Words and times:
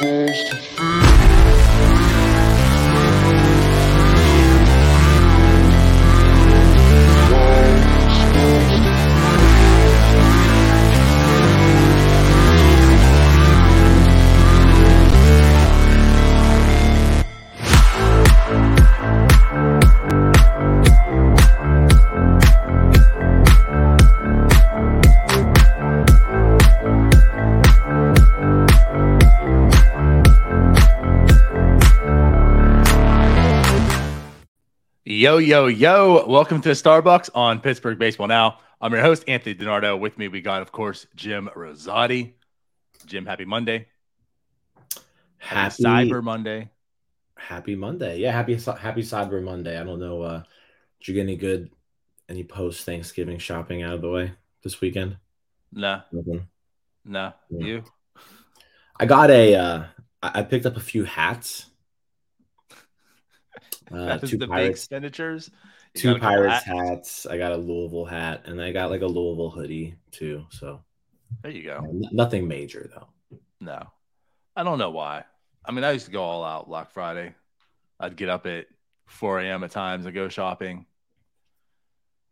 Yo, 0.00 1.09
yo, 35.40 35.68
yo. 35.68 36.26
Welcome 36.26 36.60
to 36.62 36.70
Starbucs 36.70 37.30
on 37.34 37.60
Pittsburgh 37.60 37.98
Baseball 37.98 38.26
Now. 38.26 38.58
I'm 38.78 38.92
your 38.92 39.00
host, 39.00 39.24
Anthony 39.26 39.54
DiNardo. 39.54 39.98
With 39.98 40.18
me, 40.18 40.28
we 40.28 40.42
got, 40.42 40.60
of 40.60 40.70
course, 40.70 41.06
Jim 41.16 41.48
Rosati. 41.56 42.34
Jim, 43.06 43.24
happy 43.24 43.46
Monday. 43.46 43.86
Happy, 45.38 45.82
Cyber 45.82 46.22
Monday. 46.22 46.68
Happy 47.36 47.74
Monday. 47.74 48.18
Yeah, 48.18 48.32
happy 48.32 48.54
happy 48.54 49.02
Cyber 49.02 49.42
Monday. 49.42 49.80
I 49.80 49.84
don't 49.84 49.98
know. 49.98 50.20
Uh, 50.20 50.42
did 51.00 51.08
you 51.08 51.14
get 51.14 51.22
any 51.22 51.36
good 51.36 51.70
any 52.28 52.44
post 52.44 52.84
Thanksgiving 52.84 53.38
shopping 53.38 53.82
out 53.82 53.94
of 53.94 54.02
the 54.02 54.10
way 54.10 54.32
this 54.62 54.82
weekend? 54.82 55.16
Nah. 55.72 56.02
Nothing. 56.12 56.46
Nah. 57.06 57.32
Yeah. 57.48 57.66
You? 57.66 57.84
I 58.98 59.06
got 59.06 59.30
a 59.30 59.54
uh 59.54 59.84
I 60.22 60.42
picked 60.42 60.66
up 60.66 60.76
a 60.76 60.80
few 60.80 61.04
hats. 61.04 61.69
Uh, 63.92 64.04
That 64.06 64.20
two 64.26 64.36
the 64.38 64.46
big 64.46 64.50
pirates, 64.50 64.80
expenditures. 64.80 65.50
You 65.94 66.00
two 66.00 66.08
got 66.08 66.16
a 66.16 66.20
couple 66.20 66.36
pirates 66.36 66.64
hats? 66.64 66.88
hats. 66.88 67.26
I 67.26 67.38
got 67.38 67.52
a 67.52 67.56
Louisville 67.56 68.04
hat, 68.04 68.42
and 68.46 68.60
I 68.62 68.72
got 68.72 68.90
like 68.90 69.02
a 69.02 69.06
Louisville 69.06 69.50
hoodie 69.50 69.96
too. 70.12 70.46
So 70.50 70.80
There 71.42 71.50
you 71.50 71.70
uh, 71.72 71.80
go. 71.80 71.86
n- 71.88 72.02
nothing 72.12 72.46
major 72.46 72.88
though. 72.94 73.08
No. 73.60 73.82
I 74.56 74.62
don't 74.62 74.78
know 74.78 74.90
why. 74.90 75.24
I 75.64 75.72
mean, 75.72 75.84
I 75.84 75.92
used 75.92 76.06
to 76.06 76.12
go 76.12 76.22
all 76.22 76.44
out 76.44 76.68
Black 76.68 76.90
Friday. 76.92 77.34
I'd 77.98 78.16
get 78.16 78.28
up 78.28 78.46
at 78.46 78.66
4 79.06 79.40
a.m. 79.40 79.62
at 79.64 79.70
times 79.72 80.06
and 80.06 80.14
go 80.14 80.28
shopping. 80.28 80.86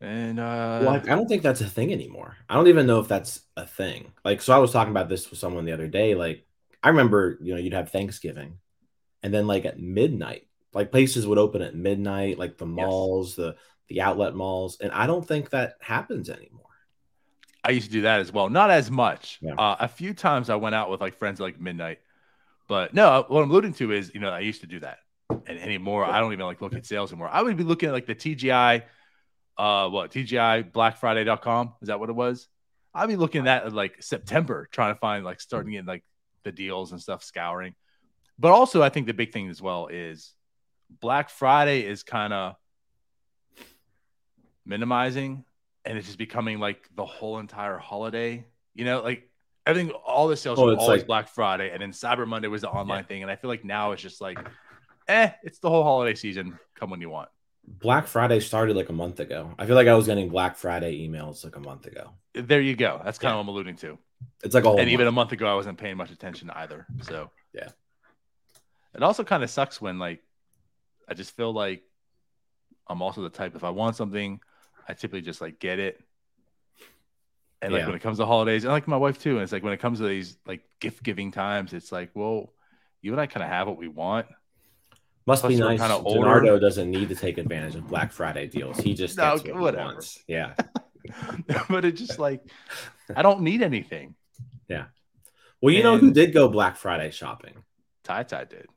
And 0.01 0.39
uh 0.39 0.79
well, 0.81 0.89
I, 0.91 0.95
I 0.95 1.15
don't 1.15 1.27
think 1.27 1.43
that's 1.43 1.61
a 1.61 1.67
thing 1.67 1.91
anymore. 1.91 2.37
I 2.49 2.55
don't 2.55 2.67
even 2.67 2.87
know 2.87 2.99
if 2.99 3.07
that's 3.09 3.41
a 3.57 3.67
thing. 3.67 4.13
Like, 4.23 4.41
so 4.41 4.53
I 4.53 4.57
was 4.59 4.71
talking 4.71 4.91
about 4.91 5.09
this 5.09 5.29
with 5.29 5.39
someone 5.39 5.65
the 5.65 5.73
other 5.73 5.87
day. 5.87 6.15
Like, 6.15 6.45
I 6.81 6.89
remember, 6.89 7.37
you 7.41 7.53
know, 7.53 7.59
you'd 7.59 7.73
have 7.73 7.91
Thanksgiving, 7.91 8.59
and 9.23 9.33
then 9.33 9.45
like 9.45 9.65
at 9.65 9.77
midnight, 9.79 10.47
like 10.73 10.91
places 10.91 11.25
would 11.25 11.37
open 11.37 11.61
at 11.61 11.75
midnight, 11.75 12.37
like 12.37 12.57
the 12.57 12.65
malls, 12.65 13.35
the 13.35 13.55
the 13.87 14.01
outlet 14.01 14.35
malls, 14.35 14.77
and 14.79 14.91
I 14.91 15.07
don't 15.07 15.27
think 15.27 15.49
that 15.49 15.75
happens 15.81 16.29
anymore. 16.29 16.65
I 17.63 17.71
used 17.71 17.87
to 17.87 17.91
do 17.91 18.01
that 18.01 18.19
as 18.19 18.31
well. 18.31 18.49
Not 18.49 18.69
as 18.69 18.89
much. 18.89 19.39
Yeah. 19.41 19.55
Uh, 19.55 19.75
a 19.79 19.87
few 19.87 20.13
times 20.13 20.49
I 20.49 20.55
went 20.55 20.75
out 20.75 20.89
with 20.89 21.01
like 21.01 21.17
friends 21.17 21.39
at, 21.39 21.43
like 21.43 21.59
midnight. 21.59 21.99
But 22.67 22.93
no, 22.93 23.25
what 23.27 23.43
I'm 23.43 23.49
alluding 23.49 23.73
to 23.73 23.91
is, 23.91 24.11
you 24.13 24.19
know, 24.19 24.29
I 24.29 24.39
used 24.39 24.61
to 24.61 24.67
do 24.67 24.79
that. 24.79 24.99
And 25.29 25.59
anymore, 25.59 26.05
I 26.05 26.19
don't 26.19 26.31
even 26.31 26.45
like 26.45 26.61
look 26.61 26.75
at 26.75 26.85
sales 26.85 27.11
anymore. 27.11 27.29
I 27.31 27.41
would 27.41 27.57
be 27.57 27.63
looking 27.63 27.89
at 27.89 27.93
like 27.93 28.05
the 28.05 28.15
TGI, 28.15 28.83
uh, 29.57 29.89
what 29.89 30.11
TGI 30.11 30.71
BlackFriday.com. 30.71 31.73
Is 31.81 31.87
that 31.87 31.99
what 31.99 32.09
it 32.09 32.15
was? 32.15 32.47
I'd 32.93 33.07
be 33.07 33.15
looking 33.15 33.47
at 33.47 33.63
that 33.63 33.73
like 33.73 34.01
September, 34.01 34.67
trying 34.71 34.93
to 34.93 34.99
find 34.99 35.25
like 35.25 35.41
starting 35.41 35.73
in 35.73 35.85
like 35.85 36.03
the 36.43 36.51
deals 36.51 36.91
and 36.91 37.01
stuff, 37.01 37.23
scouring. 37.23 37.75
But 38.37 38.51
also, 38.51 38.81
I 38.81 38.89
think 38.89 39.07
the 39.07 39.13
big 39.13 39.33
thing 39.33 39.49
as 39.49 39.61
well 39.61 39.87
is 39.87 40.33
Black 40.89 41.29
Friday 41.29 41.81
is 41.85 42.03
kind 42.03 42.33
of 42.33 42.55
minimizing 44.65 45.45
and 45.85 45.97
it's 45.97 46.07
just 46.07 46.17
becoming 46.19 46.59
like 46.59 46.87
the 46.95 47.05
whole 47.05 47.39
entire 47.39 47.77
holiday. 47.77 48.45
You 48.75 48.85
know, 48.85 49.01
like 49.01 49.29
everything, 49.65 49.91
all 49.91 50.27
the 50.27 50.37
sales 50.37 50.59
Oh, 50.59 50.65
were 50.65 50.75
always 50.75 50.99
like- 50.99 51.07
Black 51.07 51.27
Friday, 51.27 51.71
and 51.71 51.81
then 51.81 51.91
Cyber 51.91 52.27
Monday 52.27 52.47
was 52.47 52.61
the 52.61 52.69
online 52.69 53.05
thing. 53.05 53.21
And 53.23 53.31
I 53.31 53.35
feel 53.35 53.49
like 53.49 53.63
now 53.63 53.91
it's 53.91 54.01
just 54.01 54.21
like, 54.21 54.39
eh, 55.07 55.31
it's 55.43 55.59
the 55.59 55.69
whole 55.69 55.83
holiday 55.83 56.15
season. 56.15 56.57
Come 56.75 56.89
when 56.89 57.01
you 57.01 57.09
want. 57.09 57.29
Black 57.67 58.07
Friday 58.07 58.39
started 58.39 58.75
like 58.75 58.89
a 58.89 58.93
month 58.93 59.19
ago. 59.19 59.53
I 59.59 59.65
feel 59.65 59.75
like 59.75 59.87
I 59.87 59.93
was 59.93 60.07
getting 60.07 60.29
Black 60.29 60.55
Friday 60.57 61.07
emails 61.07 61.43
like 61.43 61.55
a 61.55 61.59
month 61.59 61.85
ago. 61.85 62.11
There 62.33 62.61
you 62.61 62.75
go. 62.75 62.99
That's 63.03 63.19
kind 63.19 63.29
Yeah. 63.35 63.39
of 63.39 63.45
what 63.45 63.51
I'm 63.51 63.55
alluding 63.55 63.75
to. 63.77 63.97
It's 64.43 64.55
like 64.55 64.63
a 64.65 64.69
whole 64.69 64.79
and 64.79 64.89
even 64.89 65.07
a 65.07 65.11
month. 65.11 65.27
month 65.29 65.31
ago, 65.33 65.47
I 65.51 65.53
wasn't 65.55 65.77
paying 65.77 65.95
much 65.97 66.11
attention 66.11 66.49
either. 66.51 66.85
So 67.03 67.29
Yeah. 67.53 67.69
it 68.95 69.03
also 69.03 69.23
kind 69.23 69.43
of 69.43 69.49
sucks 69.49 69.79
when 69.79 69.99
like 69.99 70.23
I 71.09 71.13
just 71.15 71.35
feel 71.35 71.51
like 71.51 71.83
I'm 72.87 73.01
also 73.01 73.21
the 73.21 73.29
type 73.29 73.55
if 73.55 73.63
I 73.63 73.69
want 73.71 73.95
something, 73.95 74.39
I 74.87 74.93
typically 74.93 75.21
just 75.21 75.41
like 75.41 75.59
get 75.59 75.79
it. 75.79 75.99
And 77.61 77.73
like 77.73 77.81
Yeah. 77.81 77.87
when 77.87 77.95
it 77.95 78.01
comes 78.01 78.19
to 78.19 78.25
holidays, 78.25 78.63
and 78.63 78.71
like 78.71 78.87
my 78.87 78.95
wife 78.97 79.19
too, 79.21 79.33
and 79.33 79.41
it's 79.41 79.51
like 79.51 79.63
when 79.63 79.73
it 79.73 79.79
comes 79.79 79.99
to 79.99 80.07
these 80.07 80.37
like 80.45 80.61
gift 80.79 81.03
giving 81.03 81.31
times, 81.31 81.73
it's 81.73 81.91
like, 81.91 82.11
well, 82.13 82.53
you 83.01 83.11
and 83.11 83.19
I 83.19 83.27
kind 83.27 83.43
of 83.43 83.49
have 83.49 83.67
what 83.67 83.77
we 83.77 83.87
want. 83.87 84.27
Must 85.25 85.41
plus 85.41 85.53
be 85.53 85.59
nice. 85.59 85.79
kinda 85.79 85.95
older. 85.95 86.19
Leonardo 86.21 86.59
doesn't 86.59 86.89
need 86.89 87.09
to 87.09 87.15
take 87.15 87.37
advantage 87.37 87.75
of 87.75 87.87
Black 87.87 88.11
Friday 88.11 88.47
deals. 88.47 88.77
He 88.79 88.93
just 88.93 89.17
No, 89.17 89.35
gets 89.37 89.43
what 89.49 89.55
whatever. 89.61 89.89
he 89.89 89.93
wants. 89.93 90.23
Yeah. 90.27 90.53
but 91.69 91.85
it's 91.85 91.99
just 91.99 92.19
like 92.19 92.41
I 93.15 93.21
don't 93.21 93.41
need 93.41 93.61
anything. 93.61 94.15
Yeah. 94.67 94.85
Well, 95.61 95.73
you 95.73 95.83
know 95.83 95.97
who 95.97 96.11
did 96.11 96.33
go 96.33 96.47
Black 96.47 96.77
Friday 96.77 97.11
shopping? 97.11 97.63
Tai 98.03 98.23
Tai 98.23 98.45
did, 98.45 98.67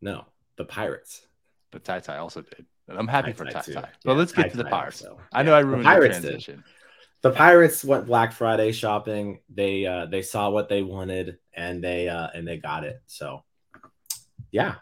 No, 0.00 0.26
the 0.56 0.64
Pirates. 0.64 1.26
But 1.76 1.84
Tai 1.84 2.00
Tai 2.00 2.16
also 2.16 2.40
did. 2.40 2.64
And 2.88 2.98
I'm 2.98 3.06
happy 3.06 3.34
for 3.34 3.44
Tai. 3.44 3.60
Tai. 3.60 3.64
Yeah, 3.72 3.84
But 4.02 4.16
let's 4.16 4.32
get 4.32 4.44
Tai 4.44 4.48
to 4.48 4.56
the 4.56 4.64
Pirates. 4.64 5.02
also. 5.04 5.20
I 5.30 5.42
know 5.42 5.50
Yeah, 5.52 5.58
I 5.58 5.60
the 5.60 5.66
ruined 5.66 5.82
the, 5.82 5.88
Pirates 5.88 6.16
did. 6.16 6.22
transition. 6.22 6.64
The 7.20 7.30
Pirates 7.32 7.84
went 7.84 8.06
Black 8.06 8.32
Friday 8.32 8.72
shopping. 8.72 9.40
They 9.52 9.84
uh 9.84 10.06
they 10.06 10.22
saw 10.22 10.48
what 10.48 10.70
they 10.70 10.80
wanted 10.82 11.36
and 11.52 11.84
they 11.84 12.08
uh 12.08 12.28
and 12.32 12.48
they 12.48 12.56
got 12.56 12.84
it. 12.84 13.02
So 13.06 13.44
yeah. 14.50 14.76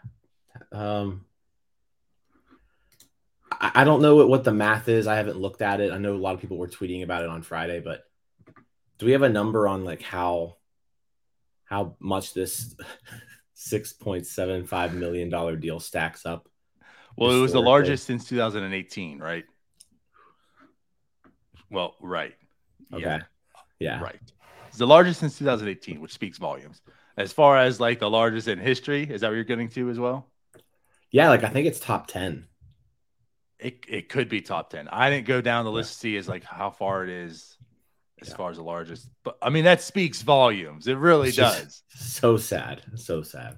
Um 0.71 1.25
I, 3.51 3.71
I 3.75 3.83
don't 3.83 4.01
know 4.01 4.15
what, 4.15 4.29
what 4.29 4.43
the 4.45 4.53
math 4.53 4.87
is. 4.87 5.05
I 5.05 5.15
haven't 5.15 5.37
looked 5.37 5.61
at 5.61 5.81
it. 5.81 5.91
I 5.91 5.97
know 5.97 6.13
a 6.13 6.17
lot 6.17 6.35
of 6.35 6.39
people 6.41 6.57
were 6.57 6.67
tweeting 6.69 7.03
about 7.03 7.23
it 7.23 7.29
on 7.29 7.41
Friday, 7.41 7.81
but 7.81 8.03
do 8.99 9.05
we 9.05 9.11
have 9.11 9.23
a 9.23 9.29
number 9.29 9.67
on 9.67 9.83
like 9.83 10.01
how 10.01 10.55
how 11.65 11.97
much 11.99 12.33
this 12.33 12.73
six 13.53 13.91
point 13.91 14.25
seven 14.27 14.65
five 14.65 14.93
million 14.93 15.29
dollar 15.29 15.55
deal 15.57 15.79
stacks 15.81 16.25
up? 16.25 16.47
Well, 17.17 17.31
it 17.37 17.41
was 17.41 17.53
the 17.53 17.61
largest 17.61 18.05
since 18.05 18.25
2018, 18.27 19.19
right? 19.19 19.45
Well, 21.71 21.95
right. 22.01 22.33
Okay. 22.93 23.01
Yeah, 23.01 23.21
Yeah. 23.79 24.01
right. 24.01 24.19
It's 24.67 24.77
the 24.77 24.87
largest 24.87 25.19
since 25.21 25.37
2018, 25.37 26.01
which 26.01 26.11
speaks 26.13 26.37
volumes. 26.37 26.81
As 27.17 27.31
far 27.31 27.57
as 27.57 27.79
like 27.79 27.99
the 27.99 28.09
largest 28.09 28.47
in 28.47 28.59
history, 28.59 29.03
is 29.03 29.21
that 29.21 29.27
what 29.29 29.35
you're 29.35 29.43
getting 29.45 29.69
to 29.69 29.89
as 29.89 29.99
well? 29.99 30.29
Yeah, 31.11 31.29
like 31.29 31.43
I 31.43 31.49
think 31.49 31.67
it's 31.67 31.79
top 31.79 32.07
10. 32.07 32.47
It, 33.59 33.85
it 33.87 34.09
could 34.09 34.27
be 34.27 34.41
top 34.41 34.69
10. 34.69 34.89
I 34.89 35.09
didn't 35.09 35.27
go 35.27 35.39
down 35.41 35.63
the 35.65 35.71
Yeah. 35.71 35.75
list 35.77 35.93
to 35.93 35.99
see 35.99 36.15
is 36.17 36.27
like 36.27 36.43
how 36.43 36.69
far 36.69 37.03
it 37.03 37.09
is 37.09 37.57
as 38.21 38.29
Yeah. 38.29 38.35
far 38.35 38.51
as 38.51 38.57
the 38.57 38.63
largest. 38.63 39.09
But 39.23 39.37
I 39.41 39.49
mean, 39.49 39.63
that 39.63 39.81
speaks 39.81 40.21
volumes. 40.21 40.87
It 40.87 40.97
really 40.97 41.31
does. 41.31 41.83
So 41.89 42.35
sad. 42.37 42.81
So 42.95 43.21
sad. 43.23 43.57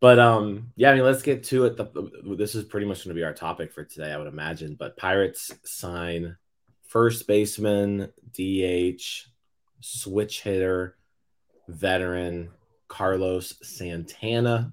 But 0.00 0.18
um 0.18 0.72
yeah, 0.76 0.90
I 0.90 0.94
mean 0.94 1.04
let's 1.04 1.22
get 1.22 1.44
to 1.44 1.64
it. 1.64 1.76
The, 1.76 2.34
this 2.36 2.54
is 2.54 2.64
pretty 2.64 2.86
much 2.86 3.04
going 3.04 3.14
to 3.14 3.20
be 3.20 3.24
our 3.24 3.34
topic 3.34 3.72
for 3.72 3.84
today, 3.84 4.12
I 4.12 4.16
would 4.16 4.26
imagine. 4.26 4.76
But 4.78 4.96
Pirates 4.96 5.52
sign 5.64 6.36
first 6.88 7.26
baseman, 7.26 8.10
DH, 8.32 9.26
switch 9.80 10.42
hitter, 10.42 10.96
veteran 11.68 12.50
Carlos 12.88 13.54
Santana. 13.62 14.72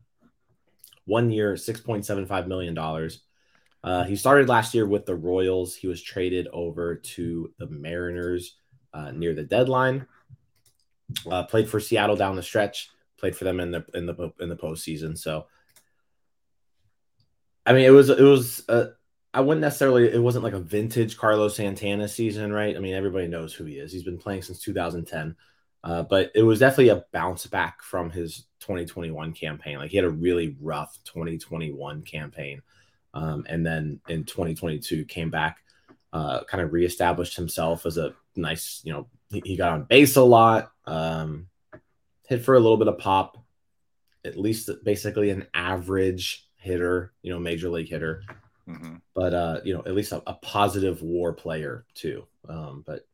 One 1.06 1.30
year, 1.30 1.54
$6.75 1.54 2.48
million. 2.48 2.76
Uh, 3.84 4.04
he 4.06 4.16
started 4.16 4.50
last 4.50 4.74
year 4.74 4.88
with 4.88 5.06
the 5.06 5.16
Royals. 5.16 5.76
He 5.76 5.88
was 5.88 6.02
traded 6.02 6.48
over 6.52 6.96
to 6.96 7.54
the 7.60 7.68
Mariners 7.68 8.56
uh, 8.94 9.12
near 9.12 9.36
the 9.36 9.44
deadline. 9.44 10.08
Uh, 11.30 11.44
played 11.44 11.70
for 11.70 11.80
Seattle 11.80 12.16
down 12.16 12.36
the 12.36 12.42
stretch. 12.42 12.90
Played 13.18 13.36
for 13.36 13.44
them 13.44 13.60
in 13.60 13.72
the 13.72 13.86
in 13.94 14.06
the 14.06 14.34
in 14.40 14.50
the 14.50 14.56
postseason. 14.56 15.18
So, 15.18 15.48
I 17.66 17.74
mean, 17.74 17.86
it 17.86 17.92
was 17.92 18.10
it 18.10 18.22
was. 18.22 18.68
Uh, 18.68 18.88
I 19.34 19.42
wouldn't 19.42 19.62
necessarily. 19.62 20.08
It 20.12 20.22
wasn't 20.22 20.44
like 20.44 20.54
a 20.54 20.60
vintage 20.60 21.18
Carlos 21.18 21.56
Santana 21.56 22.08
season, 22.08 22.54
right? 22.54 22.76
I 22.76 22.80
mean, 22.80 22.94
everybody 22.94 23.28
knows 23.28 23.54
who 23.54 23.66
he 23.66 23.76
is. 23.76 23.92
He's 23.92 24.04
been 24.04 24.18
playing 24.18 24.44
since 24.44 24.60
2010. 24.62 25.36
Uh, 25.86 26.02
but 26.02 26.32
it 26.34 26.42
was 26.42 26.58
definitely 26.58 26.90
a 26.90 27.06
bounce 27.12 27.46
back 27.46 27.84
from 27.84 28.10
his 28.10 28.46
2021 28.62 29.34
campaign. 29.34 29.78
Like 29.78 29.92
he 29.92 29.98
had 29.98 30.06
a 30.06 30.10
really 30.10 30.58
rough 30.60 30.98
2021 31.04 32.02
campaign, 32.02 32.64
um, 33.14 33.46
and 33.48 33.64
then 33.64 34.00
in 34.08 34.24
2022 34.24 35.06
came 35.06 35.30
back, 35.30 35.60
uh, 36.12 36.44
kind 36.46 36.64
of 36.64 36.74
reestablished 36.74 37.36
himself 37.36 37.86
as 37.86 38.00
a 38.00 38.16
nice. 38.36 38.82
You 38.84 38.94
know, 38.94 39.08
he, 39.30 39.44
he 39.46 39.56
got 39.56 39.74
on 39.74 39.84
base 39.84 40.16
a 40.16 40.24
lot, 40.24 40.72
um, 40.88 41.50
hit 42.28 42.44
for 42.44 42.56
a 42.56 42.60
little 42.60 42.78
bit 42.78 42.88
of 42.88 42.98
pop, 42.98 43.38
at 44.24 44.38
least 44.38 44.70
basically 44.84 45.30
an 45.30 45.48
average 45.54 46.48
hitter, 46.58 47.14
you 47.22 47.32
know, 47.32 47.40
major 47.40 47.70
league 47.70 47.90
hitter. 47.90 48.24
Mm-hmm. 48.68 48.96
But 49.14 49.34
uh, 49.34 49.60
you 49.64 49.74
know, 49.74 49.84
at 49.86 49.94
least 49.94 50.12
a, 50.12 50.24
a 50.28 50.34
positive 50.34 51.02
WAR 51.02 51.34
player 51.34 51.86
too. 51.94 52.26
Um, 52.50 52.84
but 52.86 53.08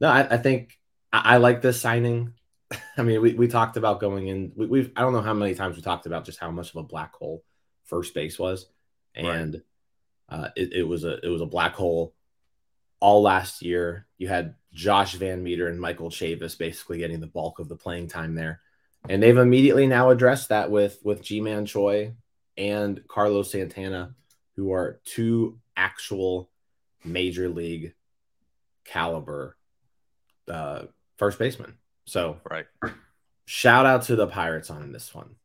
no, 0.00 0.08
I, 0.08 0.34
I 0.34 0.36
think 0.38 0.78
I, 1.12 1.34
I, 1.34 1.36
like 1.36 1.60
this 1.60 1.80
signing. 1.80 2.32
I 2.96 3.02
mean, 3.02 3.20
we, 3.20 3.34
we 3.34 3.48
talked 3.48 3.76
about 3.76 4.00
going 4.00 4.28
in. 4.28 4.52
We, 4.56 4.80
have 4.80 4.90
I 4.96 5.02
don't 5.02 5.12
know 5.12 5.20
how 5.20 5.34
many 5.34 5.54
times 5.54 5.76
we 5.76 5.82
talked 5.82 6.06
about 6.06 6.24
just 6.24 6.38
how 6.38 6.50
much 6.50 6.70
of 6.70 6.76
a 6.76 6.82
black 6.82 7.14
hole 7.14 7.44
first 7.84 8.14
base 8.14 8.38
was, 8.38 8.66
and 9.14 9.62
right. 10.30 10.40
uh, 10.40 10.48
it, 10.56 10.72
it 10.72 10.82
was 10.82 11.04
a 11.04 11.18
it 11.24 11.28
was 11.28 11.42
a 11.42 11.46
black 11.46 11.74
hole 11.74 12.14
all 13.00 13.22
last 13.22 13.62
year. 13.62 14.06
You 14.16 14.28
had 14.28 14.54
Josh 14.72 15.16
VanMeter 15.16 15.68
and 15.68 15.80
Michael 15.80 16.10
Chavis 16.10 16.58
basically 16.58 16.98
getting 16.98 17.20
the 17.20 17.26
bulk 17.26 17.58
of 17.58 17.68
the 17.68 17.76
playing 17.76 18.08
time 18.08 18.34
there. 18.34 18.60
And 19.08 19.22
they've 19.22 19.36
immediately 19.36 19.86
now 19.86 20.10
addressed 20.10 20.50
that 20.50 20.70
with 20.70 20.98
with 21.02 21.22
Ji-Man 21.22 21.66
Choi 21.66 22.14
and 22.56 23.06
Carlos 23.08 23.50
Santana, 23.50 24.14
who 24.56 24.72
are 24.72 25.00
two 25.04 25.58
actual 25.76 26.50
major 27.04 27.48
league 27.48 27.94
caliber 28.84 29.56
uh, 30.48 30.82
first 31.16 31.38
baseman. 31.38 31.74
So 32.04 32.38
right. 32.50 32.66
Shout 33.44 33.86
out 33.86 34.02
to 34.04 34.16
the 34.16 34.26
Pirates 34.26 34.70
on 34.70 34.92
this 34.92 35.14
one. 35.14 35.36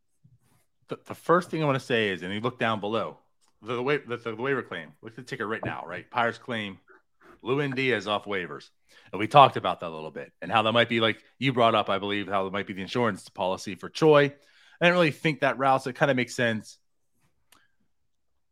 The, 0.90 1.00
the 1.06 1.16
first 1.16 1.50
thing 1.50 1.64
I 1.64 1.66
want 1.66 1.80
to 1.80 1.86
say 1.86 2.10
is, 2.10 2.22
and 2.22 2.34
you 2.34 2.42
look 2.42 2.60
down 2.60 2.80
below 2.80 3.18
the, 3.62 3.76
the 3.76 3.84
way 3.84 3.98
the, 3.98 4.18
the 4.18 4.36
waiver 4.36 4.62
claim. 4.62 4.94
Look 5.02 5.14
at 5.14 5.16
the 5.16 5.24
ticker 5.24 5.48
right 5.48 5.64
now, 5.64 5.86
right? 5.88 6.10
Pirates 6.10 6.38
claim 6.38 6.80
Lewin 7.44 7.72
Diaz 7.72 8.08
off 8.08 8.26
waivers. 8.26 8.70
And 9.12 9.20
we 9.20 9.28
talked 9.28 9.58
about 9.58 9.82
that 9.82 9.90
a 9.90 9.96
little 9.96 10.12
bit 10.12 10.32
and 10.42 10.52
how 10.52 10.64
that 10.64 10.72
might 10.72 10.90
be 10.90 11.00
like 11.00 11.24
you 11.38 11.54
brought 11.54 11.76
up, 11.76 11.90
I 11.90 12.00
believe, 12.00 12.28
how 12.28 12.48
it 12.48 12.54
might 12.54 12.66
be 12.66 12.74
the 12.74 12.82
insurance 12.82 13.30
policy 13.30 13.76
for 13.76 13.90
Choi. 13.90 14.24
I 14.24 14.86
didn't 14.86 14.96
really 14.96 15.12
think 15.12 15.42
that 15.42 15.60
route, 15.60 15.84
so 15.84 15.92
it 15.92 15.96
kind 15.96 16.10
of 16.10 16.18
makes 16.18 16.36
sense. 16.36 16.80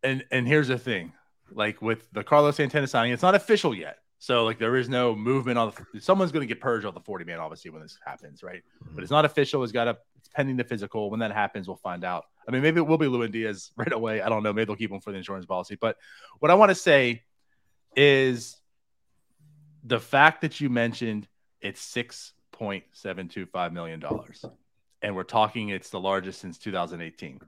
And 0.04 0.24
and 0.32 0.48
here's 0.48 0.68
the 0.68 0.78
thing, 0.78 1.14
like 1.52 1.82
with 1.82 2.08
the 2.12 2.24
Carlos 2.24 2.58
Santana 2.58 2.88
signing, 2.88 3.12
it's 3.12 3.24
not 3.24 3.36
official 3.36 3.74
yet. 3.74 3.98
So 4.20 4.46
like 4.46 4.60
there 4.60 4.76
is 4.76 4.88
no 4.88 5.16
movement 5.16 5.58
on 5.58 5.74
the 5.94 6.00
someone's 6.00 6.32
going 6.32 6.48
to 6.48 6.54
get 6.54 6.62
purged 6.62 6.86
on 6.86 6.94
the 6.94 7.00
40 7.00 7.26
man 7.26 7.40
obviously 7.40 7.72
when 7.72 7.82
this 7.82 7.98
happens, 8.06 8.44
right? 8.44 8.62
Mm-hmm. 8.84 8.96
But 8.96 9.04
it's 9.04 9.12
not 9.12 9.26
official. 9.26 9.64
It's 9.64 9.72
got 9.72 9.88
a 9.88 9.98
it's 10.20 10.30
pending 10.30 10.58
the 10.58 10.64
physical. 10.64 11.10
When 11.10 11.22
that 11.22 11.32
happens, 11.32 11.68
we'll 11.68 11.78
find 11.78 12.04
out. 12.04 12.26
I 12.48 12.52
mean, 12.52 12.62
maybe 12.62 12.78
it 12.78 12.88
will 12.88 13.00
be 13.00 13.08
Lewin 13.08 13.32
Diaz 13.32 13.72
right 13.78 13.92
away. 13.92 14.22
I 14.22 14.30
don't 14.30 14.44
know. 14.44 14.54
Maybe 14.54 14.66
they'll 14.66 14.76
keep 14.76 14.92
him 14.92 15.00
for 15.00 15.12
the 15.12 15.18
insurance 15.18 15.48
policy. 15.48 15.76
But 15.76 15.98
what 16.40 16.52
I 16.52 16.54
want 16.54 16.70
to 16.70 16.76
say 16.76 17.24
is 17.96 18.61
the 19.84 20.00
fact 20.00 20.42
that 20.42 20.60
you 20.60 20.70
mentioned 20.70 21.28
it's 21.62 21.82
six 21.82 22.34
point 22.52 22.84
seven 22.92 23.28
two 23.28 23.46
five 23.46 23.74
million 23.74 24.00
dollars, 24.00 24.46
and 25.02 25.16
we're 25.16 25.24
talking 25.24 25.70
it's 25.70 25.90
the 25.90 26.00
largest 26.00 26.42
since 26.42 26.58
2018, 26.58 27.40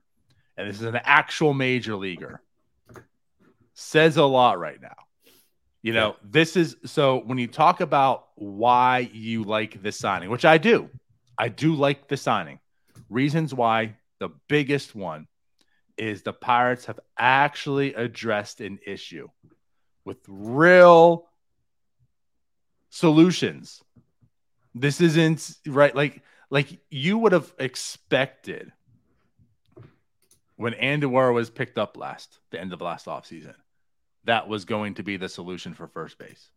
and 0.58 0.70
this 0.70 0.78
is 0.78 0.84
an 0.84 1.00
actual 1.04 1.54
major 1.54 1.96
leaguer, 1.96 2.42
says 3.74 4.18
a 4.18 4.24
lot 4.24 4.60
right 4.60 4.82
now. 4.82 4.96
You 5.82 5.94
know, 5.94 6.16
this 6.24 6.56
is 6.56 6.78
so 6.86 7.18
when 7.26 7.38
you 7.38 7.48
talk 7.48 7.82
about 7.82 8.30
why 8.36 9.10
you 9.12 9.44
like 9.44 9.82
this 9.82 9.98
signing, 9.98 10.30
which 10.30 10.46
I 10.46 10.58
do, 10.58 10.90
I 11.38 11.50
do 11.50 11.76
like 11.76 12.08
the 12.08 12.18
signing. 12.18 12.60
Reasons 13.10 13.54
why 13.54 13.98
the 14.20 14.30
biggest 14.48 14.96
one 14.96 15.28
is 15.98 16.24
the 16.24 16.34
Pirates 16.34 16.86
have 16.86 17.00
actually 17.18 17.94
addressed 17.94 18.62
an 18.62 18.80
issue 18.86 19.28
with 20.06 20.18
real 20.28 21.28
solutions. 22.94 23.82
This 24.76 25.02
isn't 25.02 25.58
right. 25.66 25.96
Like, 25.96 26.22
like 26.52 26.80
you 26.92 27.18
would 27.18 27.32
have 27.32 27.52
expected 27.58 28.72
when 30.58 30.74
Andujar 30.74 31.34
was 31.34 31.50
picked 31.50 31.80
up 31.80 31.98
last, 31.98 32.38
the 32.52 32.62
end 32.62 32.72
of 32.72 32.82
last 32.82 33.08
offseason, 33.08 33.56
that 34.26 34.48
was 34.48 34.66
going 34.66 34.94
to 34.96 35.04
be 35.04 35.18
the 35.18 35.28
solution 35.28 35.74
for 35.74 35.88
first 35.88 36.20
base. 36.20 36.52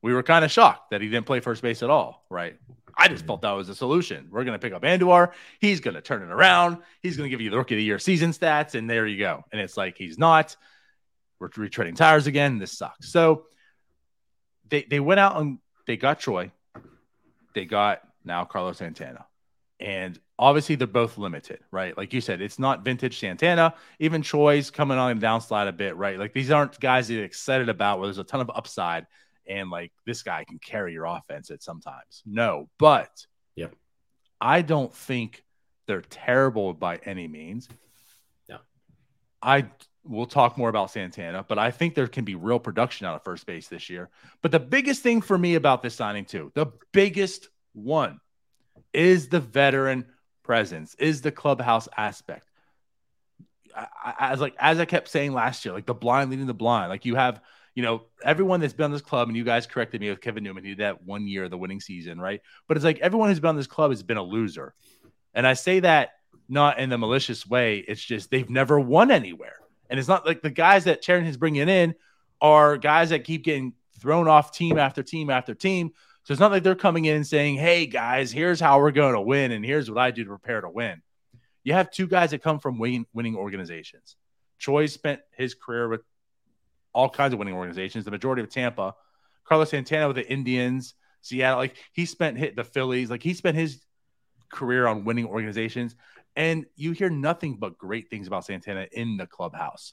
We 0.00 0.14
were 0.14 0.22
kind 0.22 0.44
of 0.44 0.52
shocked 0.52 0.90
that 0.90 1.00
he 1.00 1.08
didn't 1.08 1.26
play 1.26 1.40
first 1.40 1.60
base 1.60 1.82
at 1.82 1.90
all, 1.90 2.24
right? 2.30 2.56
I 2.96 3.08
just 3.08 3.26
felt 3.26 3.42
that 3.42 3.50
was 3.50 3.68
a 3.68 3.74
solution. 3.74 4.28
We're 4.30 4.44
going 4.44 4.58
to 4.58 4.64
pick 4.64 4.72
up 4.72 4.82
Andujar. 4.82 5.32
He's 5.60 5.80
going 5.80 5.96
to 5.96 6.00
turn 6.00 6.22
it 6.22 6.30
around. 6.30 6.78
He's 7.02 7.16
going 7.16 7.28
to 7.28 7.30
give 7.30 7.40
you 7.40 7.50
the 7.50 7.58
rookie 7.58 7.74
of 7.74 7.78
the 7.78 7.84
year 7.84 7.98
season 7.98 8.30
stats, 8.30 8.76
and 8.76 8.88
there 8.88 9.08
you 9.08 9.18
go. 9.18 9.44
And 9.50 9.60
it's 9.60 9.76
like 9.76 9.98
he's 9.98 10.18
not. 10.18 10.54
We're 11.40 11.48
retreading 11.48 11.96
tires 11.96 12.28
again. 12.28 12.58
This 12.58 12.78
sucks. 12.78 13.10
So 13.12 13.46
they 14.70 14.82
they 14.82 15.00
went 15.00 15.20
out 15.20 15.40
and 15.40 15.58
they 15.86 15.96
got 15.96 16.18
Choi, 16.18 16.52
they 17.54 17.64
got 17.64 18.02
now 18.24 18.44
Carlos 18.44 18.78
Santana, 18.78 19.26
and 19.80 20.18
obviously 20.38 20.74
they're 20.74 20.86
both 20.86 21.18
limited, 21.18 21.60
right? 21.70 21.96
Like 21.96 22.12
you 22.12 22.20
said, 22.20 22.40
it's 22.40 22.58
not 22.58 22.84
vintage 22.84 23.18
Santana. 23.18 23.74
Even 23.98 24.22
Choi's 24.22 24.70
coming 24.70 24.98
on 24.98 25.10
and 25.10 25.20
downslide 25.20 25.68
a 25.68 25.72
bit, 25.72 25.96
right? 25.96 26.18
Like 26.18 26.32
these 26.32 26.50
aren't 26.50 26.78
guys 26.80 27.08
that 27.08 27.14
you're 27.14 27.24
excited 27.24 27.68
about 27.68 27.98
where 27.98 28.06
there's 28.06 28.18
a 28.18 28.24
ton 28.24 28.40
of 28.40 28.50
upside 28.54 29.06
and 29.46 29.70
like 29.70 29.92
this 30.06 30.22
guy 30.22 30.44
can 30.44 30.58
carry 30.58 30.92
your 30.92 31.06
offense 31.06 31.50
at 31.50 31.62
sometimes. 31.62 32.22
No, 32.26 32.68
but 32.78 33.26
yeah, 33.56 33.68
I 34.40 34.62
don't 34.62 34.94
think 34.94 35.42
they're 35.86 36.02
terrible 36.02 36.74
by 36.74 36.96
any 37.04 37.26
means. 37.26 37.68
Yeah. 38.48 38.58
I 39.42 39.66
we'll 40.08 40.26
talk 40.26 40.56
more 40.56 40.70
about 40.70 40.90
Santana, 40.90 41.44
but 41.46 41.58
I 41.58 41.70
think 41.70 41.94
there 41.94 42.08
can 42.08 42.24
be 42.24 42.34
real 42.34 42.58
production 42.58 43.06
out 43.06 43.14
of 43.14 43.24
first 43.24 43.46
base 43.46 43.68
this 43.68 43.90
year. 43.90 44.08
But 44.42 44.50
the 44.50 44.58
biggest 44.58 45.02
thing 45.02 45.20
for 45.20 45.36
me 45.36 45.54
about 45.54 45.82
this 45.82 45.94
signing, 45.94 46.24
too, 46.24 46.50
the 46.54 46.66
biggest 46.92 47.48
one 47.74 48.20
is 48.92 49.28
the 49.28 49.40
veteran 49.40 50.06
presence, 50.42 50.94
is 50.98 51.20
the 51.20 51.30
clubhouse 51.30 51.88
aspect. 51.96 52.46
As 54.18 54.40
like 54.40 54.56
as 54.58 54.80
I 54.80 54.86
kept 54.86 55.08
saying 55.08 55.32
last 55.32 55.64
year, 55.64 55.74
like 55.74 55.86
the 55.86 55.94
blind 55.94 56.30
leading 56.30 56.46
the 56.46 56.54
blind. 56.54 56.88
Like 56.88 57.04
you 57.04 57.14
have, 57.14 57.40
you 57.74 57.82
know, 57.82 58.06
everyone 58.24 58.60
that's 58.60 58.72
been 58.72 58.86
on 58.86 58.92
this 58.92 59.02
club, 59.02 59.28
and 59.28 59.36
you 59.36 59.44
guys 59.44 59.66
corrected 59.66 60.00
me 60.00 60.08
with 60.08 60.20
Kevin 60.20 60.42
Newman. 60.42 60.64
He 60.64 60.70
did 60.70 60.78
that 60.78 61.04
one 61.04 61.28
year, 61.28 61.48
the 61.48 61.58
winning 61.58 61.80
season, 61.80 62.20
right? 62.20 62.40
But 62.66 62.76
it's 62.76 62.84
like 62.84 62.98
everyone 62.98 63.28
who's 63.28 63.38
been 63.38 63.50
on 63.50 63.56
this 63.56 63.68
club 63.68 63.90
has 63.90 64.02
been 64.02 64.16
a 64.16 64.22
loser, 64.22 64.74
and 65.34 65.46
I 65.46 65.52
say 65.52 65.80
that 65.80 66.14
not 66.48 66.80
in 66.80 66.88
the 66.88 66.98
malicious 66.98 67.46
way. 67.46 67.84
It's 67.86 68.02
just 68.02 68.30
they've 68.30 68.50
never 68.50 68.80
won 68.80 69.10
anywhere. 69.10 69.56
And 69.90 69.98
it's 69.98 70.08
not 70.08 70.26
like 70.26 70.42
the 70.42 70.50
guys 70.50 70.84
that 70.84 71.02
Cherington's 71.02 71.36
bringing 71.36 71.68
in 71.68 71.94
are 72.40 72.76
guys 72.76 73.10
that 73.10 73.24
keep 73.24 73.44
getting 73.44 73.74
thrown 73.98 74.28
off 74.28 74.52
team 74.52 74.78
after 74.78 75.02
team 75.02 75.30
after 75.30 75.54
team. 75.54 75.92
So 76.24 76.32
it's 76.32 76.40
not 76.40 76.50
like 76.50 76.62
they're 76.62 76.74
coming 76.74 77.06
in 77.06 77.16
and 77.16 77.26
saying, 77.26 77.56
hey, 77.56 77.86
guys, 77.86 78.30
here's 78.30 78.60
how 78.60 78.80
we're 78.80 78.90
going 78.90 79.14
to 79.14 79.20
win. 79.20 79.50
And 79.50 79.64
here's 79.64 79.90
what 79.90 79.98
I 79.98 80.10
do 80.10 80.24
to 80.24 80.30
prepare 80.30 80.60
to 80.60 80.68
win. 80.68 81.00
You 81.64 81.72
have 81.72 81.90
two 81.90 82.06
guys 82.06 82.30
that 82.30 82.42
come 82.42 82.58
from 82.58 82.78
winning, 82.78 83.06
winning 83.12 83.34
organizations. 83.34 84.16
Choi 84.58 84.86
spent 84.86 85.20
his 85.36 85.54
career 85.54 85.88
with 85.88 86.02
all 86.92 87.08
kinds 87.08 87.32
of 87.32 87.38
winning 87.38 87.54
organizations, 87.54 88.04
the 88.04 88.10
majority 88.10 88.42
of 88.42 88.50
Tampa. 88.50 88.94
Carlos 89.44 89.70
Santana 89.70 90.08
with 90.08 90.16
the 90.16 90.30
Indians, 90.30 90.94
Seattle. 91.22 91.58
Like 91.58 91.76
he 91.92 92.04
spent 92.04 92.36
hit 92.36 92.56
the 92.56 92.64
Phillies. 92.64 93.10
Like 93.10 93.22
he 93.22 93.32
spent 93.32 93.56
his 93.56 93.82
career 94.50 94.86
on 94.86 95.04
winning 95.04 95.26
organizations. 95.26 95.96
And 96.38 96.66
you 96.76 96.92
hear 96.92 97.10
nothing 97.10 97.56
but 97.56 97.76
great 97.78 98.08
things 98.10 98.28
about 98.28 98.44
Santana 98.44 98.86
in 98.92 99.16
the 99.16 99.26
clubhouse. 99.26 99.92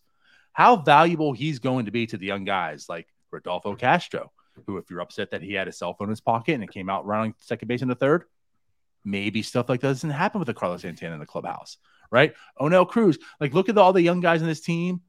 How 0.54 0.76
valuable 0.76 1.34
he's 1.34 1.58
going 1.58 1.86
to 1.86 1.92
be 1.92 2.06
to 2.06 2.18
the 2.18 2.28
young 2.28 2.46
guys 2.46 2.86
like 2.88 3.08
Rodolfo 3.32 3.76
Castro, 3.76 4.32
who, 4.68 4.78
if 4.78 4.90
you're 4.92 5.02
upset 5.02 5.32
that 5.32 5.42
he 5.42 5.54
had 5.54 5.68
a 5.68 5.72
cell 5.72 5.96
phone 5.96 6.08
in 6.08 6.12
his 6.12 6.22
pocket 6.22 6.54
and 6.54 6.64
it 6.64 6.72
came 6.72 6.88
out 6.88 7.08
running 7.08 7.34
second 7.40 7.68
base 7.68 7.82
in 7.82 7.88
the 7.88 7.96
third, 7.96 8.26
maybe 9.04 9.42
stuff 9.42 9.68
like 9.70 9.82
that 9.82 9.88
doesn't 9.88 10.12
happen 10.12 10.38
with 10.38 10.46
the 10.46 10.54
Carlos 10.54 10.84
Santana 10.84 11.16
in 11.16 11.20
the 11.20 11.26
clubhouse, 11.26 11.78
right? 12.12 12.36
Oneil 12.62 12.88
Cruz, 12.88 13.18
like 13.40 13.56
look 13.56 13.68
at 13.68 13.78
all 13.80 13.92
the 13.92 14.04
young 14.04 14.20
guys 14.20 14.44
in 14.44 14.48
this 14.48 14.62
team. 14.62 15.02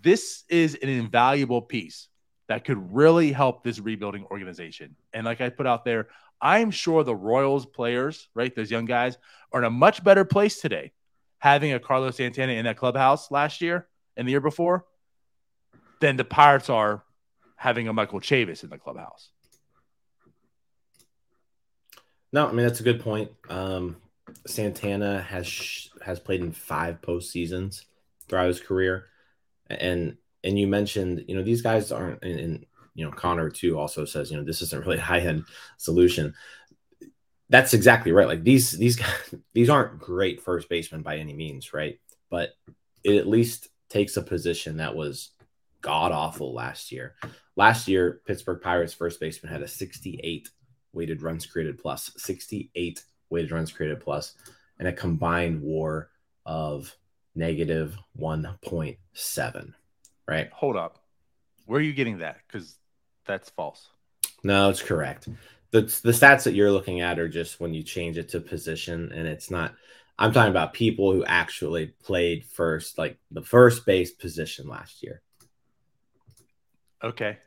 This 0.00 0.44
is 0.48 0.76
an 0.76 0.88
invaluable 0.88 1.60
piece 1.60 2.08
that 2.48 2.64
could 2.64 2.94
really 2.94 3.32
help 3.32 3.62
this 3.62 3.78
rebuilding 3.78 4.24
organization. 4.30 4.96
And 5.12 5.26
like 5.26 5.42
I 5.42 5.50
put 5.50 5.66
out 5.66 5.84
there, 5.84 6.08
I'm 6.40 6.70
sure 6.70 7.04
the 7.04 7.16
Royals 7.16 7.66
players, 7.66 8.28
right, 8.34 8.54
those 8.54 8.70
young 8.70 8.84
guys, 8.84 9.18
are 9.52 9.60
in 9.60 9.64
a 9.64 9.70
much 9.70 10.04
better 10.04 10.24
place 10.24 10.60
today 10.60 10.92
having 11.38 11.72
a 11.72 11.80
Carlos 11.80 12.16
Santana 12.16 12.52
in 12.52 12.64
that 12.64 12.76
clubhouse 12.76 13.30
last 13.30 13.60
year 13.60 13.86
and 14.16 14.26
the 14.26 14.32
year 14.32 14.40
before 14.40 14.84
than 16.00 16.16
the 16.16 16.24
Pirates 16.24 16.68
are 16.68 17.04
having 17.56 17.88
a 17.88 17.92
Michael 17.92 18.20
Chavis 18.20 18.62
in 18.62 18.70
the 18.70 18.78
clubhouse. 18.78 19.30
No, 22.32 22.46
I 22.46 22.52
mean 22.52 22.66
that's 22.66 22.80
a 22.80 22.84
good 22.84 23.00
point. 23.00 23.30
Um, 23.48 23.96
Santana 24.46 25.20
has 25.22 25.88
has 26.02 26.20
played 26.20 26.40
in 26.40 26.52
five 26.52 27.00
postseasons 27.00 27.84
throughout 28.28 28.48
his 28.48 28.60
career, 28.60 29.06
and 29.68 30.16
and 30.44 30.58
you 30.58 30.66
mentioned 30.66 31.24
you 31.26 31.34
know 31.34 31.42
these 31.42 31.62
guys 31.62 31.90
aren't 31.90 32.22
in, 32.22 32.66
you 32.98 33.04
know, 33.04 33.12
Connor 33.12 33.48
too 33.48 33.78
also 33.78 34.04
says, 34.04 34.28
you 34.28 34.36
know, 34.36 34.42
this 34.42 34.60
isn't 34.60 34.84
really 34.84 34.98
a 34.98 35.00
high 35.00 35.20
end 35.20 35.44
solution. 35.76 36.34
That's 37.48 37.72
exactly 37.72 38.10
right. 38.10 38.26
Like 38.26 38.42
these 38.42 38.72
these 38.72 38.96
guys, 38.96 39.34
these 39.54 39.70
aren't 39.70 40.00
great 40.00 40.42
first 40.42 40.68
basemen 40.68 41.02
by 41.02 41.16
any 41.16 41.32
means, 41.32 41.72
right? 41.72 42.00
But 42.28 42.54
it 43.04 43.14
at 43.14 43.28
least 43.28 43.68
takes 43.88 44.16
a 44.16 44.22
position 44.22 44.78
that 44.78 44.96
was 44.96 45.30
god 45.80 46.10
awful 46.10 46.52
last 46.52 46.90
year. 46.90 47.14
Last 47.54 47.86
year, 47.86 48.20
Pittsburgh 48.26 48.60
Pirates 48.60 48.94
first 48.94 49.20
baseman 49.20 49.52
had 49.52 49.62
a 49.62 49.68
68 49.68 50.50
weighted 50.92 51.22
runs 51.22 51.46
created 51.46 51.78
plus, 51.78 52.10
68 52.16 53.04
weighted 53.30 53.52
runs 53.52 53.70
created 53.70 54.02
and 54.80 54.88
a 54.88 54.92
combined 54.92 55.62
WAR 55.62 56.10
of 56.44 56.92
negative 57.36 57.96
1.7. 58.18 59.72
Right? 60.26 60.50
Hold 60.50 60.76
up. 60.76 61.04
Where 61.66 61.78
are 61.78 61.82
you 61.82 61.92
getting 61.92 62.18
that? 62.18 62.38
Because 62.44 62.74
that's 63.28 63.50
false. 63.50 63.90
No, 64.42 64.70
it's 64.70 64.82
correct. 64.82 65.28
The, 65.70 65.82
the 65.82 66.12
stats 66.12 66.44
that 66.44 66.54
you're 66.54 66.72
looking 66.72 67.00
at 67.02 67.18
are 67.18 67.28
just 67.28 67.60
when 67.60 67.74
you 67.74 67.82
change 67.82 68.18
it 68.18 68.30
to 68.30 68.40
position, 68.40 69.12
and 69.12 69.28
it's 69.28 69.50
not. 69.50 69.74
I'm 70.18 70.32
talking 70.32 70.50
about 70.50 70.72
people 70.72 71.12
who 71.12 71.24
actually 71.24 71.94
played 72.02 72.44
first, 72.44 72.98
like 72.98 73.18
the 73.30 73.42
first 73.42 73.86
base 73.86 74.10
position 74.10 74.66
last 74.66 75.02
year. 75.02 75.22
Okay. 77.04 77.38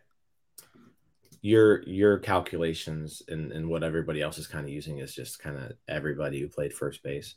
Your 1.41 1.81
your 1.83 2.19
calculations 2.19 3.23
and, 3.27 3.51
and 3.51 3.67
what 3.67 3.83
everybody 3.83 4.21
else 4.21 4.37
is 4.37 4.47
kind 4.47 4.65
of 4.65 4.71
using 4.71 4.99
is 4.99 5.13
just 5.13 5.39
kind 5.39 5.57
of 5.57 5.73
everybody 5.87 6.39
who 6.39 6.47
played 6.47 6.71
first 6.71 7.03
base. 7.03 7.35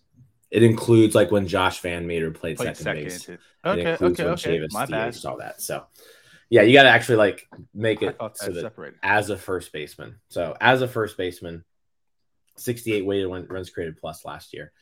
It 0.50 0.62
includes 0.62 1.16
like 1.16 1.32
when 1.32 1.48
Josh 1.48 1.82
VanMeter 1.82 2.32
played, 2.32 2.58
played 2.58 2.76
second, 2.76 2.84
second, 2.84 3.04
base. 3.04 3.28
Okay, 3.64 3.96
okay, 4.00 4.24
okay. 4.24 4.68
My 4.70 4.86
bad. 4.86 5.16
All 5.24 5.38
that. 5.38 5.60
So 5.60 5.84
yeah, 6.50 6.62
you 6.62 6.72
got 6.72 6.84
to 6.84 6.90
actually 6.90 7.16
like 7.16 7.48
make 7.72 8.02
it 8.02 8.16
so 8.34 8.52
that 8.52 8.60
separated. 8.60 8.98
as 9.02 9.30
a 9.30 9.36
first 9.36 9.72
baseman. 9.72 10.16
So 10.28 10.56
as 10.60 10.82
a 10.82 10.88
first 10.88 11.16
baseman, 11.16 11.64
68 12.56 13.04
weighted 13.04 13.50
runs 13.50 13.70
created 13.70 13.96
plus 13.96 14.24
last 14.24 14.52
year, 14.52 14.72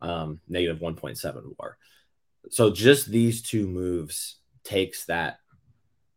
um, 0.00 0.40
negative 0.48 0.80
1.7 0.80 1.54
WAR. 1.58 1.76
So 2.50 2.70
just 2.70 3.10
these 3.10 3.42
two 3.42 3.66
moves 3.66 4.36
takes 4.64 5.06
that, 5.06 5.38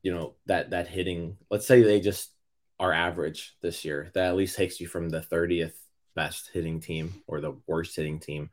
you 0.01 0.13
know, 0.13 0.35
that 0.45 0.71
that 0.71 0.87
hitting. 0.87 1.37
Let's 1.49 1.67
say 1.67 1.81
they 1.81 1.99
just 1.99 2.31
are 2.79 2.93
average 2.93 3.55
this 3.61 3.85
year. 3.85 4.09
That 4.13 4.27
at 4.27 4.35
least 4.35 4.55
takes 4.55 4.79
you 4.79 4.87
from 4.87 5.09
the 5.09 5.21
30th 5.21 5.73
best 6.15 6.49
hitting 6.53 6.79
team 6.79 7.21
or 7.27 7.41
the 7.41 7.57
worst 7.67 7.95
hitting 7.95 8.19
team 8.19 8.49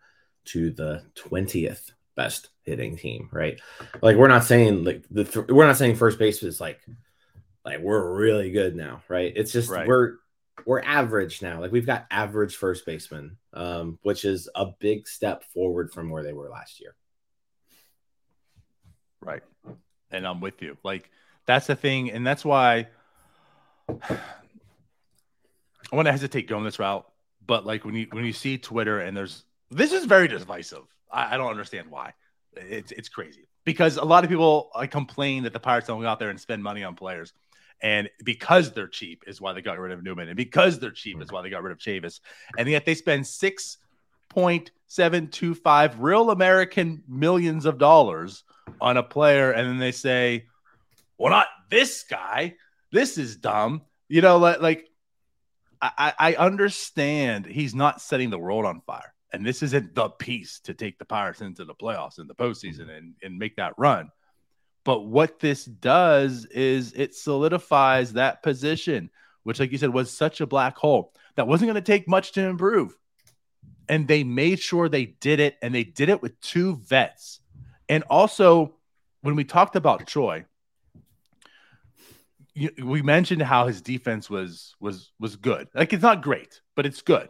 to 0.47 0.71
the 0.71 1.05
20th 1.15 1.91
best 2.21 2.51
hitting 2.65 2.99
team, 2.99 3.31
right? 3.33 3.59
Like 4.03 4.17
we're 4.17 4.29
not 4.29 4.45
saying 4.45 4.85
like 4.85 5.05
the 5.11 5.25
th- 5.25 5.47
we're 5.49 5.67
not 5.67 5.79
saying 5.79 5.97
first 5.97 6.19
base 6.19 6.43
is 6.43 6.61
like 6.61 6.79
like 7.65 7.81
we're 7.81 8.15
really 8.15 8.51
good 8.51 8.77
now, 8.77 9.03
right? 9.09 9.33
It's 9.35 9.53
just 9.53 9.71
right. 9.71 9.89
we're 9.89 10.17
we're 10.67 10.83
average 10.83 11.41
now. 11.41 11.61
Like 11.61 11.73
we've 11.73 11.87
got 11.87 12.07
average 12.11 12.57
first 12.57 12.85
baseman, 12.85 13.39
um, 13.55 13.99
which 14.03 14.27
is 14.27 14.51
a 14.55 14.67
big 14.67 15.09
step 15.09 15.45
forward 15.45 15.93
from 15.93 16.11
where 16.11 16.23
they 16.23 16.35
were 16.35 16.51
last 16.51 16.79
year. 16.79 16.95
Right. 19.23 19.43
And 20.11 20.27
I'm 20.27 20.43
with 20.43 20.61
you. 20.61 20.77
Like 20.85 21.11
that's 21.47 21.69
the 21.69 21.77
thing, 21.77 22.11
and 22.11 22.27
that's 22.27 22.45
why 22.45 22.89
I 23.89 24.19
want 25.91 26.05
to 26.05 26.13
hesitate 26.13 26.49
going 26.49 26.65
this 26.65 26.79
route. 26.79 27.07
But 27.47 27.65
like 27.65 27.87
when 27.87 27.95
you 27.95 28.09
when 28.11 28.27
you 28.27 28.35
see 28.35 28.59
Twitter 28.59 29.01
and 29.01 29.17
there's 29.17 29.45
this 29.71 29.93
is 29.93 30.05
very 30.05 30.29
divisive. 30.29 30.85
I, 31.13 31.35
I 31.35 31.37
don't 31.37 31.51
understand 31.51 31.91
why. 31.91 32.15
It's 32.55 32.93
it's 32.93 33.09
crazy 33.09 33.47
because 33.65 33.97
a 33.97 34.05
lot 34.05 34.25
of 34.25 34.31
people 34.31 34.71
like 34.75 34.91
complain 34.91 35.45
that 35.45 35.53
the 35.53 35.61
Pirates 35.61 35.87
don't 35.87 36.01
go 36.01 36.07
out 36.07 36.19
there 36.19 36.31
and 36.31 36.41
spend 36.41 36.63
money 36.63 36.83
on 36.83 36.95
players. 36.95 37.33
And 37.83 38.11
because 38.25 38.73
they're 38.73 38.89
cheap 38.89 39.25
is 39.27 39.41
why 39.41 39.53
they 39.53 39.63
got 39.63 39.79
rid 39.79 39.93
of 39.93 40.03
Newman. 40.03 40.29
And 40.29 40.37
because 40.37 40.79
they're 40.79 40.91
cheap 40.91 41.17
is 41.19 41.27
mm-hmm. 41.27 41.37
why 41.37 41.43
they 41.43 41.51
got 41.51 41.63
rid 41.63 41.73
of 41.73 41.79
Chavis. 41.79 42.21
And 42.59 42.69
yet 42.69 42.85
they 42.85 42.95
spend 42.95 43.27
six 43.27 43.79
point 44.29 44.71
seven 44.87 45.29
two 45.29 45.55
five 45.55 46.01
real 46.01 46.31
American 46.31 47.03
millions 47.09 47.65
of 47.65 47.79
dollars 47.79 48.45
on 48.81 48.97
a 48.97 49.03
player, 49.03 49.51
and 49.53 49.69
then 49.69 49.79
they 49.79 49.93
say, 49.93 50.47
Well, 51.19 51.31
not 51.31 51.49
this 51.71 52.05
guy. 52.05 52.57
This 52.93 53.19
is 53.19 53.37
dumb. 53.37 53.83
You 54.09 54.21
know, 54.21 54.39
like, 54.39 54.61
like 54.61 54.89
I, 55.81 56.13
I 56.19 56.35
understand 56.35 57.47
he's 57.47 57.75
not 57.75 58.01
setting 58.01 58.31
the 58.31 58.39
world 58.39 58.67
on 58.67 58.81
fire 58.83 59.15
and 59.33 59.45
this 59.45 59.63
isn't 59.63 59.95
the 59.95 60.09
piece 60.09 60.61
to 60.61 60.75
take 60.75 60.99
the 60.99 61.05
Pirates 61.05 61.41
into 61.41 61.65
the 61.65 61.75
playoffs 61.75 62.19
in 62.19 62.27
the 62.27 62.35
postseason 62.35 62.83
mm-hmm. 62.83 62.91
and, 62.91 63.15
and 63.23 63.39
make 63.39 63.57
that 63.57 63.75
run. 63.79 64.11
But 64.85 65.01
what 65.01 65.39
this 65.39 65.65
does 65.65 66.47
is 66.47 66.95
it 66.95 67.15
solidifies 67.15 68.15
that 68.15 68.43
position, 68.43 69.11
which, 69.43 69.61
like 69.61 69.73
you 69.73 69.79
said, 69.79 69.93
was 69.93 70.11
such 70.11 70.41
a 70.41 70.47
black 70.47 70.77
hole 70.77 71.13
that 71.37 71.47
wasn't 71.47 71.69
going 71.69 71.83
to 71.83 71.93
take 71.93 72.09
much 72.09 72.33
to 72.33 72.43
improve. 72.43 72.97
And 73.89 74.09
they 74.09 74.25
made 74.25 74.61
sure 74.61 74.89
they 74.89 75.07
did 75.07 75.41
it, 75.41 75.57
and 75.63 75.75
they 75.75 75.85
did 75.85 76.09
it 76.09 76.23
with 76.23 76.41
two 76.41 76.77
vets. 76.77 77.41
And 77.89 78.05
also, 78.05 78.77
when 79.21 79.37
we 79.37 79.45
talked 79.45 79.77
about 79.77 80.07
Choi, 80.07 80.47
we 82.83 83.03
mentioned 83.03 83.43
how 83.43 83.67
his 83.67 83.83
defense 83.83 84.31
was 84.31 84.75
was 84.81 85.13
was 85.19 85.37
good. 85.37 85.69
Like 85.75 85.93
it's 85.93 86.03
not 86.03 86.23
great, 86.23 86.61
but 86.75 86.87
it's 86.87 87.03
good. 87.03 87.29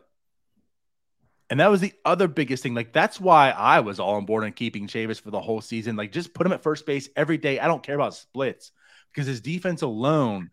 And 1.51 1.59
that 1.59 1.71
was 1.71 1.81
the 1.81 1.93
other 2.05 2.29
biggest 2.29 2.63
thing. 2.63 2.75
Like, 2.75 2.93
that's 2.93 3.21
why 3.21 3.51
I 3.51 3.81
was 3.81 3.99
all 3.99 4.15
on 4.15 4.25
board 4.25 4.45
on 4.45 4.53
keeping 4.53 4.87
Chavis 4.87 5.21
for 5.21 5.33
the 5.33 5.41
whole 5.41 5.61
season. 5.61 5.97
Like, 5.97 6.13
just 6.13 6.33
put 6.33 6.47
him 6.47 6.53
at 6.53 6.63
first 6.63 6.87
base 6.87 7.09
every 7.17 7.39
day. 7.39 7.59
I 7.59 7.67
don't 7.67 7.83
care 7.83 7.97
about 7.97 8.15
splits 8.15 8.71
because 9.13 9.27
his 9.27 9.41
defense 9.41 9.83
alone 9.83 10.51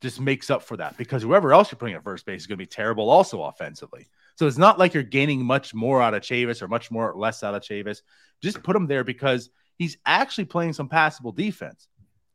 just 0.00 0.20
makes 0.20 0.50
up 0.50 0.62
for 0.62 0.76
that 0.76 0.96
because 0.96 1.22
whoever 1.22 1.52
else 1.52 1.72
you're 1.72 1.78
putting 1.78 1.94
at 1.94 2.04
first 2.04 2.24
base 2.26 2.42
is 2.42 2.46
going 2.46 2.58
to 2.58 2.62
be 2.62 2.66
terrible 2.66 3.10
also 3.10 3.42
offensively. 3.42 4.08
So 4.36 4.46
it's 4.46 4.58
not 4.58 4.78
like 4.78 4.94
you're 4.94 5.02
gaining 5.02 5.44
much 5.44 5.74
more 5.74 6.00
out 6.00 6.14
of 6.14 6.22
Chavis 6.22 6.62
or 6.62 6.68
much 6.68 6.90
more 6.90 7.10
or 7.10 7.18
less 7.18 7.42
out 7.42 7.54
of 7.54 7.62
Chavis. 7.62 8.02
Just 8.40 8.62
put 8.62 8.76
him 8.76 8.86
there 8.86 9.02
because 9.02 9.50
he's 9.76 9.96
actually 10.06 10.44
playing 10.44 10.74
some 10.74 10.88
passable 10.88 11.32
defense. 11.32 11.88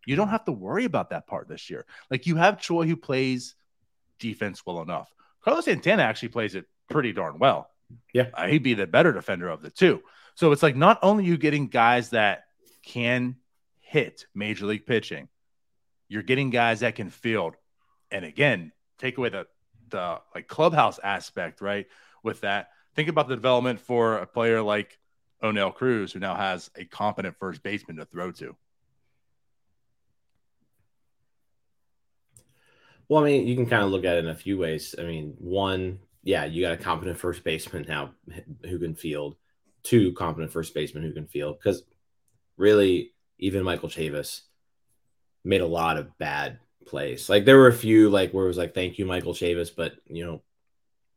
You 0.05 0.17
don't 0.17 0.27
have 0.29 0.43
to 0.45 0.51
worry 0.51 0.83
about 0.83 1.11
that 1.11 1.27
part 1.27 1.47
this 1.47 1.69
year. 1.69 1.85
Like 2.11 2.25
you 2.27 2.35
have 2.35 2.59
Choi 2.59 2.85
who 2.85 2.97
plays 2.97 3.55
defense 4.19 4.65
well 4.65 4.81
enough. 4.81 5.13
Carlos 5.41 5.65
Santana 5.65 6.03
actually 6.03 6.29
plays 6.29 6.55
it 6.55 6.65
pretty 6.89 7.13
darn 7.13 7.39
well. 7.39 7.69
Yeah. 8.13 8.27
Uh, 8.33 8.47
he'd 8.47 8.63
be 8.63 8.73
the 8.73 8.87
better 8.87 9.11
defender 9.11 9.49
of 9.49 9.61
the 9.61 9.69
two. 9.69 10.01
So 10.35 10.51
it's 10.51 10.63
like 10.63 10.75
not 10.75 10.99
only 11.01 11.25
you 11.25 11.37
getting 11.37 11.67
guys 11.67 12.09
that 12.09 12.45
can 12.83 13.37
hit 13.79 14.25
major 14.33 14.65
league 14.65 14.85
pitching, 14.85 15.29
you're 16.07 16.23
getting 16.23 16.49
guys 16.49 16.81
that 16.81 16.95
can 16.95 17.09
field. 17.09 17.55
And 18.11 18.25
again, 18.25 18.71
take 18.99 19.17
away 19.17 19.29
the 19.29 19.47
the 19.89 20.19
like 20.33 20.47
clubhouse 20.47 20.99
aspect, 20.99 21.61
right? 21.61 21.87
With 22.23 22.41
that, 22.41 22.69
think 22.95 23.09
about 23.09 23.27
the 23.27 23.35
development 23.35 23.79
for 23.79 24.17
a 24.17 24.25
player 24.25 24.61
like 24.61 24.97
Oneil 25.43 25.73
Cruz, 25.73 26.13
who 26.13 26.19
now 26.19 26.35
has 26.35 26.71
a 26.75 26.85
competent 26.85 27.37
first 27.37 27.61
baseman 27.61 27.97
to 27.97 28.05
throw 28.05 28.31
to. 28.31 28.55
Well, 33.09 33.21
I 33.21 33.25
mean, 33.25 33.47
you 33.47 33.55
can 33.55 33.65
kind 33.65 33.83
of 33.83 33.91
look 33.91 34.05
at 34.05 34.15
it 34.15 34.25
in 34.25 34.29
a 34.29 34.35
few 34.35 34.57
ways. 34.57 34.95
I 34.97 35.03
mean, 35.03 35.35
one, 35.37 35.99
yeah, 36.23 36.45
you 36.45 36.61
got 36.61 36.73
a 36.73 36.77
competent 36.77 37.17
first 37.17 37.43
baseman 37.43 37.85
now 37.87 38.11
who 38.65 38.79
can 38.79 38.95
field, 38.95 39.35
two 39.83 40.13
competent 40.13 40.51
first 40.51 40.73
basemen 40.73 41.03
who 41.03 41.13
can 41.13 41.27
field. 41.27 41.57
Because 41.59 41.83
really, 42.57 43.11
even 43.39 43.63
Michael 43.63 43.89
Chavis 43.89 44.41
made 45.43 45.61
a 45.61 45.67
lot 45.67 45.97
of 45.97 46.17
bad 46.17 46.59
plays. 46.85 47.29
Like 47.29 47.45
there 47.45 47.57
were 47.57 47.67
a 47.67 47.73
few 47.73 48.09
like 48.09 48.31
where 48.31 48.45
it 48.45 48.49
was 48.49 48.57
like, 48.57 48.73
"Thank 48.73 48.97
you, 48.97 49.05
Michael 49.05 49.33
Chavis," 49.33 49.69
but 49.75 49.93
you 50.07 50.25
know, 50.25 50.41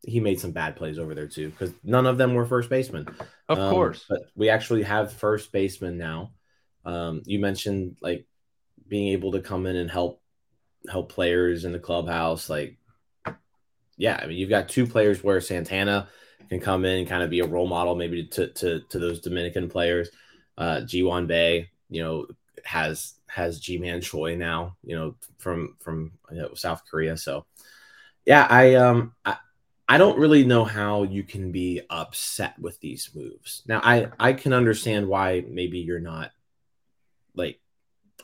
he 0.03 0.19
made 0.19 0.41
some 0.41 0.51
bad 0.51 0.75
plays 0.75 0.99
over 0.99 1.15
there 1.15 1.29
too 1.29 1.51
because 1.51 1.73
none 1.85 2.07
of 2.07 2.19
them 2.19 2.35
were 2.35 2.45
first 2.45 2.69
basemen. 2.69 3.07
Of 3.49 3.59
um, 3.59 3.73
course, 3.73 4.05
but 4.09 4.23
we 4.35 4.49
actually 4.51 4.83
have 4.83 5.13
first 5.13 5.53
baseman 5.53 5.99
now. 5.99 6.33
Um, 6.85 7.23
you 7.27 7.39
mentioned 7.39 7.97
like 8.01 8.27
being 8.89 9.09
able 9.09 9.33
to 9.33 9.41
come 9.41 9.67
in 9.67 9.77
and 9.77 9.91
help 9.91 10.21
help 10.89 11.13
players 11.13 11.65
in 11.65 11.71
the 11.71 11.79
clubhouse, 11.79 12.51
like 12.51 12.77
yeah, 13.97 14.19
I 14.23 14.27
mean, 14.27 14.37
you've 14.37 14.51
got 14.51 14.69
two 14.69 14.87
players 14.87 15.25
where 15.25 15.41
Santana 15.41 16.09
can 16.49 16.61
come 16.61 16.85
in 16.85 16.99
and 16.99 17.09
kind 17.09 17.23
of 17.23 17.31
be 17.31 17.41
a 17.41 17.47
role 17.47 17.67
model, 17.67 17.95
maybe 17.95 18.27
to 18.27 18.49
to, 18.49 18.81
to 18.81 18.99
those 18.99 19.21
Dominican 19.21 19.69
players. 19.69 20.11
Uh, 20.59 20.83
Ji-hwan 20.83 21.27
Bae, 21.27 21.69
you 21.91 22.03
know, 22.03 22.27
has 22.65 23.15
has 23.27 23.61
Ji-Man 23.61 24.01
Choi 24.01 24.37
now, 24.37 24.77
you 24.85 24.97
know, 24.97 25.17
from 25.39 25.77
from 25.81 26.13
you 26.31 26.39
know, 26.39 26.55
South 26.55 26.83
Korea. 26.89 27.17
So, 27.17 27.47
yeah, 28.25 28.47
I 28.49 28.75
um 28.75 29.15
I, 29.25 29.37
I 29.89 29.99
don't 29.99 30.19
really 30.19 30.45
know 30.45 30.65
how 30.65 31.05
you 31.05 31.23
can 31.23 31.53
be 31.53 31.81
upset 31.89 32.59
with 32.59 32.81
these 32.81 33.11
moves. 33.15 33.63
Now, 33.67 33.81
I 33.83 34.09
I 34.19 34.33
can 34.35 34.53
understand 34.53 35.09
why 35.09 35.45
maybe 35.49 35.79
you're 35.79 36.01
not 36.01 36.33
like 37.35 37.61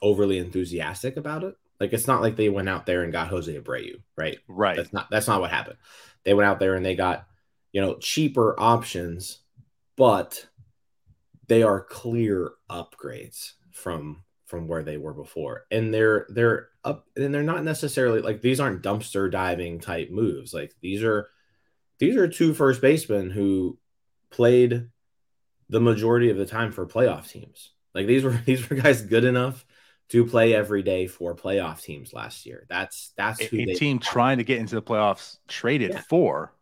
overly 0.00 0.38
enthusiastic 0.38 1.16
about 1.16 1.44
it 1.44 1.54
like 1.82 1.92
it's 1.92 2.06
not 2.06 2.22
like 2.22 2.36
they 2.36 2.48
went 2.48 2.68
out 2.68 2.86
there 2.86 3.02
and 3.02 3.12
got 3.12 3.26
Jose 3.26 3.52
Abreu, 3.52 4.00
right? 4.16 4.38
Right. 4.46 4.76
That's 4.76 4.92
not 4.92 5.10
that's 5.10 5.26
not 5.26 5.40
what 5.40 5.50
happened. 5.50 5.78
They 6.22 6.32
went 6.32 6.48
out 6.48 6.60
there 6.60 6.76
and 6.76 6.86
they 6.86 6.94
got, 6.94 7.26
you 7.72 7.80
know, 7.80 7.96
cheaper 7.96 8.54
options, 8.56 9.40
but 9.96 10.46
they 11.48 11.64
are 11.64 11.82
clear 11.82 12.52
upgrades 12.70 13.54
from 13.72 14.22
from 14.46 14.68
where 14.68 14.84
they 14.84 14.96
were 14.96 15.12
before. 15.12 15.64
And 15.72 15.92
they're 15.92 16.26
they're 16.28 16.68
up 16.84 17.08
and 17.16 17.34
they're 17.34 17.42
not 17.42 17.64
necessarily 17.64 18.20
like 18.20 18.42
these 18.42 18.60
aren't 18.60 18.84
dumpster 18.84 19.28
diving 19.28 19.80
type 19.80 20.08
moves. 20.12 20.54
Like 20.54 20.72
these 20.80 21.02
are 21.02 21.30
these 21.98 22.14
are 22.14 22.28
two 22.28 22.54
first 22.54 22.80
basemen 22.80 23.28
who 23.28 23.76
played 24.30 24.86
the 25.68 25.80
majority 25.80 26.30
of 26.30 26.36
the 26.36 26.46
time 26.46 26.70
for 26.70 26.86
playoff 26.86 27.28
teams. 27.28 27.72
Like 27.92 28.06
these 28.06 28.22
were 28.22 28.40
these 28.46 28.70
were 28.70 28.76
guys 28.76 29.02
good 29.02 29.24
enough 29.24 29.66
to 30.12 30.26
play 30.26 30.54
every 30.54 30.82
day 30.82 31.06
for 31.06 31.34
playoff 31.34 31.80
teams 31.82 32.12
last 32.12 32.44
year. 32.46 32.66
That's 32.68 33.12
that's 33.16 33.40
a, 33.40 33.44
a 33.44 33.74
team 33.74 33.98
trying 33.98 34.38
to 34.38 34.44
get 34.44 34.58
into 34.58 34.74
the 34.74 34.82
playoffs 34.82 35.38
traded 35.48 35.92
yeah. 35.92 36.02
for 36.08 36.54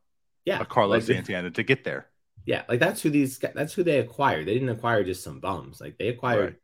yeah 0.45 0.61
a 0.61 0.65
Carlos 0.65 1.09
like, 1.09 1.17
Santana 1.17 1.51
to 1.51 1.63
get 1.63 1.83
there. 1.85 2.07
Yeah, 2.47 2.63
like 2.69 2.79
that's 2.81 3.03
who 3.03 3.11
these 3.11 3.39
that's 3.39 3.75
who 3.75 3.83
they 3.83 3.99
acquired. 3.99 4.47
They 4.47 4.55
didn't 4.55 4.69
acquire 4.69 5.05
just 5.05 5.25
some 5.25 5.41
bums. 5.41 5.81
Like 5.81 5.99
they 5.99 6.09
acquired 6.09 6.45
right. 6.45 6.57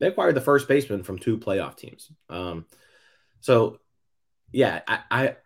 they 0.00 0.06
acquired 0.08 0.34
the 0.34 0.40
first 0.40 0.68
baseman 0.68 1.02
from 1.02 1.18
two 1.18 1.38
playoff 1.38 1.76
teams. 1.76 2.10
Um 2.30 2.64
so 3.40 3.78
yeah, 4.50 4.80
I, 4.88 5.00
I 5.10 5.36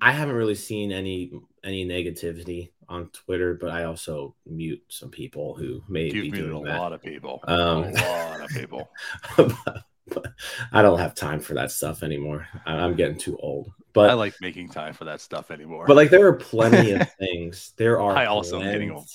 I 0.00 0.12
haven't 0.12 0.36
really 0.36 0.54
seen 0.54 0.90
any 0.90 1.32
any 1.62 1.86
negativity 1.86 2.70
on 2.88 3.10
Twitter, 3.10 3.54
but 3.54 3.70
I 3.70 3.84
also 3.84 4.34
mute 4.46 4.82
some 4.88 5.10
people 5.10 5.54
who 5.54 5.82
may 5.88 6.04
You've 6.04 6.32
be 6.32 6.38
doing 6.38 6.66
a 6.66 6.70
that. 6.70 6.78
lot 6.78 6.92
of 6.92 7.02
people. 7.02 7.40
Um, 7.44 7.84
a 7.84 7.90
lot 7.92 8.40
of 8.40 8.48
people. 8.50 8.90
but, 9.36 9.52
but 10.08 10.26
I 10.72 10.82
don't 10.82 10.98
have 10.98 11.14
time 11.14 11.40
for 11.40 11.54
that 11.54 11.70
stuff 11.70 12.02
anymore. 12.02 12.46
I'm 12.66 12.94
getting 12.94 13.18
too 13.18 13.36
old. 13.38 13.72
But 13.92 14.10
I 14.10 14.14
like 14.14 14.34
making 14.40 14.70
time 14.70 14.92
for 14.92 15.04
that 15.04 15.20
stuff 15.20 15.50
anymore. 15.50 15.86
But 15.86 15.96
like 15.96 16.10
there 16.10 16.26
are 16.26 16.34
plenty 16.34 16.92
of 16.92 17.12
things. 17.18 17.72
There 17.76 18.00
are 18.00 18.16
I 18.16 18.26
also 18.26 18.60
am 18.60 18.72
getting 18.72 18.90
old. 18.90 19.08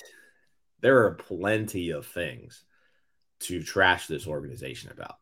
There 0.81 1.05
are 1.05 1.15
plenty 1.15 1.91
of 1.91 2.05
things 2.07 2.63
to 3.41 3.61
trash 3.61 4.07
this 4.07 4.25
organization 4.25 4.91
about. 4.91 5.17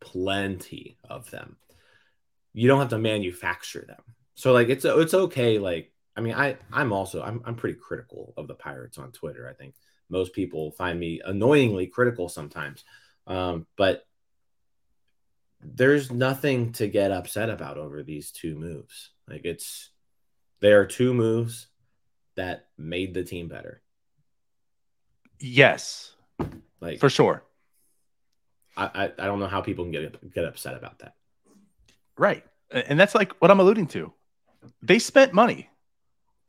Plenty 0.00 0.98
of 1.08 1.30
them. 1.30 1.56
You 2.52 2.68
don't 2.68 2.80
have 2.80 2.90
to 2.90 2.98
manufacture 2.98 3.84
them. 3.86 4.02
So 4.34 4.52
like 4.52 4.68
it's 4.68 4.84
it's 4.84 5.14
okay 5.14 5.58
like 5.58 5.92
I 6.18 6.20
mean, 6.20 6.34
I 6.34 6.56
I'm 6.72 6.92
also 6.92 7.22
I'm 7.22 7.40
I'm 7.44 7.54
pretty 7.54 7.78
critical 7.78 8.34
of 8.36 8.48
the 8.48 8.54
Pirates 8.54 8.98
on 8.98 9.12
Twitter. 9.12 9.48
I 9.48 9.52
think 9.52 9.76
most 10.10 10.32
people 10.32 10.72
find 10.72 10.98
me 10.98 11.20
annoyingly 11.24 11.86
critical 11.86 12.28
sometimes, 12.28 12.84
um, 13.28 13.68
but 13.76 14.04
there's 15.60 16.10
nothing 16.10 16.72
to 16.72 16.88
get 16.88 17.12
upset 17.12 17.50
about 17.50 17.78
over 17.78 18.02
these 18.02 18.32
two 18.32 18.56
moves. 18.56 19.10
Like 19.28 19.42
it's 19.44 19.90
there 20.58 20.80
are 20.80 20.86
two 20.86 21.14
moves 21.14 21.68
that 22.34 22.66
made 22.76 23.14
the 23.14 23.22
team 23.22 23.46
better. 23.46 23.80
Yes, 25.38 26.14
like 26.80 26.98
for 26.98 27.10
sure. 27.10 27.44
I, 28.76 28.86
I, 28.86 29.04
I 29.04 29.26
don't 29.26 29.38
know 29.38 29.46
how 29.46 29.60
people 29.60 29.84
can 29.84 29.92
get 29.92 30.34
get 30.34 30.46
upset 30.46 30.74
about 30.74 30.98
that. 30.98 31.14
Right, 32.16 32.44
and 32.72 32.98
that's 32.98 33.14
like 33.14 33.40
what 33.40 33.52
I'm 33.52 33.60
alluding 33.60 33.86
to. 33.88 34.12
They 34.82 34.98
spent 34.98 35.32
money 35.32 35.70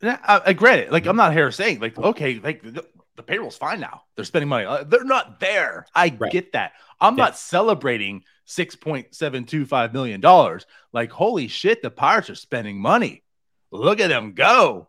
I, 0.02 0.40
I 0.46 0.52
get 0.52 0.78
it. 0.78 0.92
Like 0.92 1.06
I'm 1.06 1.16
not 1.16 1.32
here 1.32 1.50
saying 1.50 1.80
like 1.80 1.98
okay, 1.98 2.40
like 2.42 2.62
the, 2.62 2.86
the 3.16 3.22
payroll's 3.22 3.56
fine 3.56 3.80
now. 3.80 4.02
They're 4.16 4.24
spending 4.24 4.48
money. 4.48 4.64
Uh, 4.64 4.84
they're 4.84 5.04
not 5.04 5.40
there. 5.40 5.86
I 5.94 6.16
right. 6.18 6.32
get 6.32 6.52
that. 6.52 6.72
I'm 7.00 7.16
yeah. 7.16 7.24
not 7.24 7.38
celebrating 7.38 8.24
six 8.44 8.76
point 8.76 9.14
seven 9.14 9.44
two 9.44 9.66
five 9.66 9.92
million 9.92 10.20
dollars. 10.20 10.66
Like 10.92 11.10
holy 11.10 11.48
shit, 11.48 11.82
the 11.82 11.90
Pirates 11.90 12.30
are 12.30 12.34
spending 12.34 12.80
money. 12.80 13.22
Look 13.70 14.00
at 14.00 14.08
them 14.08 14.32
go. 14.32 14.88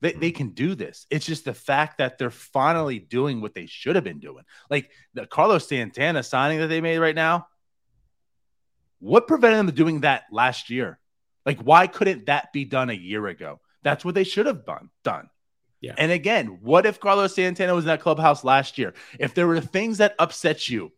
They, 0.00 0.12
they 0.12 0.30
can 0.30 0.50
do 0.50 0.74
this. 0.74 1.06
It's 1.10 1.26
just 1.26 1.44
the 1.44 1.54
fact 1.54 1.98
that 1.98 2.16
they're 2.16 2.30
finally 2.30 2.98
doing 2.98 3.40
what 3.40 3.54
they 3.54 3.66
should 3.66 3.96
have 3.96 4.04
been 4.04 4.18
doing. 4.18 4.44
Like 4.70 4.90
the 5.12 5.26
Carlos 5.26 5.68
Santana 5.68 6.22
signing 6.22 6.58
that 6.60 6.68
they 6.68 6.80
made 6.80 6.98
right 6.98 7.14
now. 7.14 7.46
What 9.00 9.26
prevented 9.26 9.58
them 9.58 9.66
from 9.68 9.74
doing 9.76 10.00
that 10.00 10.24
last 10.30 10.70
year? 10.70 10.98
Like, 11.46 11.60
why 11.60 11.86
couldn't 11.86 12.26
that 12.26 12.52
be 12.52 12.64
done 12.64 12.90
a 12.90 12.94
year 12.94 13.26
ago? 13.26 13.60
That's 13.82 14.04
what 14.04 14.14
they 14.14 14.24
should 14.24 14.46
have 14.46 14.64
done. 14.64 14.90
Done. 15.04 15.30
Yeah. 15.80 15.94
And 15.96 16.12
again, 16.12 16.58
what 16.60 16.84
if 16.84 17.00
Carlos 17.00 17.34
Santana 17.34 17.74
was 17.74 17.84
in 17.84 17.88
that 17.88 18.00
clubhouse 18.00 18.44
last 18.44 18.76
year? 18.76 18.92
If 19.18 19.34
there 19.34 19.46
were 19.46 19.60
things 19.60 19.98
that 19.98 20.14
upset 20.18 20.68
you 20.68 20.92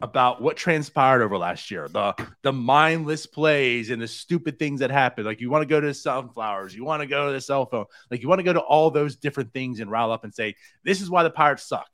about 0.00 0.42
what 0.42 0.56
transpired 0.56 1.22
over 1.22 1.38
last 1.38 1.70
year, 1.70 1.88
the 1.88 2.14
the 2.42 2.52
mindless 2.52 3.26
plays 3.26 3.90
and 3.90 4.02
the 4.02 4.08
stupid 4.08 4.58
things 4.58 4.80
that 4.80 4.90
happened, 4.90 5.26
like 5.26 5.40
you 5.40 5.50
want 5.50 5.62
to 5.62 5.66
go 5.66 5.80
to 5.80 5.86
the 5.86 5.94
sunflowers, 5.94 6.74
you 6.74 6.84
want 6.84 7.00
to 7.00 7.06
go 7.06 7.26
to 7.26 7.32
the 7.32 7.40
cell 7.40 7.66
phone, 7.66 7.84
like 8.10 8.22
you 8.22 8.28
want 8.28 8.40
to 8.40 8.44
go 8.44 8.52
to 8.52 8.60
all 8.60 8.90
those 8.90 9.16
different 9.16 9.52
things 9.52 9.78
and 9.78 9.90
rile 9.90 10.10
up 10.10 10.24
and 10.24 10.34
say, 10.34 10.56
this 10.82 11.00
is 11.00 11.08
why 11.10 11.22
the 11.22 11.30
Pirates 11.30 11.62
suck. 11.62 11.88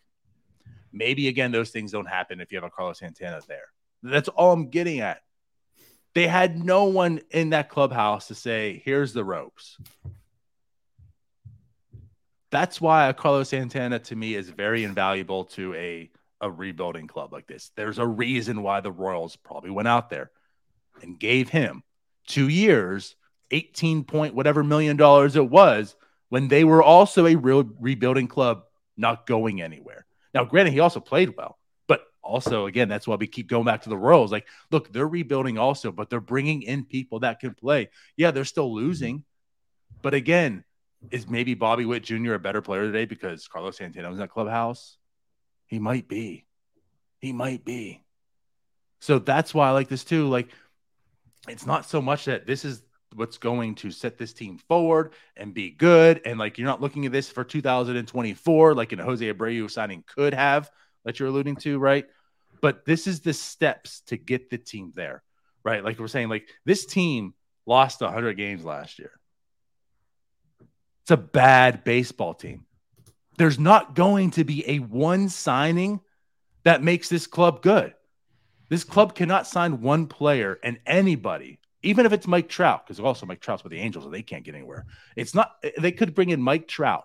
Maybe 0.93 1.29
again, 1.29 1.53
those 1.53 1.71
things 1.71 1.93
don't 1.93 2.07
happen 2.07 2.41
if 2.41 2.53
you 2.53 2.57
have 2.57 2.65
a 2.65 2.71
Carlos 2.71 3.01
Santana 3.01 3.41
there. 3.49 3.67
That's 4.03 4.29
all 4.29 4.53
I'm 4.53 4.71
getting 4.71 5.01
at. 5.01 5.21
They 6.15 6.29
had 6.29 6.65
no 6.65 6.85
one 6.85 7.21
in 7.31 7.51
that 7.51 7.69
clubhouse 7.69 8.29
to 8.29 8.35
say, 8.35 8.81
here's 8.85 9.13
the 9.13 9.25
ropes. 9.25 9.77
That's 12.55 12.81
why 12.81 13.13
Carlos 13.15 13.49
Santana 13.49 13.99
to 13.99 14.15
me 14.15 14.37
is 14.37 14.49
very 14.49 14.85
invaluable 14.85 15.47
to 15.47 15.75
a, 15.75 16.09
a 16.41 16.49
rebuilding 16.49 17.09
club 17.09 17.33
like 17.33 17.49
this. 17.49 17.73
There's 17.75 17.99
a 17.99 18.07
reason 18.07 18.63
why 18.63 18.81
the 18.81 18.93
Royals 18.93 19.35
probably 19.35 19.71
went 19.71 19.89
out 19.89 20.09
there 20.09 20.31
and 21.03 21.19
gave 21.19 21.49
him 21.49 21.83
two 22.29 22.47
years, 22.47 23.17
18 23.51 24.05
point 24.05 24.37
whatever 24.37 24.63
million 24.63 24.97
dollars 24.97 25.35
it 25.35 25.51
was, 25.51 25.97
when 26.29 26.47
they 26.47 26.63
were 26.63 26.81
also 26.81 27.27
a 27.27 27.35
real 27.35 27.69
rebuilding 27.81 28.29
club 28.29 28.63
not 28.97 29.27
going 29.27 29.61
anywhere. 29.61 30.07
Now, 30.33 30.45
granted, 30.45 30.75
he 30.75 30.79
also 30.79 31.01
played 31.01 31.37
well 31.37 31.59
but 31.89 32.05
also, 32.23 32.67
again, 32.67 32.89
that's 32.89 33.07
why 33.07 33.17
we 33.17 33.27
keep 33.27 33.49
going 33.49 33.65
back 33.65 33.83
to 33.83 33.89
the 33.89 33.97
Royals. 33.97 34.33
Like, 34.33 34.47
look, 34.71 34.93
they're 34.93 35.09
rebuilding 35.09 35.59
also, 35.59 35.91
but 35.93 36.09
they're 36.09 36.21
bringing 36.21 36.63
in 36.63 36.85
people 36.85 37.21
that 37.21 37.41
can 37.41 37.55
play. 37.55 37.91
Yeah, 38.17 38.31
they're 38.31 38.45
still 38.45 38.73
losing, 38.73 39.25
but 40.03 40.15
again, 40.15 40.65
is 41.11 41.29
maybe 41.29 41.55
Bobby 41.55 41.85
Witt 41.85 42.05
Jr. 42.05 42.35
a 42.35 42.39
better 42.39 42.63
player 42.63 42.83
today 42.83 43.05
because 43.05 43.47
Carlos 43.49 43.77
Santana 43.77 44.09
was 44.09 44.17
in 44.17 44.21
that 44.21 44.31
clubhouse? 44.31 44.97
He 45.67 45.79
might 45.79 46.09
be. 46.09 46.47
He 47.19 47.33
might 47.33 47.65
be. 47.65 48.03
So 49.01 49.19
that's 49.19 49.53
why 49.53 49.69
I 49.69 49.73
like 49.73 49.89
this 49.89 50.05
too. 50.05 50.29
Like, 50.29 50.49
it's 51.49 51.67
not 51.67 51.87
so 51.87 52.01
much 52.01 52.25
that 52.27 52.47
this 52.47 52.65
is 52.65 52.83
what's 53.15 53.39
going 53.39 53.75
to 53.77 53.91
set 53.91 54.19
this 54.19 54.33
team 54.33 54.59
forward 54.59 55.13
and 55.37 55.55
be 55.55 55.71
good. 55.71 56.21
And 56.25 56.39
like, 56.39 56.59
you're 56.59 56.67
not 56.67 56.81
looking 56.81 57.07
at 57.07 57.13
this 57.13 57.31
for 57.31 57.45
2024, 57.45 58.75
like 58.75 58.93
in 58.93 59.01
a 59.01 59.05
Jose 59.05 59.33
Abreu 59.33 59.71
signing 59.71 60.05
could 60.07 60.35
have 60.35 60.71
that 61.05 61.19
you're 61.19 61.29
alluding 61.29 61.57
to, 61.57 61.79
right? 61.79 62.07
But 62.61 62.85
this 62.85 63.07
is 63.07 63.21
the 63.21 63.35
steps 63.35 64.01
to 64.07 64.17
get 64.17 64.51
the 64.51 64.59
team 64.59 64.93
there, 64.95 65.23
right? 65.65 65.85
Like 65.85 65.99
we're 65.99 66.09
saying, 66.09 66.29
like 66.29 66.49
this 66.65 66.87
team 66.87 67.35
lost 67.67 68.01
100 68.01 68.37
games 68.37 68.65
last 68.65 68.99
year. 68.99 69.13
It's 71.05 71.11
a 71.11 71.17
bad 71.17 71.85
baseball 71.85 72.35
team. 72.35 72.65
There's 73.37 73.59
not 73.59 73.95
going 73.95 74.31
to 74.33 74.45
be 74.45 74.69
a 74.69 74.79
one 74.79 75.29
signing 75.29 76.01
that 76.63 76.83
makes 76.83 77.09
this 77.09 77.27
club 77.27 77.63
good. 77.63 77.95
This 78.71 78.85
club 78.85 79.15
cannot 79.15 79.47
sign 79.47 79.83
one 79.83 80.07
player 80.07 80.59
and 80.63 80.79
anybody, 80.87 81.61
even 81.83 82.07
if 82.07 82.13
it's 82.13 82.27
Mike 82.27 82.49
Trout, 82.49 82.87
because 82.87 82.99
also 83.01 83.27
Mike 83.27 83.41
Trout's 83.41 83.63
with 83.63 83.73
the 83.73 83.81
Angels 83.81 84.07
and 84.07 84.15
they 84.15 84.23
can't 84.23 84.45
get 84.45 84.55
anywhere. 84.55 84.87
It's 85.15 85.35
not, 85.35 85.53
they 85.79 85.93
could 85.93 86.15
bring 86.15 86.31
in 86.31 86.41
Mike 86.41 86.69
Trout, 86.69 87.05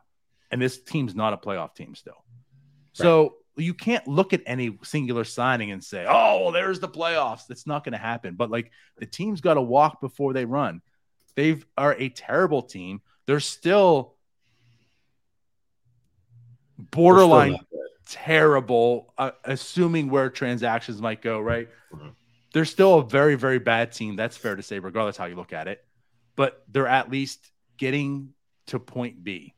and 0.49 0.61
this 0.61 0.81
team's 0.81 1.13
not 1.13 1.33
a 1.33 1.37
playoff 1.37 1.75
team 1.75 1.93
still. 1.93 2.13
Right. 2.13 3.03
So 3.03 3.35
you 3.57 3.73
can't 3.73 4.07
look 4.07 4.31
at 4.31 4.41
any 4.45 4.77
singular 4.83 5.25
signing 5.25 5.71
and 5.71 5.83
say, 5.83 6.05
"Oh, 6.07 6.43
well, 6.43 6.51
there's 6.51 6.79
the 6.79 6.87
playoffs." 6.87 7.47
That's 7.47 7.67
not 7.67 7.83
going 7.83 7.93
to 7.93 7.99
happen. 7.99 8.35
But 8.35 8.49
like 8.49 8.71
the 8.97 9.05
team's 9.05 9.41
got 9.41 9.55
to 9.55 9.61
walk 9.61 9.99
before 10.01 10.33
they 10.33 10.45
run. 10.45 10.81
They 11.35 11.57
are 11.77 11.93
a 11.95 12.09
terrible 12.09 12.61
team. 12.61 13.01
They're 13.29 13.39
still 13.39 14.15
borderline 16.79 17.51
They're 17.51 17.59
still 17.59 17.79
terrible, 18.07 19.13
uh, 19.19 19.31
assuming 19.43 20.09
where 20.09 20.31
transactions 20.31 20.99
might 20.99 21.21
go. 21.21 21.39
Right? 21.39 21.69
Mm-hmm. 21.93 22.07
They're 22.55 22.65
still 22.65 22.97
a 22.97 23.03
very, 23.05 23.35
very 23.35 23.59
bad 23.59 23.91
team. 23.91 24.15
That's 24.15 24.35
fair 24.35 24.55
to 24.55 24.63
say, 24.63 24.79
regardless 24.79 25.15
how 25.15 25.25
you 25.25 25.35
look 25.35 25.53
at 25.53 25.67
it. 25.67 25.85
But 26.35 26.63
they're 26.69 26.87
at 26.87 27.11
least 27.11 27.51
getting 27.77 28.33
to 28.65 28.79
point 28.79 29.23
B. 29.23 29.53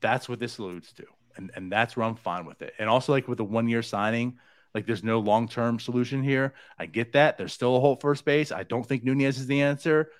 That's 0.00 0.28
what 0.28 0.38
this 0.38 0.58
alludes 0.58 0.92
to 0.92 1.06
and 1.36 1.50
and 1.56 1.72
that's 1.72 1.96
where 1.96 2.06
I'm 2.06 2.14
fine 2.14 2.46
with 2.46 2.62
it. 2.62 2.72
And 2.78 2.88
also 2.88 3.10
like 3.10 3.26
with 3.26 3.38
the 3.38 3.44
one 3.44 3.68
year 3.68 3.82
signing, 3.82 4.38
like 4.76 4.86
there's 4.86 5.02
no 5.02 5.18
long 5.18 5.48
term 5.48 5.80
solution 5.80 6.22
here. 6.22 6.54
I 6.78 6.86
get 6.86 7.14
that. 7.14 7.36
There's 7.36 7.52
still 7.52 7.74
a 7.74 7.80
whole 7.80 7.96
first 7.96 8.24
base. 8.24 8.52
I 8.52 8.62
don't 8.62 8.86
think 8.86 9.02
Nunez 9.02 9.40
is 9.40 9.48
the 9.48 9.62
answer. 9.62 10.12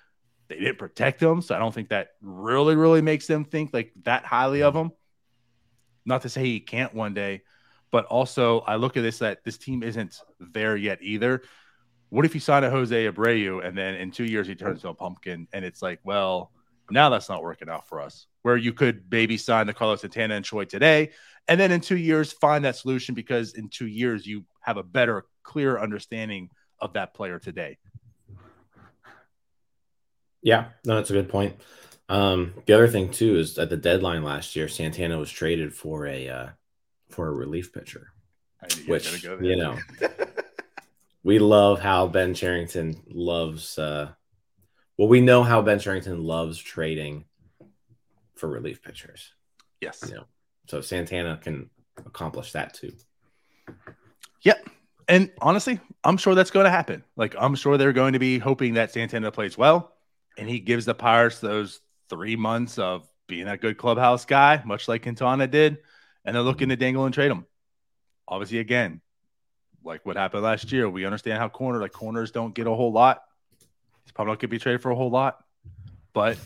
They 0.47 0.55
didn't 0.55 0.77
protect 0.77 1.21
him, 1.21 1.41
so 1.41 1.55
I 1.55 1.59
don't 1.59 1.73
think 1.73 1.89
that 1.89 2.09
really 2.21 2.75
really 2.75 3.01
makes 3.01 3.27
them 3.27 3.45
think 3.45 3.73
like 3.73 3.91
that 4.03 4.25
highly 4.25 4.63
of 4.63 4.75
him. 4.75 4.91
Not 6.05 6.21
to 6.21 6.29
say 6.29 6.43
he 6.43 6.59
can't 6.59 6.93
one 6.93 7.13
day, 7.13 7.41
but 7.91 8.05
also 8.05 8.61
I 8.61 8.77
look 8.77 8.97
at 8.97 9.03
this 9.03 9.19
that 9.19 9.43
this 9.43 9.57
team 9.57 9.83
isn't 9.83 10.21
there 10.39 10.77
yet 10.77 10.99
either. 11.01 11.43
What 12.09 12.23
if 12.23 12.33
you 12.33 12.39
sign 12.39 12.63
a 12.63 12.69
Jose 12.69 13.11
Abreu 13.11 13.65
and 13.65 13.77
then 13.77 13.95
in 13.95 14.11
two 14.11 14.23
years 14.23 14.47
he 14.47 14.55
turns 14.55 14.77
into 14.77 14.89
a 14.89 14.93
pumpkin 14.93 15.47
and 15.51 15.65
it's 15.65 15.81
like, 15.81 15.99
well, 16.05 16.51
now 16.89 17.09
that's 17.09 17.27
not 17.27 17.43
working 17.43 17.69
out 17.69 17.87
for 17.87 17.99
us. 17.99 18.27
Where 18.43 18.55
you 18.55 18.73
could 18.73 19.03
maybe 19.11 19.37
sign 19.37 19.67
the 19.67 19.73
Carlos 19.73 20.01
Santana 20.01 20.35
and 20.35 20.45
Choi 20.45 20.63
today, 20.63 21.11
and 21.49 21.59
then 21.59 21.71
in 21.71 21.81
two 21.81 21.97
years 21.97 22.31
find 22.31 22.63
that 22.63 22.77
solution 22.77 23.13
because 23.13 23.55
in 23.55 23.67
two 23.67 23.87
years 23.87 24.25
you 24.25 24.45
have 24.61 24.77
a 24.77 24.83
better, 24.83 25.25
clear 25.43 25.77
understanding 25.79 26.49
of 26.79 26.93
that 26.93 27.13
player 27.13 27.39
today. 27.39 27.77
Yeah, 30.47 30.67
no, 30.85 30.95
that's 30.95 31.09
a 31.09 31.13
good 31.13 31.27
point. 31.27 31.57
Um, 32.07 32.53
the 32.65 32.73
other 32.73 32.87
thing 32.87 33.11
too 33.11 33.35
is 33.35 33.57
at 33.59 33.69
the 33.69 33.75
deadline 33.75 34.23
last 34.23 34.55
year, 34.55 34.69
Santana 34.69 35.17
was 35.17 35.29
traded 35.29 35.73
for 35.75 36.07
a 36.07 36.29
uh, 36.29 36.47
for 37.09 37.27
a 37.27 37.33
relief 37.33 37.73
pitcher, 37.73 38.13
which 38.87 39.25
you 39.41 39.57
know, 39.57 39.77
we 41.23 41.37
love 41.37 41.81
how 41.81 42.07
Ben 42.07 42.33
Cherington 42.33 42.95
loves 43.09 43.77
uh, 43.77 44.11
well, 44.97 45.09
we 45.09 45.19
know 45.19 45.43
how 45.43 45.61
Ben 45.61 45.79
Cherington 45.79 46.23
loves 46.23 46.57
trading 46.57 47.25
for 48.35 48.47
relief 48.47 48.81
pitchers. 48.81 49.33
Yes. 49.81 50.01
You 50.07 50.15
know, 50.15 50.23
so 50.67 50.79
Santana 50.79 51.41
can 51.43 51.69
accomplish 51.97 52.53
that 52.53 52.73
too. 52.73 52.93
Yep. 54.43 54.69
And 55.09 55.29
honestly, 55.41 55.81
I'm 56.05 56.15
sure 56.15 56.35
that's 56.35 56.51
going 56.51 56.63
to 56.63 56.71
happen. 56.71 57.03
Like, 57.17 57.35
I'm 57.37 57.55
sure 57.55 57.77
they're 57.77 57.91
going 57.91 58.13
to 58.13 58.19
be 58.19 58.39
hoping 58.39 58.75
that 58.75 58.93
Santana 58.93 59.29
plays 59.29 59.57
well 59.57 59.96
and 60.37 60.47
he 60.47 60.59
gives 60.59 60.85
the 60.85 60.93
Pirates 60.93 61.39
those 61.39 61.81
three 62.09 62.35
months 62.35 62.77
of 62.77 63.07
being 63.27 63.47
a 63.47 63.57
good 63.57 63.77
clubhouse 63.77 64.25
guy, 64.25 64.61
much 64.65 64.87
like 64.87 65.03
Quintana 65.03 65.47
did. 65.47 65.79
And 66.23 66.35
they're 66.35 66.43
looking 66.43 66.69
to 66.69 66.75
dangle 66.75 67.05
and 67.05 67.13
trade 67.13 67.31
him. 67.31 67.45
Obviously, 68.27 68.59
again, 68.59 69.01
like 69.83 70.05
what 70.05 70.17
happened 70.17 70.43
last 70.43 70.71
year, 70.71 70.89
we 70.89 71.05
understand 71.05 71.39
how 71.39 71.49
corner 71.49 71.79
like 71.79 71.93
corners 71.93 72.31
don't 72.31 72.53
get 72.53 72.67
a 72.67 72.73
whole 72.73 72.91
lot. 72.91 73.23
He's 74.03 74.11
probably 74.11 74.31
not 74.31 74.39
going 74.39 74.49
to 74.49 74.55
be 74.55 74.59
traded 74.59 74.81
for 74.81 74.91
a 74.91 74.95
whole 74.95 75.09
lot, 75.09 75.43
but 76.13 76.37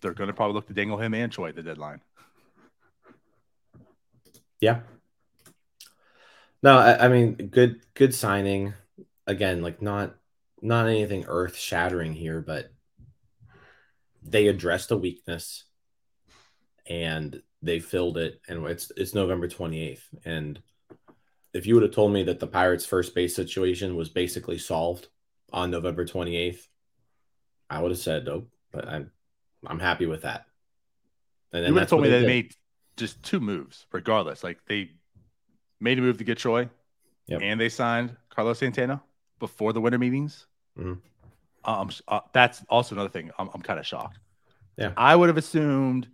they're 0.00 0.14
going 0.14 0.28
to 0.28 0.34
probably 0.34 0.54
look 0.54 0.66
to 0.68 0.74
dangle 0.74 0.98
him 0.98 1.14
and 1.14 1.30
Choi 1.30 1.50
at 1.50 1.56
the 1.56 1.62
deadline. 1.62 2.00
Yeah. 4.60 4.80
No, 6.62 6.76
I, 6.76 7.06
I 7.06 7.08
mean, 7.08 7.34
good, 7.34 7.80
good 7.94 8.14
signing. 8.14 8.74
Again, 9.26 9.62
like 9.62 9.80
not, 9.80 10.14
not 10.60 10.86
anything 10.86 11.24
earth 11.28 11.56
shattering 11.56 12.12
here, 12.12 12.40
but 12.40 12.70
they 14.22 14.48
addressed 14.48 14.90
a 14.90 14.96
weakness 14.96 15.64
and 16.88 17.42
they 17.62 17.78
filled 17.78 18.18
it. 18.18 18.40
And 18.48 18.66
it's 18.66 18.90
it's 18.96 19.14
November 19.14 19.48
28th. 19.48 20.02
And 20.24 20.60
if 21.52 21.66
you 21.66 21.74
would 21.74 21.82
have 21.82 21.92
told 21.92 22.12
me 22.12 22.22
that 22.24 22.40
the 22.40 22.46
Pirates' 22.46 22.86
first 22.86 23.14
base 23.14 23.34
situation 23.34 23.96
was 23.96 24.08
basically 24.08 24.58
solved 24.58 25.08
on 25.52 25.70
November 25.70 26.04
28th, 26.04 26.66
I 27.68 27.80
would 27.80 27.90
have 27.90 28.00
said 28.00 28.24
nope. 28.24 28.48
But 28.72 28.88
I'm 28.88 29.10
I'm 29.66 29.80
happy 29.80 30.06
with 30.06 30.22
that. 30.22 30.46
And 31.52 31.64
then 31.64 31.68
you 31.70 31.74
would 31.74 31.80
have 31.80 31.90
told 31.90 32.02
me 32.02 32.10
they, 32.10 32.20
they 32.20 32.26
made 32.26 32.54
just 32.96 33.22
two 33.22 33.40
moves, 33.40 33.86
regardless. 33.92 34.44
Like 34.44 34.58
they 34.66 34.90
made 35.80 35.98
a 35.98 36.02
move 36.02 36.18
to 36.18 36.24
get 36.24 36.38
Choi, 36.38 36.68
yep. 37.26 37.40
and 37.42 37.60
they 37.60 37.68
signed 37.68 38.16
Carlos 38.28 38.58
Santana 38.58 39.02
before 39.38 39.72
the 39.72 39.80
winter 39.80 39.98
meetings. 39.98 40.46
Mm-hmm. 40.78 41.00
Um, 41.64 41.90
uh, 42.08 42.20
that's 42.32 42.64
also 42.68 42.94
another 42.94 43.10
thing. 43.10 43.30
I'm, 43.38 43.50
I'm 43.52 43.62
kind 43.62 43.78
of 43.78 43.86
shocked. 43.86 44.18
Yeah, 44.76 44.92
I 44.96 45.14
would 45.14 45.28
have 45.28 45.36
assumed. 45.36 46.08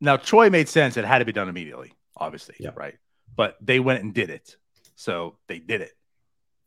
Now 0.00 0.16
Choi 0.16 0.50
made 0.50 0.68
sense. 0.68 0.96
It 0.96 1.04
had 1.04 1.18
to 1.18 1.24
be 1.24 1.32
done 1.32 1.48
immediately, 1.48 1.92
obviously, 2.16 2.56
yep. 2.60 2.76
right? 2.76 2.96
But 3.34 3.56
they 3.60 3.80
went 3.80 4.02
and 4.02 4.12
did 4.12 4.30
it, 4.30 4.56
so 4.94 5.36
they 5.46 5.58
did 5.58 5.80
it. 5.80 5.92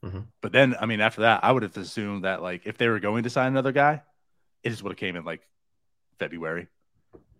Mm-hmm. 0.03 0.21
But 0.41 0.51
then, 0.51 0.75
I 0.79 0.85
mean, 0.85 1.01
after 1.01 1.21
that, 1.21 1.43
I 1.43 1.51
would 1.51 1.63
have 1.63 1.75
assumed 1.77 2.23
that 2.23 2.41
like 2.41 2.65
if 2.65 2.77
they 2.77 2.87
were 2.87 2.99
going 2.99 3.23
to 3.23 3.29
sign 3.29 3.47
another 3.47 3.71
guy, 3.71 4.01
it 4.63 4.69
just 4.69 4.83
would 4.83 4.91
have 4.91 4.97
came 4.97 5.15
in 5.15 5.25
like 5.25 5.41
February, 6.19 6.67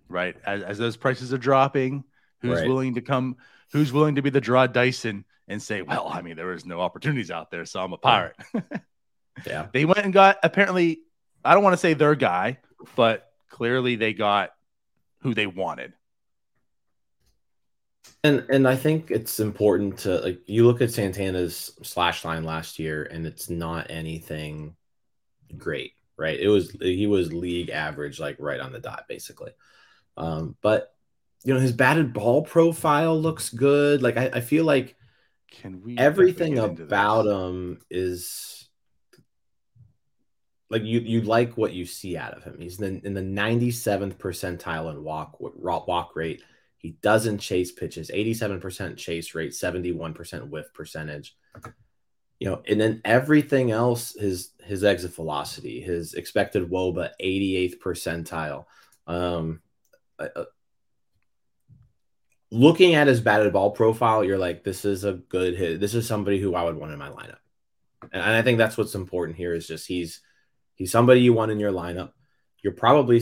right? 0.08 0.36
As, 0.46 0.64
as 0.64 0.78
those 0.78 0.98
prices 0.98 1.34
are 1.34 1.38
dropping, 1.38 2.04
who's 2.42 2.60
right. 2.60 2.68
willing 2.68 2.96
to 2.96 3.02
come? 3.02 3.38
Who's 3.72 3.94
willing 3.94 4.16
to 4.16 4.22
be 4.22 4.30
the 4.30 4.42
draw 4.42 4.68
Dyson 4.68 5.26
and 5.48 5.62
say, 5.62 5.82
well, 5.82 6.08
I 6.08 6.22
mean, 6.22 6.36
there 6.36 6.54
is 6.54 6.66
no 6.66 6.82
opportunities 6.82 7.32
out 7.32 7.52
there, 7.52 7.66
so 7.66 7.84
I'm 7.84 7.94
a 7.94 7.98
pirate. 7.98 8.36
yeah. 9.46 9.68
They 9.74 9.86
went 9.86 10.00
and 10.00 10.14
got 10.14 10.38
apparently, 10.44 11.00
I 11.44 11.54
don't 11.54 11.64
want 11.64 11.74
to 11.74 11.78
say 11.78 11.94
their 11.94 12.16
guy, 12.16 12.60
but 12.96 13.30
clearly 13.50 13.96
they 13.96 14.14
got 14.14 14.52
who 15.22 15.34
they 15.34 15.48
wanted. 15.48 15.94
And 18.24 18.46
and 18.50 18.68
I 18.68 18.76
think 18.76 19.12
it's 19.12 19.40
important 19.40 20.00
to 20.00 20.20
like 20.20 20.42
you 20.46 20.66
look 20.66 20.82
at 20.82 20.92
Santana's 20.92 21.72
slash 21.84 22.26
line 22.26 22.44
last 22.44 22.80
year, 22.80 23.04
and 23.04 23.26
it's 23.26 23.50
not 23.50 23.88
anything 23.90 24.76
great, 25.58 25.94
right? 26.18 26.38
It 26.38 26.50
was 26.50 26.72
he 26.82 27.08
was 27.08 27.32
league 27.32 27.70
average, 27.70 28.20
like 28.20 28.36
right 28.40 28.60
on 28.60 28.74
the 28.74 28.80
dot, 28.80 29.06
basically. 29.08 29.52
Um, 30.18 30.56
but 30.62 30.94
you 31.46 31.54
know 31.54 31.60
his 31.60 31.72
batted 31.72 32.12
ball 32.14 32.42
profile 32.42 33.20
looks 33.20 33.50
good. 33.50 34.02
Like 34.02 34.18
I, 34.18 34.30
I 34.34 34.42
feel 34.42 34.66
like 34.66 34.98
can 35.52 35.82
we 35.82 35.98
everything 35.98 36.60
about 36.60 37.26
him 37.26 37.80
is 37.90 38.59
like 40.70 40.84
you 40.84 41.00
you 41.00 41.22
like 41.22 41.58
what 41.58 41.74
you 41.74 41.86
see 41.86 42.16
out 42.16 42.34
of 42.34 42.44
him. 42.44 42.58
He's 42.60 42.80
in, 42.80 43.02
in 43.04 43.14
the 43.14 43.22
97th 43.22 44.18
percentile 44.18 44.92
in 44.92 45.04
walk 45.04 45.38
walk 45.40 46.16
rate. 46.16 46.44
He 46.78 46.92
doesn't 47.02 47.40
chase 47.40 47.72
pitches, 47.72 48.10
87% 48.10 48.96
chase 48.96 49.36
rate, 49.36 49.52
71% 49.52 50.50
whiff 50.50 50.74
percentage. 50.74 51.36
You 52.40 52.50
know, 52.50 52.62
and 52.66 52.80
then 52.80 53.02
everything 53.04 53.72
else, 53.72 54.14
his 54.14 54.52
his 54.64 54.84
exit 54.84 55.14
velocity, 55.14 55.82
his 55.82 56.14
expected 56.14 56.70
WOBA, 56.70 57.12
88th 57.22 57.80
percentile. 57.80 58.66
Um, 59.08 59.62
uh, 60.18 60.46
looking 62.52 62.96
at 62.96 63.08
his 63.08 63.20
batted 63.20 63.52
ball 63.52 63.72
profile, 63.72 64.24
you're 64.24 64.38
like, 64.38 64.64
this 64.64 64.86
is 64.86 65.04
a 65.04 65.14
good 65.14 65.58
hit. 65.58 65.80
This 65.80 65.96
is 65.96 66.08
somebody 66.08 66.40
who 66.40 66.56
I 66.56 66.64
would 66.64 66.76
want 66.76 66.94
in 66.94 67.00
my 67.00 67.10
lineup. 67.10 67.40
And 68.14 68.24
I 68.24 68.42
think 68.42 68.58
that's 68.58 68.78
what's 68.78 68.96
important 68.96 69.38
here 69.38 69.54
is 69.54 69.68
just 69.68 69.86
he's 69.88 70.22
he's 70.80 70.92
somebody 70.92 71.22
you 71.22 71.34
want 71.34 71.52
in 71.52 71.60
your 71.60 71.72
lineup. 71.72 72.14
You're 72.64 72.74
probably 72.74 73.22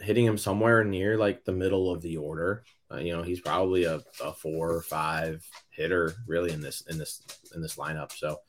hitting 0.00 0.24
him 0.24 0.38
somewhere 0.38 0.84
near 0.84 1.18
like 1.18 1.44
the 1.44 1.52
middle 1.52 1.92
of 1.92 2.00
the 2.00 2.16
order. 2.16 2.64
Uh, 2.90 2.98
you 2.98 3.14
know, 3.14 3.22
he's 3.22 3.40
probably 3.40 3.84
a, 3.84 4.00
a 4.22 4.32
four 4.32 4.72
or 4.72 4.80
five 4.80 5.46
hitter 5.70 6.14
really 6.26 6.52
in 6.52 6.62
this 6.62 6.82
in 6.88 6.96
this 6.96 7.22
in 7.54 7.60
this 7.60 7.76
lineup. 7.76 8.12
So 8.12 8.40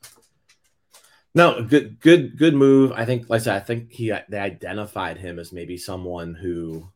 no, 1.36 1.64
good 1.64 2.00
good 2.00 2.38
good 2.38 2.54
move. 2.54 2.94
I 2.94 3.06
think 3.06 3.30
like 3.30 3.42
I 3.42 3.44
said, 3.44 3.56
I 3.56 3.60
think 3.60 3.92
he 3.92 4.14
they 4.30 4.40
identified 4.40 5.18
him 5.18 5.40
as 5.40 5.52
maybe 5.52 5.78
someone 5.78 6.36
who 6.36 6.88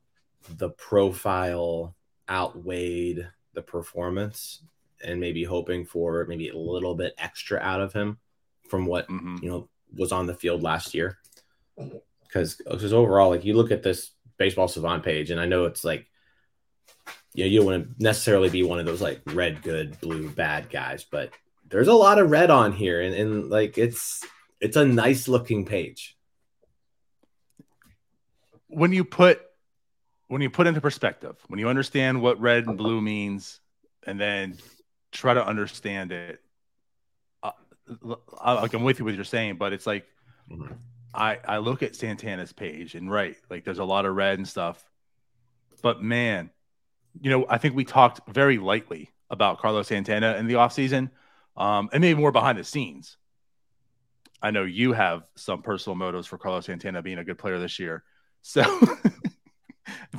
the 0.58 0.70
profile 0.70 1.96
outweighed 2.30 3.28
the 3.54 3.62
performance 3.62 4.64
and 5.04 5.20
maybe 5.20 5.44
hoping 5.44 5.86
for 5.86 6.26
maybe 6.28 6.50
a 6.50 6.58
little 6.58 6.96
bit 6.96 7.14
extra 7.18 7.60
out 7.60 7.82
of 7.82 7.92
him 7.92 8.20
from 8.70 8.86
what 8.86 9.08
mm-hmm. 9.10 9.38
you 9.42 9.50
know 9.50 9.70
was 9.94 10.12
on 10.12 10.28
the 10.28 10.34
field 10.34 10.62
last 10.62 10.94
year 10.94 11.18
because 12.24 12.56
because 12.56 12.94
overall 12.94 13.30
like 13.30 13.46
you 13.46 13.54
look 13.54 13.72
at 13.72 13.84
this 13.84 14.12
baseball 14.38 14.68
savant 14.68 15.04
page 15.04 15.32
and 15.32 15.40
i 15.40 15.46
know 15.46 15.66
it's 15.66 15.84
like 15.84 16.08
you 17.34 17.44
know 17.44 17.50
you 17.50 17.60
don't 17.60 17.66
want 17.66 17.98
to 17.98 18.04
necessarily 18.04 18.50
be 18.50 18.64
one 18.64 18.80
of 18.80 18.86
those 18.86 19.02
like 19.02 19.22
red 19.28 19.62
good 19.62 20.00
blue 20.02 20.30
bad 20.30 20.70
guys 20.70 21.04
but 21.04 21.32
there's 21.70 21.88
a 21.88 21.94
lot 21.94 22.20
of 22.20 22.30
red 22.30 22.50
on 22.50 22.74
here 22.74 23.02
and, 23.02 23.16
and 23.16 23.50
like 23.50 23.78
it's 23.78 24.26
it's 24.60 24.78
a 24.78 24.86
nice 24.86 25.28
looking 25.28 25.66
page 25.66 26.18
when 28.72 28.92
you 28.92 29.04
put 29.04 29.42
when 30.32 30.42
you 30.42 30.50
put 30.50 30.66
into 30.66 30.80
perspective, 30.80 31.36
when 31.50 31.60
you 31.60 31.68
understand 31.68 32.22
what 32.22 32.40
red 32.40 32.66
and 32.66 32.78
blue 32.78 33.02
means, 33.02 33.60
and 34.08 34.18
then 34.18 34.58
try 35.12 35.34
to 35.34 35.46
understand 35.46 36.14
it, 36.14 36.40
uh, 37.44 37.52
like 38.42 38.74
I'm 38.74 38.84
with 38.84 39.00
you 39.00 39.04
with 39.04 39.14
what 39.14 39.16
you're 39.18 39.26
saying, 39.26 39.58
but 39.58 39.74
it's 39.74 39.86
like 39.86 40.06
mm-hmm. 40.50 40.74
I 41.14 41.40
I 41.48 41.58
look 41.58 41.84
at 41.84 41.96
Santana's 41.96 42.54
page 42.54 42.96
and 42.96 43.12
right, 43.12 43.36
like 43.50 43.64
there's 43.64 43.80
a 43.80 43.86
lot 43.86 44.06
of 44.06 44.16
red 44.16 44.38
and 44.38 44.48
stuff, 44.48 44.84
but 45.82 46.02
man, 46.02 46.50
you 47.20 47.30
know 47.30 47.46
I 47.50 47.58
think 47.58 47.76
we 47.76 47.86
talked 47.86 48.22
very 48.30 48.58
lightly 48.58 49.10
about 49.30 49.60
Carlos 49.60 49.88
Santana 49.88 50.36
in 50.38 50.48
the 50.48 50.56
offseason, 50.56 51.10
um, 51.58 51.90
and 51.92 52.02
maybe 52.02 52.20
more 52.20 52.32
behind 52.32 52.58
the 52.58 52.64
scenes. 52.64 53.18
I 54.42 54.52
know 54.52 54.64
you 54.64 54.94
have 54.94 55.24
some 55.36 55.62
personal 55.62 55.96
motives 55.96 56.28
for 56.28 56.38
Carlos 56.38 56.66
Santana 56.66 57.02
being 57.02 57.20
a 57.20 57.24
good 57.24 57.38
player 57.38 57.60
this 57.60 57.80
year, 57.80 58.04
so. 58.42 58.64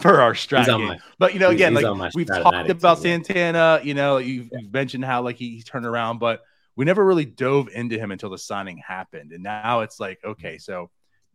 for 0.01 0.21
our 0.21 0.35
strategy. 0.35 0.79
My, 0.79 0.99
but 1.19 1.35
you 1.35 1.41
know, 1.41 1.51
again, 1.51 1.75
like 1.75 2.15
we've 2.15 2.27
talked 2.27 2.71
about 2.71 2.99
Santana, 2.99 3.81
you 3.83 3.95
know, 3.95 4.19
you've, 4.19 4.49
yeah. 4.51 4.59
you've, 4.61 4.73
mentioned 4.73 5.05
how 5.05 5.23
like 5.23 5.37
he, 5.37 5.57
he 5.57 5.63
turned 5.63 5.87
around, 5.87 6.19
but 6.19 6.43
we 6.77 6.85
never 6.85 7.05
really 7.05 7.25
dove 7.25 7.69
into 7.69 7.99
him 7.99 8.11
until 8.11 8.31
the 8.31 8.39
signing 8.39 8.79
happened. 8.79 9.33
And 9.33 9.43
now 9.43 9.81
it's 9.81 10.01
like, 10.01 10.19
okay, 10.25 10.55
mm-hmm. 10.55 10.61
so 10.61 10.91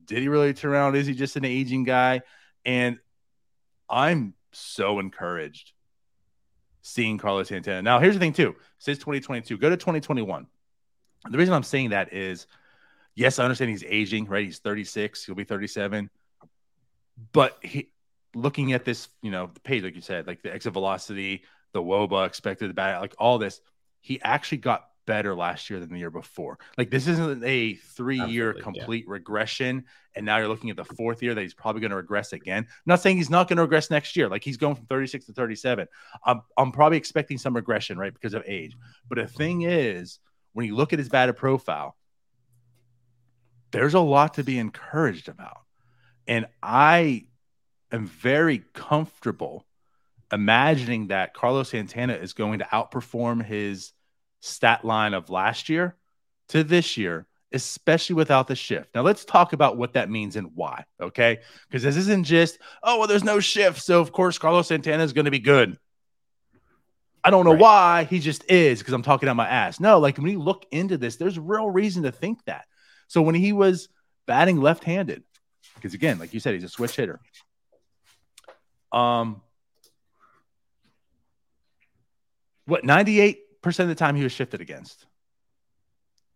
did 0.06 0.20
he 0.20 0.30
really 0.30 0.54
turn 0.54 0.72
around? 0.72 0.96
Is 0.96 1.08
he 1.08 1.14
just 1.14 1.36
an 1.36 1.46
aging 1.46 1.84
guy? 1.84 2.22
And 2.66 2.98
I'm 3.90 4.34
so 4.52 5.00
encouraged 5.00 5.74
seeing 6.82 7.18
Carlos 7.18 7.50
Santana. 7.50 7.82
Now, 7.82 8.00
here's 8.00 8.16
the 8.16 8.20
thing, 8.20 8.34
too. 8.34 8.56
Since 8.80 9.00
2022, 9.00 9.58
go 9.58 9.70
to 9.70 9.78
2021. 9.78 10.48
The 11.30 11.38
reason 11.38 11.54
I'm 11.54 11.64
saying 11.64 11.90
that 11.90 12.14
is, 12.14 12.48
yes, 13.16 13.40
I 13.40 13.44
understand 13.44 13.72
he's 13.72 13.84
aging, 13.84 14.26
right? 14.28 14.46
He's 14.46 14.60
36, 14.60 15.26
he'll 15.26 15.36
be 15.36 15.44
37. 15.44 16.10
But 17.34 17.58
he, 17.62 17.90
looking 18.34 18.74
at 18.74 18.86
this, 18.86 19.10
you 19.22 19.32
know, 19.32 19.50
the 19.54 19.60
page, 19.60 19.84
like 19.84 19.96
you 19.96 20.02
said, 20.02 20.28
like 20.28 20.42
the 20.44 20.54
exit 20.54 20.74
velocity, 20.74 21.44
the 21.74 21.82
WOBA 21.82 22.26
expected 22.26 22.70
the 22.70 22.74
bat, 22.74 23.02
like 23.02 23.16
all 23.18 23.38
this, 23.38 23.60
he 24.00 24.22
actually 24.22 24.60
got 24.60 24.87
better 25.08 25.34
last 25.34 25.72
year 25.72 25.80
than 25.80 25.90
the 25.90 25.98
year 25.98 26.12
before. 26.12 26.60
Like 26.78 26.92
this 26.92 27.08
isn't 27.08 27.44
a 27.44 27.74
three 27.74 28.22
year 28.26 28.54
complete 28.54 29.06
yeah. 29.08 29.14
regression. 29.14 29.86
And 30.16 30.26
now 30.26 30.38
you're 30.38 30.48
looking 30.48 30.70
at 30.70 30.76
the 30.76 30.86
fourth 30.86 31.24
year 31.24 31.34
that 31.34 31.42
he's 31.42 31.56
probably 31.56 31.82
going 31.82 31.92
to 31.92 31.98
regress 31.98 32.34
again. 32.34 32.64
I'm 32.64 32.84
not 32.86 33.02
saying 33.02 33.18
he's 33.18 33.30
not 33.30 33.48
going 33.48 33.58
to 33.58 33.64
regress 33.64 33.90
next 33.90 34.16
year. 34.16 34.28
Like 34.28 34.44
he's 34.44 34.58
going 34.58 34.76
from 34.76 34.86
36 34.86 35.26
to 35.26 35.34
37. 35.34 35.88
I'm, 36.24 36.42
I'm 36.58 36.72
probably 36.72 36.98
expecting 36.98 37.40
some 37.40 37.56
regression, 37.56 37.98
right? 37.98 38.14
Because 38.14 38.36
of 38.36 38.44
age. 38.46 38.78
But 39.10 39.18
the 39.18 39.28
thing 39.28 39.64
is, 39.64 40.20
when 40.54 40.68
you 40.68 40.76
look 40.76 40.94
at 40.94 41.00
his 41.00 41.10
batted 41.10 41.38
profile, 41.38 41.96
there's 43.72 43.96
a 43.96 44.00
lot 44.00 44.36
to 44.36 44.44
be 44.44 44.60
encouraged 44.60 45.30
about. 45.30 45.62
And 46.28 46.48
I 46.62 47.26
am 47.92 48.08
very 48.08 48.64
comfortable 48.74 49.66
imagining 50.32 51.08
that 51.08 51.34
Carlos 51.34 51.70
Santana 51.70 52.14
is 52.14 52.34
going 52.34 52.60
to 52.60 52.66
outperform 52.66 53.44
his 53.46 53.94
stat 54.48 54.86
line 54.86 55.14
of 55.14 55.30
last 55.30 55.70
year 55.70 55.96
to 56.50 56.64
this 56.64 56.98
year, 56.98 57.26
especially 57.52 58.16
without 58.16 58.48
the 58.48 58.56
shift. 58.56 58.94
Now, 58.96 59.02
let's 59.02 59.26
talk 59.26 59.54
about 59.54 59.78
what 59.78 59.94
that 59.94 60.10
means 60.10 60.36
and 60.36 60.52
why, 60.56 60.86
okay? 61.00 61.40
Because 61.68 61.84
this 61.84 61.98
isn't 61.98 62.26
just, 62.26 62.60
oh, 62.84 63.00
well, 63.00 63.08
there's 63.08 63.24
no 63.24 63.40
shift. 63.40 63.82
So, 63.82 64.00
of 64.00 64.12
course, 64.12 64.38
Carlos 64.38 64.68
Santana 64.68 65.04
is 65.04 65.14
going 65.14 65.26
to 65.26 65.32
be 65.32 65.40
good. 65.40 65.78
I 67.24 67.30
don't 67.30 67.46
know 67.46 67.52
right. 67.52 67.60
why 67.60 68.04
he 68.06 68.20
just 68.20 68.50
is 68.50 68.80
because 68.80 68.94
I'm 68.94 69.02
talking 69.02 69.28
out 69.28 69.36
my 69.36 69.48
ass. 69.48 69.80
No, 69.80 70.00
like 70.00 70.18
when 70.18 70.32
you 70.32 70.40
look 70.40 70.66
into 70.72 70.98
this, 70.98 71.18
there's 71.18 71.38
real 71.38 71.70
reason 71.70 72.04
to 72.04 72.12
think 72.12 72.44
that. 72.46 72.66
So, 73.08 73.22
when 73.22 73.36
he 73.36 73.54
was 73.54 73.90
batting 74.26 74.62
left 74.62 74.84
handed, 74.84 75.24
because 75.76 75.94
again, 75.94 76.20
like 76.20 76.34
you 76.34 76.40
said, 76.40 76.54
he's 76.54 76.64
a 76.64 76.70
switch 76.70 76.96
hitter. 76.96 77.20
Um, 78.92 79.42
what 82.66 82.84
98% 82.84 83.38
of 83.66 83.88
the 83.88 83.96
time 83.96 84.16
he 84.16 84.24
was 84.24 84.32
shifted 84.32 84.62
against. 84.62 85.06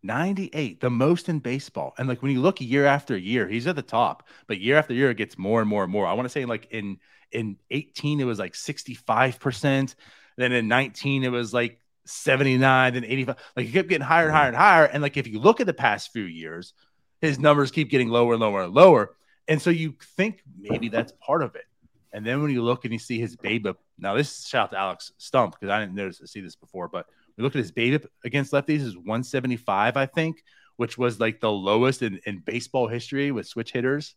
98 0.02 0.80
the 0.80 0.90
most 0.90 1.28
in 1.28 1.38
baseball. 1.38 1.94
And 1.96 2.08
like 2.08 2.22
when 2.22 2.32
you 2.32 2.40
look 2.40 2.60
year 2.60 2.86
after 2.86 3.16
year 3.16 3.48
he's 3.48 3.66
at 3.66 3.76
the 3.76 3.82
top 3.82 4.26
but 4.46 4.60
year 4.60 4.76
after 4.76 4.94
year 4.94 5.10
it 5.10 5.16
gets 5.16 5.38
more 5.38 5.60
and 5.60 5.68
more 5.68 5.84
and 5.84 5.92
more. 5.92 6.06
I 6.06 6.14
want 6.14 6.26
to 6.26 6.32
say 6.32 6.44
like 6.44 6.68
in 6.70 6.98
in 7.30 7.56
18 7.70 8.20
it 8.20 8.24
was 8.24 8.38
like 8.38 8.54
65% 8.54 9.94
then 10.36 10.52
in 10.52 10.68
19 10.68 11.24
it 11.24 11.28
was 11.28 11.54
like 11.54 11.78
79 12.04 12.94
then 12.94 13.04
85 13.04 13.36
like 13.56 13.66
he 13.66 13.72
kept 13.72 13.88
getting 13.88 14.06
higher 14.06 14.26
and 14.26 14.34
higher 14.34 14.48
and 14.48 14.56
higher. 14.56 14.84
And 14.86 15.02
like 15.02 15.16
if 15.16 15.28
you 15.28 15.38
look 15.38 15.60
at 15.60 15.66
the 15.66 15.74
past 15.74 16.12
few 16.12 16.24
years 16.24 16.74
his 17.20 17.38
numbers 17.38 17.70
keep 17.70 17.88
getting 17.88 18.08
lower 18.08 18.32
and 18.32 18.40
lower 18.40 18.62
and 18.62 18.74
lower. 18.74 19.14
And 19.46 19.62
so 19.62 19.70
you 19.70 19.94
think 20.16 20.42
maybe 20.58 20.88
that's 20.88 21.12
part 21.20 21.42
of 21.42 21.54
it 21.54 21.64
and 22.12 22.26
then 22.26 22.42
when 22.42 22.50
you 22.50 22.62
look 22.62 22.84
and 22.84 22.92
you 22.92 22.98
see 22.98 23.18
his 23.18 23.36
BABIP, 23.36 23.76
now 23.98 24.14
this 24.14 24.46
shout 24.46 24.66
out 24.66 24.70
to 24.72 24.78
Alex 24.78 25.12
Stumpf 25.18 25.52
because 25.52 25.70
I 25.70 25.80
didn't 25.80 25.94
notice 25.94 26.18
to 26.18 26.26
see 26.26 26.40
this 26.40 26.56
before, 26.56 26.88
but 26.88 27.06
we 27.36 27.44
look 27.44 27.54
at 27.54 27.60
his 27.60 27.72
BABIP 27.72 28.06
against 28.24 28.52
lefties 28.52 28.80
is 28.80 28.96
175, 28.96 29.96
I 29.96 30.06
think, 30.06 30.42
which 30.76 30.98
was 30.98 31.18
like 31.18 31.40
the 31.40 31.50
lowest 31.50 32.02
in, 32.02 32.20
in 32.26 32.40
baseball 32.40 32.88
history 32.88 33.32
with 33.32 33.46
switch 33.46 33.72
hitters. 33.72 34.14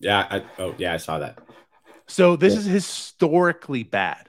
Yeah, 0.00 0.26
I, 0.28 0.44
oh 0.58 0.74
yeah, 0.78 0.94
I 0.94 0.96
saw 0.96 1.18
that. 1.20 1.38
So 2.08 2.36
this 2.36 2.54
yeah. 2.54 2.60
is 2.60 2.66
historically 2.66 3.82
bad. 3.82 4.28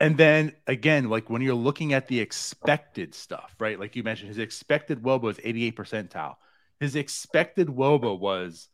And 0.00 0.16
then 0.16 0.54
again, 0.66 1.08
like 1.08 1.28
when 1.28 1.42
you're 1.42 1.54
looking 1.54 1.92
at 1.92 2.08
the 2.08 2.20
expected 2.20 3.14
stuff, 3.14 3.54
right? 3.60 3.78
Like 3.78 3.96
you 3.96 4.02
mentioned, 4.02 4.28
his 4.28 4.38
expected 4.38 5.02
WOBA 5.02 5.22
was 5.22 5.40
88 5.42 5.76
percentile. 5.76 6.36
His 6.80 6.96
expected 6.96 7.68
WOBA 7.68 8.18
was 8.18 8.68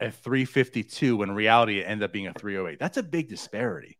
a 0.00 0.10
352 0.10 1.16
when 1.16 1.30
reality 1.30 1.80
it 1.80 1.84
ended 1.84 2.04
up 2.04 2.12
being 2.12 2.28
a 2.28 2.32
308. 2.32 2.78
That's 2.78 2.96
a 2.96 3.02
big 3.02 3.28
disparity. 3.28 3.98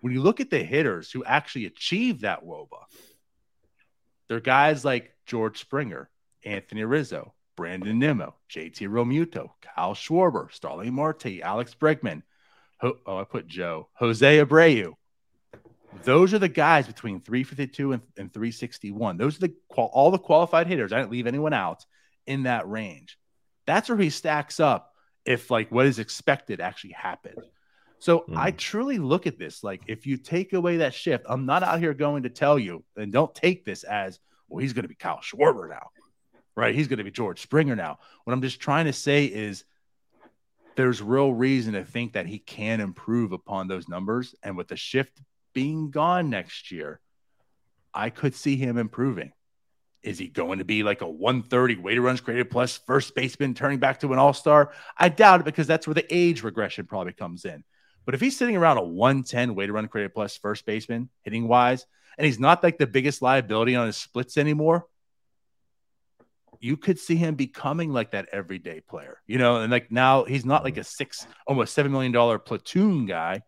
When 0.00 0.12
you 0.12 0.22
look 0.22 0.40
at 0.40 0.50
the 0.50 0.62
hitters 0.62 1.10
who 1.10 1.24
actually 1.24 1.66
achieved 1.66 2.22
that 2.22 2.44
WOBA, 2.44 2.82
they're 4.28 4.40
guys 4.40 4.84
like 4.84 5.14
George 5.26 5.58
Springer, 5.58 6.10
Anthony 6.44 6.84
Rizzo, 6.84 7.34
Brandon 7.56 7.98
Nimmo, 7.98 8.34
JT 8.50 8.88
Realmuto, 8.88 9.50
Kyle 9.60 9.94
Schwarber, 9.94 10.52
Starling 10.52 10.94
Marte, 10.94 11.40
Alex 11.42 11.74
Bregman. 11.74 12.22
Ho- 12.80 12.98
oh, 13.06 13.18
I 13.18 13.24
put 13.24 13.48
Joe, 13.48 13.88
Jose 13.94 14.38
Abreu. 14.38 14.94
Those 16.04 16.34
are 16.34 16.38
the 16.38 16.48
guys 16.48 16.86
between 16.86 17.20
352 17.20 17.92
and, 17.92 18.02
and 18.16 18.32
361. 18.32 19.16
Those 19.16 19.36
are 19.38 19.48
the 19.48 19.54
all 19.74 20.10
the 20.10 20.18
qualified 20.18 20.68
hitters. 20.68 20.92
I 20.92 20.98
didn't 20.98 21.10
leave 21.10 21.26
anyone 21.26 21.52
out 21.52 21.84
in 22.26 22.44
that 22.44 22.68
range. 22.68 23.18
That's 23.66 23.88
where 23.88 23.98
he 23.98 24.10
stacks 24.10 24.60
up 24.60 24.87
if 25.28 25.50
like 25.50 25.70
what 25.70 25.84
is 25.84 25.98
expected 25.98 26.58
actually 26.58 26.92
happened. 26.92 27.42
So 27.98 28.20
mm. 28.20 28.34
I 28.34 28.50
truly 28.50 28.96
look 28.96 29.26
at 29.26 29.38
this 29.38 29.62
like 29.62 29.82
if 29.86 30.06
you 30.06 30.16
take 30.16 30.54
away 30.54 30.78
that 30.78 30.94
shift, 30.94 31.26
I'm 31.28 31.44
not 31.44 31.62
out 31.62 31.80
here 31.80 31.92
going 31.92 32.22
to 32.22 32.30
tell 32.30 32.58
you, 32.58 32.82
and 32.96 33.12
don't 33.12 33.34
take 33.34 33.66
this 33.66 33.84
as 33.84 34.18
well, 34.48 34.62
he's 34.62 34.72
going 34.72 34.84
to 34.84 34.88
be 34.88 34.94
Kyle 34.94 35.20
Schwarber 35.20 35.68
now, 35.68 35.90
right? 36.56 36.74
He's 36.74 36.88
going 36.88 36.96
to 36.98 37.04
be 37.04 37.10
George 37.10 37.42
Springer 37.42 37.76
now. 37.76 37.98
What 38.24 38.32
I'm 38.32 38.40
just 38.40 38.58
trying 38.58 38.86
to 38.86 38.92
say 38.94 39.26
is 39.26 39.64
there's 40.76 41.02
real 41.02 41.34
reason 41.34 41.74
to 41.74 41.84
think 41.84 42.14
that 42.14 42.26
he 42.26 42.38
can 42.38 42.80
improve 42.80 43.32
upon 43.32 43.68
those 43.68 43.86
numbers. 43.86 44.34
And 44.42 44.56
with 44.56 44.68
the 44.68 44.76
shift 44.76 45.20
being 45.52 45.90
gone 45.90 46.30
next 46.30 46.72
year, 46.72 47.00
I 47.92 48.08
could 48.08 48.34
see 48.34 48.56
him 48.56 48.78
improving. 48.78 49.32
Is 50.02 50.18
he 50.18 50.28
going 50.28 50.58
to 50.58 50.64
be 50.64 50.82
like 50.82 51.00
a 51.00 51.08
130 51.08 51.76
weighted 51.76 52.02
runs 52.02 52.20
created 52.20 52.50
plus 52.50 52.76
first 52.76 53.14
baseman 53.14 53.54
turning 53.54 53.78
back 53.78 54.00
to 54.00 54.12
an 54.12 54.18
all 54.18 54.32
star? 54.32 54.72
I 54.96 55.08
doubt 55.08 55.40
it 55.40 55.44
because 55.44 55.66
that's 55.66 55.86
where 55.86 55.94
the 55.94 56.06
age 56.14 56.42
regression 56.42 56.86
probably 56.86 57.12
comes 57.12 57.44
in. 57.44 57.64
But 58.04 58.14
if 58.14 58.20
he's 58.20 58.38
sitting 58.38 58.56
around 58.56 58.78
a 58.78 58.84
110 58.84 59.54
weighted 59.54 59.74
run 59.74 59.88
created 59.88 60.14
plus 60.14 60.36
first 60.36 60.64
baseman 60.64 61.10
hitting 61.22 61.48
wise, 61.48 61.84
and 62.16 62.24
he's 62.24 62.40
not 62.40 62.62
like 62.62 62.78
the 62.78 62.86
biggest 62.86 63.22
liability 63.22 63.76
on 63.76 63.86
his 63.86 63.96
splits 63.96 64.36
anymore, 64.36 64.86
you 66.60 66.76
could 66.76 66.98
see 66.98 67.16
him 67.16 67.34
becoming 67.34 67.92
like 67.92 68.12
that 68.12 68.28
everyday 68.32 68.80
player, 68.80 69.20
you 69.26 69.38
know. 69.38 69.56
And 69.56 69.70
like 69.70 69.90
now 69.90 70.24
he's 70.24 70.44
not 70.44 70.64
like 70.64 70.74
mm-hmm. 70.74 70.80
a 70.80 70.84
six, 70.84 71.26
almost 71.46 71.74
seven 71.74 71.92
million 71.92 72.12
dollar 72.12 72.38
platoon 72.38 73.06
guy. 73.06 73.42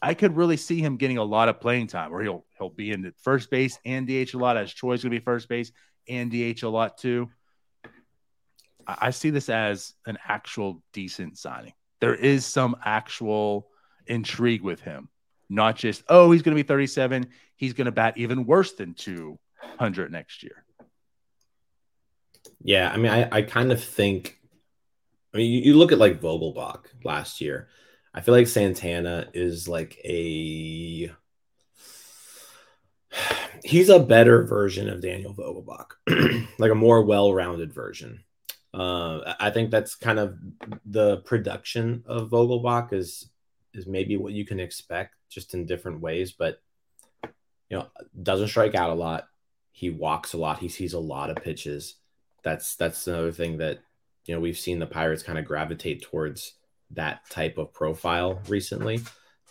I 0.00 0.14
could 0.14 0.36
really 0.36 0.56
see 0.56 0.80
him 0.80 0.96
getting 0.96 1.18
a 1.18 1.24
lot 1.24 1.48
of 1.48 1.60
playing 1.60 1.88
time 1.88 2.10
where 2.10 2.22
he'll 2.22 2.44
he'll 2.56 2.70
be 2.70 2.90
in 2.90 3.02
the 3.02 3.12
first 3.22 3.50
base 3.50 3.78
and 3.84 4.06
DH 4.06 4.34
a 4.34 4.38
lot 4.38 4.56
as 4.56 4.72
Choi's 4.72 5.02
gonna 5.02 5.14
be 5.14 5.20
first 5.20 5.48
base 5.48 5.72
and 6.08 6.30
DH 6.30 6.62
a 6.62 6.68
lot 6.68 6.98
too. 6.98 7.28
I, 8.86 8.96
I 9.00 9.10
see 9.10 9.30
this 9.30 9.48
as 9.48 9.94
an 10.06 10.18
actual 10.26 10.82
decent 10.92 11.38
signing. 11.38 11.74
There 12.00 12.14
is 12.14 12.46
some 12.46 12.76
actual 12.84 13.68
intrigue 14.06 14.62
with 14.62 14.80
him, 14.80 15.08
not 15.48 15.76
just 15.76 16.02
oh 16.08 16.30
he's 16.30 16.42
gonna 16.42 16.56
be 16.56 16.62
37, 16.62 17.26
he's 17.56 17.72
gonna 17.72 17.92
bat 17.92 18.16
even 18.16 18.46
worse 18.46 18.72
than 18.72 18.94
200 18.94 20.12
next 20.12 20.42
year. 20.42 20.64
Yeah, 22.60 22.90
I 22.90 22.96
mean, 22.96 23.12
I, 23.12 23.28
I 23.30 23.42
kind 23.42 23.70
of 23.70 23.82
think, 23.82 24.40
I 25.32 25.36
mean, 25.36 25.50
you, 25.50 25.60
you 25.60 25.74
look 25.74 25.92
at 25.92 25.98
like 25.98 26.20
Vogelbach 26.20 26.86
last 27.04 27.40
year 27.40 27.68
I 28.14 28.20
feel 28.20 28.34
like 28.34 28.46
Santana 28.46 29.28
is 29.34 29.68
like 29.68 29.98
a 30.04 31.10
he's 33.64 33.88
a 33.88 34.00
better 34.00 34.44
version 34.44 34.88
of 34.88 35.02
Daniel 35.02 35.34
Vogelbach, 35.34 36.48
like 36.58 36.70
a 36.70 36.76
more 36.76 37.02
well-rounded 37.02 37.72
version. 37.72 38.24
Uh, 38.72 39.34
I 39.40 39.50
think 39.50 39.70
that's 39.70 39.94
kind 39.94 40.18
of 40.18 40.38
the 40.84 41.18
production 41.18 42.04
of 42.06 42.30
Vogelbach 42.30 42.92
is 42.92 43.28
is 43.74 43.86
maybe 43.86 44.16
what 44.16 44.32
you 44.32 44.44
can 44.44 44.60
expect, 44.60 45.14
just 45.28 45.54
in 45.54 45.66
different 45.66 46.00
ways. 46.00 46.32
But 46.32 46.60
you 47.22 47.78
know, 47.78 47.86
doesn't 48.22 48.48
strike 48.48 48.74
out 48.74 48.90
a 48.90 48.94
lot. 48.94 49.28
He 49.72 49.90
walks 49.90 50.32
a 50.32 50.38
lot. 50.38 50.58
He 50.58 50.68
sees 50.68 50.92
a 50.92 50.98
lot 50.98 51.30
of 51.30 51.36
pitches. 51.36 51.94
That's 52.42 52.76
that's 52.76 53.06
another 53.06 53.32
thing 53.32 53.58
that 53.58 53.80
you 54.26 54.34
know 54.34 54.40
we've 54.40 54.58
seen 54.58 54.78
the 54.78 54.86
Pirates 54.86 55.22
kind 55.22 55.38
of 55.38 55.44
gravitate 55.44 56.02
towards 56.02 56.54
that 56.92 57.28
type 57.30 57.58
of 57.58 57.72
profile 57.72 58.40
recently. 58.48 59.00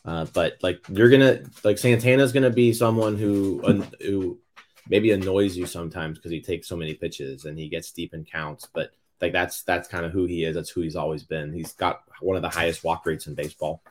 Uh, 0.05 0.25
but 0.33 0.57
like 0.61 0.79
you're 0.89 1.09
gonna 1.09 1.41
like 1.63 1.77
Santana's 1.77 2.31
gonna 2.31 2.49
be 2.49 2.73
someone 2.73 3.17
who 3.17 3.61
who 4.01 4.39
maybe 4.89 5.11
annoys 5.11 5.57
you 5.57 5.65
sometimes 5.65 6.17
because 6.17 6.31
he 6.31 6.41
takes 6.41 6.67
so 6.67 6.77
many 6.77 6.93
pitches 6.93 7.45
and 7.45 7.59
he 7.59 7.67
gets 7.67 7.91
deep 7.91 8.13
in 8.13 8.23
counts. 8.23 8.67
But 8.73 8.91
like 9.21 9.33
that's 9.33 9.63
that's 9.63 9.87
kind 9.87 10.05
of 10.05 10.11
who 10.11 10.25
he 10.25 10.43
is. 10.43 10.55
That's 10.55 10.69
who 10.69 10.81
he's 10.81 10.95
always 10.95 11.23
been. 11.23 11.53
He's 11.53 11.73
got 11.73 12.03
one 12.21 12.35
of 12.35 12.41
the 12.41 12.49
highest 12.49 12.83
walk 12.83 13.05
rates 13.05 13.27
in 13.27 13.35
baseball. 13.35 13.81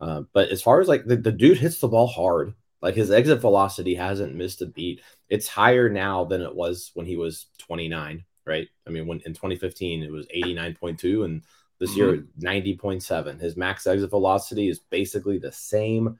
Uh, 0.00 0.22
but 0.32 0.48
as 0.48 0.60
far 0.62 0.80
as 0.80 0.88
like 0.88 1.04
the, 1.04 1.16
the 1.16 1.30
dude 1.30 1.58
hits 1.58 1.78
the 1.78 1.88
ball 1.88 2.08
hard, 2.08 2.54
like 2.80 2.96
his 2.96 3.12
exit 3.12 3.40
velocity 3.40 3.94
hasn't 3.94 4.34
missed 4.34 4.62
a 4.62 4.66
beat. 4.66 5.00
It's 5.28 5.46
higher 5.46 5.88
now 5.88 6.24
than 6.24 6.42
it 6.42 6.54
was 6.54 6.90
when 6.94 7.06
he 7.06 7.16
was 7.16 7.46
29, 7.58 8.24
right? 8.44 8.68
I 8.86 8.90
mean, 8.90 9.06
when 9.06 9.20
in 9.20 9.32
2015 9.32 10.02
it 10.02 10.10
was 10.10 10.26
89.2 10.26 11.24
and 11.24 11.42
this 11.82 11.96
year, 11.96 12.12
mm-hmm. 12.12 12.46
90.7. 12.46 13.40
His 13.40 13.56
max 13.56 13.88
exit 13.88 14.08
velocity 14.08 14.68
is 14.68 14.78
basically 14.78 15.38
the 15.38 15.50
same 15.50 16.18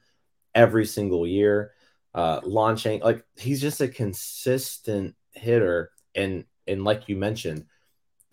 every 0.53 0.85
single 0.85 1.25
year. 1.25 1.71
Uh, 2.13 2.41
launching, 2.43 2.99
like 2.99 3.25
he's 3.37 3.61
just 3.61 3.79
a 3.79 3.87
consistent 3.87 5.15
hitter. 5.31 5.91
And 6.13 6.43
and 6.67 6.83
like 6.83 7.07
you 7.07 7.15
mentioned, 7.15 7.65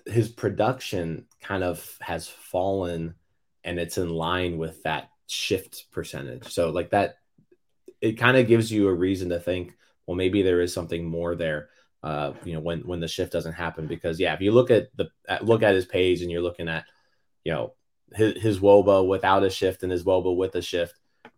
his 0.06 0.28
production 0.28 1.26
kind 1.40 1.62
of 1.62 1.96
has 2.00 2.26
fallen 2.26 3.14
and 3.62 3.78
it's 3.78 3.96
in 3.96 4.10
line 4.10 4.58
with 4.58 4.82
that 4.82 5.10
shift 5.28 5.86
percentage. 5.92 6.52
So 6.52 6.70
like 6.70 6.90
that 6.90 7.18
it 8.00 8.12
kind 8.14 8.36
of 8.36 8.48
gives 8.48 8.72
you 8.72 8.88
a 8.88 8.94
reason 8.94 9.28
to 9.28 9.38
think, 9.38 9.76
well, 10.06 10.16
maybe 10.16 10.42
there 10.42 10.60
is 10.60 10.74
something 10.74 11.04
more 11.04 11.36
there. 11.36 11.68
Uh, 12.02 12.32
you 12.44 12.54
know, 12.54 12.60
when 12.60 12.80
when 12.80 12.98
the 12.98 13.06
shift 13.06 13.30
doesn't 13.32 13.52
happen, 13.52 13.86
because 13.86 14.18
yeah, 14.18 14.34
if 14.34 14.40
you 14.40 14.50
look 14.50 14.70
at 14.70 14.88
the 14.96 15.10
at, 15.28 15.44
look 15.44 15.62
at 15.62 15.74
his 15.74 15.84
page 15.84 16.22
and 16.22 16.30
you're 16.30 16.42
looking 16.42 16.68
at 16.68 16.86
you 17.44 17.52
know, 17.52 17.74
his, 18.12 18.40
his 18.42 18.60
Woba 18.60 19.06
without 19.06 19.44
a 19.44 19.50
shift 19.50 19.82
and 19.82 19.92
his 19.92 20.04
Woba 20.04 20.34
with 20.34 20.54
a 20.54 20.62
shift, 20.62 20.94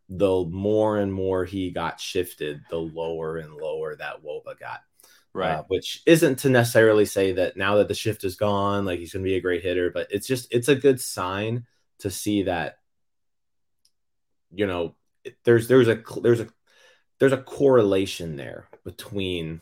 the 0.08 0.44
more 0.44 0.98
and 0.98 1.12
more 1.12 1.44
he 1.44 1.70
got 1.70 2.00
shifted, 2.00 2.60
the 2.70 2.78
lower 2.78 3.36
and 3.36 3.54
lower 3.54 3.96
that 3.96 4.22
Woba 4.22 4.58
got. 4.58 4.80
Right. 5.34 5.52
Uh, 5.52 5.62
which 5.68 6.02
isn't 6.04 6.40
to 6.40 6.50
necessarily 6.50 7.06
say 7.06 7.32
that 7.32 7.56
now 7.56 7.76
that 7.76 7.88
the 7.88 7.94
shift 7.94 8.22
is 8.22 8.36
gone, 8.36 8.84
like 8.84 8.98
he's 8.98 9.14
going 9.14 9.24
to 9.24 9.28
be 9.28 9.36
a 9.36 9.40
great 9.40 9.62
hitter, 9.62 9.90
but 9.90 10.08
it's 10.10 10.26
just 10.26 10.48
it's 10.50 10.68
a 10.68 10.74
good 10.74 11.00
sign 11.00 11.64
to 12.00 12.10
see 12.10 12.42
that 12.42 12.78
you 14.54 14.66
know 14.66 14.94
there's 15.44 15.68
there's 15.68 15.88
a 15.88 16.02
there's 16.20 16.40
a 16.40 16.48
there's 17.18 17.32
a 17.32 17.38
correlation 17.38 18.36
there 18.36 18.68
between 18.84 19.60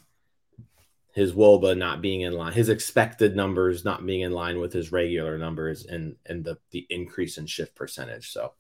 his 1.20 1.33
woba 1.33 1.76
not 1.76 2.00
being 2.00 2.22
in 2.22 2.33
line, 2.33 2.52
his 2.52 2.68
expected 2.68 3.37
numbers 3.37 3.85
not 3.85 4.04
being 4.06 4.22
in 4.22 4.33
line 4.33 4.59
with 4.59 4.72
his 4.72 4.90
regular 4.90 5.38
numbers, 5.38 5.87
and 5.87 6.16
and 6.26 6.44
the 6.44 6.56
the 6.70 6.87
increase 6.88 7.38
in 7.38 7.46
shift 7.46 7.74
percentage. 7.74 8.30
So, 8.30 8.54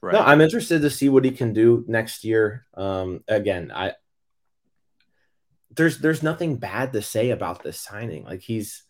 right. 0.00 0.14
no, 0.14 0.20
I'm 0.20 0.40
interested 0.40 0.82
to 0.82 0.90
see 0.90 1.08
what 1.08 1.24
he 1.24 1.30
can 1.30 1.52
do 1.52 1.84
next 1.86 2.24
year. 2.24 2.66
Um, 2.74 3.22
again, 3.28 3.70
I 3.74 3.92
there's 5.70 5.98
there's 5.98 6.22
nothing 6.22 6.56
bad 6.56 6.92
to 6.94 7.02
say 7.02 7.30
about 7.30 7.62
this 7.62 7.80
signing. 7.80 8.24
Like 8.24 8.40
he's 8.40 8.84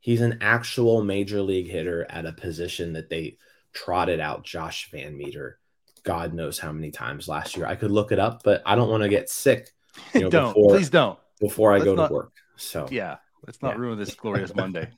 he's 0.00 0.20
an 0.20 0.38
actual 0.40 1.04
major 1.04 1.42
league 1.42 1.70
hitter 1.70 2.06
at 2.08 2.26
a 2.26 2.32
position 2.32 2.94
that 2.94 3.10
they 3.10 3.36
trotted 3.72 4.20
out 4.20 4.44
Josh 4.44 4.90
VanMeter 4.90 5.54
God 6.02 6.34
knows 6.34 6.58
how 6.58 6.72
many 6.72 6.90
times 6.90 7.28
last 7.28 7.56
year. 7.56 7.66
I 7.66 7.76
could 7.76 7.90
look 7.90 8.12
it 8.12 8.18
up, 8.18 8.42
but 8.42 8.62
I 8.66 8.74
don't 8.74 8.90
want 8.90 9.02
to 9.02 9.08
get 9.08 9.30
sick. 9.30 9.70
You 10.14 10.20
know, 10.22 10.30
don't 10.30 10.54
before, 10.54 10.70
please 10.70 10.90
don't 10.90 11.18
before 11.40 11.72
I 11.72 11.76
let's 11.76 11.84
go 11.84 11.94
not, 11.94 12.08
to 12.08 12.14
work. 12.14 12.32
So 12.56 12.88
yeah, 12.90 13.16
let's 13.46 13.62
not 13.62 13.74
yeah. 13.74 13.80
ruin 13.80 13.98
this 13.98 14.14
glorious 14.14 14.54
Monday. 14.54 14.88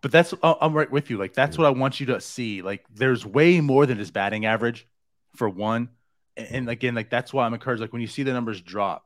but 0.00 0.12
that's 0.12 0.34
I'm 0.42 0.74
right 0.74 0.90
with 0.90 1.10
you. 1.10 1.18
Like 1.18 1.34
that's 1.34 1.56
what 1.58 1.66
I 1.66 1.70
want 1.70 2.00
you 2.00 2.06
to 2.06 2.20
see. 2.20 2.62
Like 2.62 2.84
there's 2.94 3.24
way 3.24 3.60
more 3.60 3.86
than 3.86 3.98
his 3.98 4.10
batting 4.10 4.46
average, 4.46 4.86
for 5.34 5.48
one, 5.48 5.88
and, 6.36 6.68
again, 6.68 6.94
like 6.94 7.10
that's 7.10 7.32
why 7.32 7.46
I'm 7.46 7.54
encouraged. 7.54 7.80
Like 7.80 7.92
when 7.92 8.02
you 8.02 8.08
see 8.08 8.22
the 8.22 8.32
numbers 8.32 8.60
drop, 8.60 9.04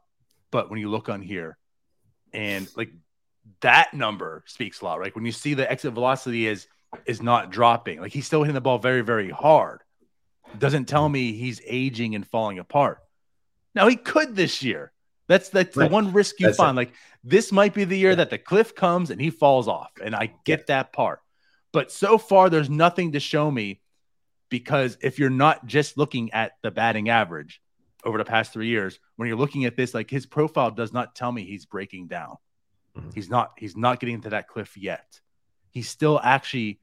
but 0.50 0.70
when 0.70 0.78
you 0.78 0.90
look 0.90 1.08
on 1.08 1.20
here, 1.20 1.58
and 2.32 2.68
like 2.76 2.90
that 3.60 3.94
number 3.94 4.44
speaks 4.46 4.80
a 4.80 4.84
lot, 4.84 4.98
right? 4.98 5.14
When 5.14 5.26
you 5.26 5.32
see 5.32 5.54
the 5.54 5.70
exit 5.70 5.92
velocity 5.92 6.46
is 6.46 6.66
is 7.06 7.22
not 7.22 7.50
dropping, 7.50 8.00
like 8.00 8.12
he's 8.12 8.26
still 8.26 8.42
hitting 8.42 8.54
the 8.54 8.60
ball 8.60 8.78
very, 8.78 9.02
very 9.02 9.30
hard. 9.30 9.82
Doesn't 10.58 10.86
tell 10.86 11.04
mm-hmm. 11.04 11.12
me 11.12 11.32
he's 11.32 11.60
aging 11.66 12.14
and 12.14 12.26
falling 12.26 12.58
apart. 12.58 12.98
Now 13.74 13.88
he 13.88 13.96
could 13.96 14.34
this 14.34 14.62
year. 14.62 14.92
That's 15.28 15.50
that's 15.50 15.76
right. 15.76 15.88
the 15.88 15.92
one 15.92 16.12
risk 16.12 16.40
you 16.40 16.46
that's 16.46 16.56
find. 16.56 16.76
It. 16.76 16.80
Like 16.80 16.92
this 17.22 17.52
might 17.52 17.74
be 17.74 17.84
the 17.84 17.96
year 17.96 18.10
yeah. 18.10 18.16
that 18.16 18.30
the 18.30 18.38
cliff 18.38 18.74
comes 18.74 19.10
and 19.10 19.20
he 19.20 19.30
falls 19.30 19.68
off, 19.68 19.92
and 20.02 20.14
I 20.16 20.32
get 20.44 20.60
yeah. 20.60 20.64
that 20.68 20.92
part. 20.92 21.20
But 21.72 21.92
so 21.92 22.18
far, 22.18 22.50
there's 22.50 22.70
nothing 22.70 23.12
to 23.12 23.20
show 23.20 23.50
me 23.50 23.80
because 24.48 24.96
if 25.02 25.18
you're 25.18 25.30
not 25.30 25.66
just 25.66 25.98
looking 25.98 26.32
at 26.32 26.52
the 26.62 26.70
batting 26.70 27.10
average, 27.10 27.60
over 28.04 28.18
the 28.18 28.24
past 28.24 28.52
three 28.52 28.68
years, 28.68 28.98
when 29.16 29.28
you're 29.28 29.36
looking 29.36 29.64
at 29.64 29.76
this, 29.76 29.94
like 29.94 30.10
his 30.10 30.26
profile 30.26 30.70
does 30.70 30.92
not 30.92 31.14
tell 31.14 31.32
me 31.32 31.44
he's 31.44 31.66
breaking 31.66 32.06
down. 32.06 32.36
Mm-hmm. 32.96 33.10
He's 33.14 33.28
not. 33.28 33.52
He's 33.58 33.76
not 33.76 34.00
getting 34.00 34.22
to 34.22 34.30
that 34.30 34.48
cliff 34.48 34.76
yet. 34.76 35.20
He 35.70 35.82
still 35.82 36.20
actually 36.22 36.80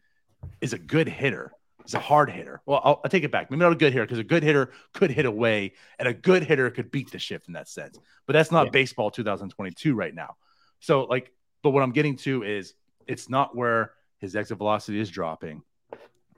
is 0.62 0.74
a 0.74 0.78
good 0.78 1.08
hitter. 1.08 1.52
He's 1.86 1.94
a 1.94 2.00
hard 2.00 2.32
hitter. 2.32 2.62
Well, 2.66 2.82
I'll, 2.84 3.02
I'll 3.04 3.10
take 3.10 3.24
it 3.24 3.32
back. 3.32 3.50
Maybe 3.50 3.60
not 3.60 3.72
a 3.72 3.76
good 3.76 3.94
hitter 3.94 4.06
because 4.06 4.20
a 4.20 4.24
good 4.24 4.44
hitter 4.44 4.72
could 4.94 5.12
hit 5.12 5.26
away, 5.26 5.74
and 6.00 6.08
a 6.08 6.14
good 6.14 6.44
hitter 6.44 6.70
could 6.70 6.92
beat 6.92 7.12
the 7.12 7.20
shift 7.20 7.48
in 7.48 7.54
that 7.54 7.68
sense. 7.68 8.00
But 8.26 8.34
that's 8.34 8.52
not 8.52 8.68
yeah. 8.68 8.72
baseball 8.72 9.12
2022 9.12 9.96
right 9.96 10.14
now. 10.14 10.36
So, 10.80 11.04
like, 11.04 11.32
but 11.62 11.72
what 11.72 11.84
I'm 11.84 11.92
getting 11.92 12.18
to 12.18 12.44
is 12.44 12.74
it's 13.08 13.30
not 13.30 13.56
where 13.56 13.94
his 14.18 14.36
exit 14.36 14.58
velocity 14.58 15.00
is 15.00 15.10
dropping, 15.10 15.62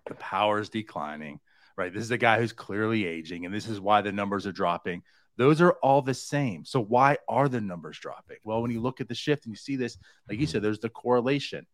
the 0.07 0.15
power 0.15 0.59
is 0.59 0.69
declining 0.69 1.39
right? 1.77 1.93
This 1.93 2.03
is 2.03 2.11
a 2.11 2.17
guy 2.17 2.39
who's 2.39 2.51
clearly 2.51 3.05
aging, 3.05 3.45
and 3.45 3.53
this 3.53 3.67
is 3.67 3.79
why 3.79 4.01
the 4.01 4.11
numbers 4.11 4.45
are 4.45 4.51
dropping. 4.51 5.03
Those 5.37 5.61
are 5.61 5.73
all 5.83 6.01
the 6.01 6.15
same. 6.15 6.65
So 6.65 6.81
why 6.81 7.17
are 7.29 7.47
the 7.47 7.61
numbers 7.61 7.99
dropping? 7.99 8.37
Well, 8.43 8.61
when 8.61 8.71
you 8.71 8.81
look 8.81 8.99
at 8.99 9.07
the 9.07 9.15
shift 9.15 9.45
and 9.45 9.53
you 9.53 9.57
see 9.57 9.75
this, 9.75 9.97
like 10.27 10.39
you 10.39 10.47
said, 10.47 10.63
there's 10.63 10.79
the 10.79 10.89
correlation. 10.89 11.67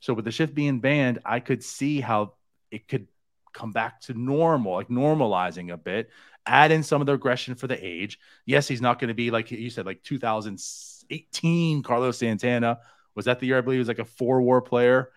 So 0.00 0.12
with 0.12 0.24
the 0.24 0.32
shift 0.32 0.54
being 0.54 0.80
banned, 0.80 1.20
I 1.24 1.38
could 1.38 1.62
see 1.62 2.00
how 2.00 2.34
it 2.70 2.88
could 2.88 3.08
come 3.52 3.72
back 3.72 4.00
to 4.02 4.14
normal, 4.14 4.74
like 4.74 4.88
normalizing 4.88 5.72
a 5.72 5.76
bit, 5.76 6.10
add 6.46 6.70
in 6.70 6.82
some 6.82 7.00
of 7.00 7.06
the 7.06 7.14
aggression 7.14 7.54
for 7.54 7.66
the 7.66 7.84
age. 7.84 8.18
Yes, 8.46 8.68
he's 8.68 8.80
not 8.80 8.98
going 8.98 9.08
to 9.08 9.14
be 9.14 9.30
like 9.30 9.50
you 9.50 9.70
said, 9.70 9.86
like 9.86 10.02
2018 10.02 11.82
Carlos 11.82 12.18
Santana. 12.18 12.78
Was 13.14 13.24
that 13.24 13.40
the 13.40 13.46
year 13.46 13.58
I 13.58 13.60
believe 13.60 13.76
he 13.76 13.80
was 13.80 13.88
like 13.88 13.98
a 13.98 14.04
four 14.04 14.42
war 14.42 14.62
player? 14.62 15.10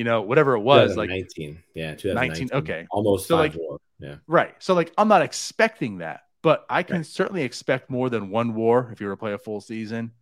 you 0.00 0.04
know, 0.04 0.22
whatever 0.22 0.54
it 0.54 0.60
was, 0.60 0.96
like 0.96 1.10
19. 1.10 1.62
Yeah, 1.74 1.94
2019. 1.94 2.50
Okay. 2.52 2.86
Almost 2.90 3.28
so 3.28 3.36
like, 3.36 3.54
war. 3.54 3.78
Yeah. 3.98 4.16
Right. 4.26 4.54
So 4.58 4.72
like 4.74 4.92
I'm 4.96 5.08
not 5.08 5.22
expecting 5.22 5.98
that, 5.98 6.22
but 6.42 6.64
I 6.70 6.82
can 6.82 6.98
right. 6.98 7.06
certainly 7.06 7.42
expect 7.42 7.90
more 7.90 8.08
than 8.08 8.30
one 8.30 8.54
war 8.54 8.88
if 8.92 9.00
you 9.00 9.08
were 9.08 9.12
to 9.12 9.18
play 9.18 9.32
a 9.32 9.38
full 9.38 9.60
season 9.60 10.12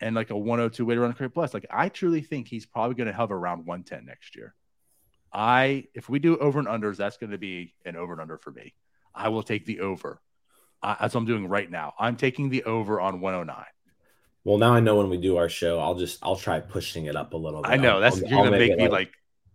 and 0.00 0.14
like 0.14 0.28
a 0.30 0.36
102 0.36 0.84
way 0.84 0.94
to 0.94 1.00
run 1.00 1.10
a 1.10 1.14
career 1.14 1.30
plus. 1.30 1.54
Like 1.54 1.64
I 1.70 1.88
truly 1.88 2.20
think 2.20 2.48
he's 2.48 2.66
probably 2.66 2.94
going 2.94 3.06
to 3.06 3.14
hover 3.14 3.34
around 3.34 3.64
110 3.64 4.04
next 4.04 4.36
year. 4.36 4.54
I 5.32 5.86
if 5.94 6.08
we 6.08 6.18
do 6.18 6.36
over 6.38 6.58
and 6.58 6.68
unders, 6.68 6.96
that's 6.96 7.16
going 7.16 7.30
to 7.30 7.38
be 7.38 7.74
an 7.84 7.96
over 7.96 8.12
and 8.12 8.20
under 8.20 8.38
for 8.38 8.50
me. 8.50 8.74
I 9.14 9.28
will 9.28 9.42
take 9.42 9.66
the 9.66 9.80
over. 9.80 10.20
I, 10.82 10.96
that's 11.00 11.14
what 11.14 11.20
I'm 11.20 11.26
doing 11.26 11.48
right 11.48 11.70
now. 11.70 11.94
I'm 11.98 12.16
taking 12.16 12.50
the 12.50 12.64
over 12.64 13.00
on 13.00 13.20
109. 13.20 13.64
Well, 14.44 14.58
now 14.58 14.74
I 14.74 14.80
know 14.80 14.96
when 14.96 15.08
we 15.08 15.18
do 15.18 15.36
our 15.36 15.48
show, 15.48 15.78
I'll 15.78 15.94
just 15.94 16.18
I'll 16.22 16.36
try 16.36 16.60
pushing 16.60 17.06
it 17.06 17.14
up 17.14 17.32
a 17.32 17.36
little 17.36 17.62
bit. 17.62 17.70
I 17.70 17.76
know 17.76 18.00
that's 18.00 18.16
I'll, 18.16 18.28
you're 18.28 18.44
gonna 18.44 18.58
make 18.58 18.76
me 18.76 18.84
like, 18.84 18.90
like, 18.90 19.12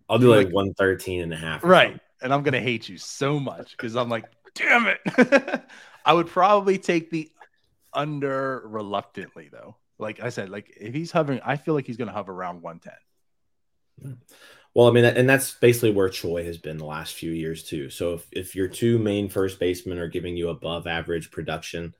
I'll 0.09 0.19
do 0.19 0.33
like, 0.33 0.47
like 0.47 0.53
113 0.53 1.23
and 1.23 1.33
a 1.33 1.35
half. 1.35 1.63
Right. 1.63 1.89
Something. 1.89 2.01
And 2.21 2.33
I'm 2.33 2.43
gonna 2.43 2.61
hate 2.61 2.87
you 2.87 2.97
so 2.97 3.39
much 3.39 3.71
because 3.71 3.95
I'm 3.95 4.09
like, 4.09 4.25
damn 4.55 4.87
it. 4.87 5.63
I 6.05 6.13
would 6.13 6.27
probably 6.27 6.77
take 6.77 7.09
the 7.09 7.29
under 7.93 8.63
reluctantly 8.65 9.49
though. 9.51 9.75
Like 9.99 10.21
I 10.21 10.29
said, 10.29 10.49
like 10.49 10.73
if 10.79 10.93
he's 10.93 11.11
hovering, 11.11 11.41
I 11.43 11.57
feel 11.57 11.73
like 11.73 11.85
he's 11.85 11.97
gonna 11.97 12.13
hover 12.13 12.31
around 12.31 12.61
110. 12.61 12.93
Hmm. 14.01 14.13
Well, 14.77 14.87
I 14.87 14.91
mean, 14.91 15.05
and 15.05 15.27
that's 15.27 15.55
basically 15.55 15.89
where 15.89 16.07
Choi 16.07 16.45
has 16.45 16.59
been 16.59 16.77
the 16.77 16.85
last 16.85 17.15
few 17.15 17.31
years 17.31 17.63
too. 17.63 17.89
So 17.89 18.13
if, 18.13 18.27
if 18.31 18.55
your 18.55 18.67
two 18.67 18.99
main 18.99 19.27
first 19.27 19.59
basemen 19.59 19.97
are 19.97 20.07
giving 20.07 20.37
you 20.37 20.49
above 20.49 20.85
average 20.85 21.31
production, 21.31 21.95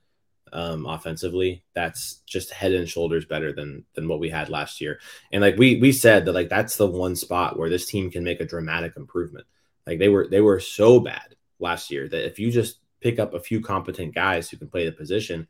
um, 0.53 0.85
offensively, 0.85 1.63
that's 1.73 2.21
just 2.27 2.51
head 2.51 2.73
and 2.73 2.87
shoulders 2.87 3.25
better 3.25 3.51
than 3.51 3.83
than 3.95 4.07
what 4.07 4.19
we 4.19 4.29
had 4.29 4.49
last 4.49 4.79
year. 4.79 4.99
And 5.31 5.41
like 5.41 5.57
we 5.57 5.79
we 5.79 5.91
said 5.91 6.25
that 6.25 6.33
like 6.33 6.49
that's 6.49 6.75
the 6.75 6.85
one 6.85 7.15
spot 7.15 7.57
where 7.57 7.67
this 7.67 7.87
team 7.87 8.11
can 8.11 8.23
make 8.23 8.41
a 8.41 8.45
dramatic 8.45 8.95
improvement. 8.95 9.47
Like 9.87 9.97
they 9.97 10.09
were 10.09 10.27
they 10.27 10.41
were 10.41 10.59
so 10.59 10.99
bad 10.99 11.35
last 11.57 11.89
year 11.89 12.07
that 12.07 12.27
if 12.27 12.37
you 12.37 12.51
just 12.51 12.77
pick 13.01 13.17
up 13.17 13.33
a 13.33 13.39
few 13.39 13.59
competent 13.59 14.13
guys 14.13 14.51
who 14.51 14.57
can 14.57 14.67
play 14.67 14.85
the 14.85 14.91
position, 14.91 15.47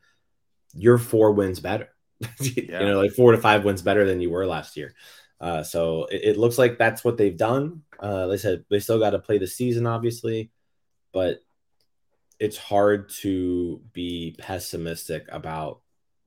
you're 0.73 0.97
four 0.97 1.33
wins 1.33 1.59
better. 1.59 1.89
yeah. 2.39 2.79
You 2.79 2.87
know, 2.87 3.01
like 3.01 3.11
four 3.11 3.33
to 3.33 3.37
five 3.37 3.65
wins 3.65 3.81
better 3.81 4.05
than 4.05 4.21
you 4.21 4.29
were 4.29 4.45
last 4.45 4.77
year. 4.77 4.95
Uh, 5.39 5.63
so 5.63 6.05
it, 6.05 6.21
it, 6.23 6.37
looks 6.37 6.57
like 6.57 6.77
that's 6.77 7.03
what 7.03 7.17
they've 7.17 7.37
done. 7.37 7.83
Uh, 7.99 8.27
they 8.27 8.37
said 8.37 8.65
they 8.69 8.79
still 8.79 8.99
got 8.99 9.11
to 9.11 9.19
play 9.19 9.37
the 9.37 9.47
season, 9.47 9.85
obviously, 9.85 10.51
but 11.13 11.43
it's 12.39 12.57
hard 12.57 13.09
to 13.09 13.81
be 13.93 14.35
pessimistic 14.39 15.25
about 15.31 15.81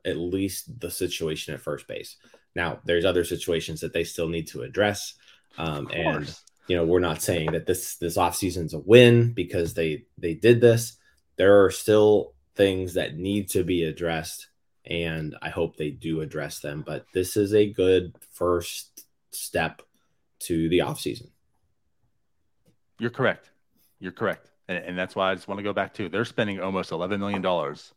at 0.05 0.17
least 0.17 0.81
the 0.81 0.91
situation 0.91 1.55
at 1.55 1.61
first 1.61 1.87
base. 1.87 2.17
Now, 2.55 2.81
there's 2.85 3.05
other 3.05 3.25
situations 3.25 3.81
that 3.81 3.93
they 3.93 4.05
still 4.05 4.29
need 4.29 4.49
to 4.49 4.63
address. 4.63 5.15
Um, 5.59 5.89
and 5.93 6.33
you 6.69 6.77
know, 6.77 6.85
we're 6.85 7.01
not 7.01 7.23
saying 7.23 7.53
that 7.53 7.67
this 7.67 7.97
this 7.97 8.17
offseason's 8.17 8.75
a 8.75 8.79
win 8.79 9.33
because 9.33 9.75
they 9.75 10.05
they 10.19 10.35
did 10.35 10.61
this. 10.61 10.97
There 11.37 11.65
are 11.65 11.71
still 11.71 12.35
things 12.55 12.95
that 12.95 13.17
need 13.17 13.51
to 13.51 13.65
be 13.65 13.85
addressed, 13.85 14.50
and 14.85 15.37
I 15.43 15.51
hope 15.51 15.77
they 15.77 15.91
do 15.91 16.21
address 16.21 16.61
them. 16.61 16.83
But 16.87 17.07
this 17.13 17.37
is 17.37 17.55
a 17.55 17.71
good 17.71 18.15
first 18.33 19.07
step 19.31 19.83
to 20.41 20.69
the 20.69 20.79
offseason. 20.79 21.29
You're 22.99 23.11
correct. 23.11 23.51
You're 23.99 24.13
correct 24.13 24.51
and, 24.71 24.85
and 24.85 24.99
that's 24.99 25.17
why 25.17 25.31
I 25.31 25.35
just 25.35 25.49
want 25.49 25.59
to 25.59 25.65
go 25.65 25.73
back 25.73 25.95
to 25.95 26.09
they're 26.09 26.25
spending 26.25 26.61
almost 26.61 26.93
eleven 26.93 27.21
million 27.21 27.43
dollars 27.43 27.93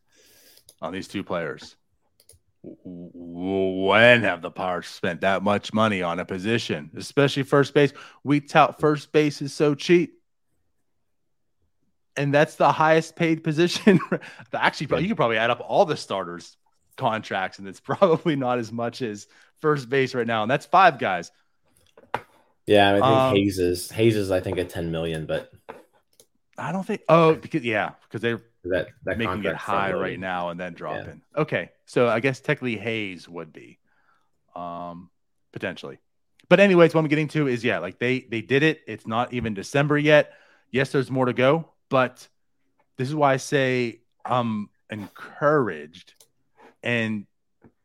on 0.82 0.92
these 0.92 1.08
two 1.08 1.24
players. 1.24 1.76
When 2.64 4.22
have 4.22 4.42
the 4.42 4.50
Pirates 4.50 4.88
spent 4.88 5.22
that 5.22 5.44
much 5.44 5.74
money 5.74 6.02
on 6.02 6.20
a 6.20 6.26
position, 6.26 6.92
especially 6.96 7.44
first 7.44 7.74
base? 7.74 7.94
We 8.24 8.40
tout 8.40 8.80
first 8.80 9.12
base 9.12 9.42
is 9.42 9.54
so 9.54 9.76
cheap 9.76 10.20
and 12.16 12.34
that's 12.34 12.56
the 12.56 12.72
highest 12.72 13.16
paid 13.16 13.44
position. 13.44 14.00
Actually, 14.54 15.02
you 15.04 15.10
could 15.10 15.18
probably 15.18 15.38
add 15.38 15.50
up 15.50 15.64
all 15.66 15.86
the 15.86 15.98
starters' 15.98 16.58
contracts, 16.94 17.60
and 17.60 17.68
it's 17.68 17.80
probably 17.82 18.36
not 18.36 18.60
as 18.60 18.72
much 18.72 19.02
as 19.02 19.28
first 19.60 19.90
base 19.90 20.14
right 20.14 20.28
now. 20.28 20.44
And 20.44 20.52
that's 20.52 20.66
five 20.66 21.00
guys. 21.00 21.32
Yeah, 22.66 22.90
I 22.90 22.94
think 22.94 23.06
um, 23.06 23.36
Hayes 23.36 23.60
is 23.60 23.92
Hayes 23.92 24.16
is 24.16 24.32
I 24.32 24.40
think 24.40 24.58
at 24.58 24.70
ten 24.70 24.92
million, 24.92 25.26
but 25.26 25.52
I 26.58 26.72
don't 26.72 26.86
think. 26.86 27.02
Oh, 27.10 27.36
because 27.36 27.64
yeah, 27.64 27.92
because 28.04 28.22
they're 28.22 28.42
that, 28.66 28.90
that 29.04 29.18
making 29.18 29.44
it 29.44 29.56
high 29.56 29.92
right 29.92 30.20
now 30.20 30.50
and 30.50 30.60
then 30.60 30.74
dropping. 30.74 31.22
Yeah. 31.36 31.42
Okay, 31.42 31.70
so 31.86 32.08
I 32.08 32.20
guess 32.20 32.40
technically 32.40 32.78
Hayes 32.78 33.28
would 33.28 33.52
be, 33.52 33.80
um, 34.56 35.10
potentially. 35.52 36.00
But 36.50 36.60
anyways, 36.60 36.94
what 36.94 37.02
I'm 37.02 37.08
getting 37.08 37.28
to 37.30 37.48
is 37.48 37.64
yeah, 37.64 37.80
like 37.80 38.00
they 38.00 38.22
they 38.22 38.42
did 38.42 38.64
it. 38.64 38.82
It's 38.88 39.08
not 39.08 39.34
even 39.34 39.54
December 39.54 39.98
yet. 39.98 40.34
Yes, 40.72 40.92
there's 40.92 41.12
more 41.12 41.26
to 41.26 41.34
go, 41.34 41.70
but 41.90 42.28
this 42.98 43.10
is 43.10 43.16
why 43.16 43.34
I 43.34 43.38
say 43.38 44.02
I'm 44.26 44.70
encouraged, 44.90 46.14
and 46.84 47.26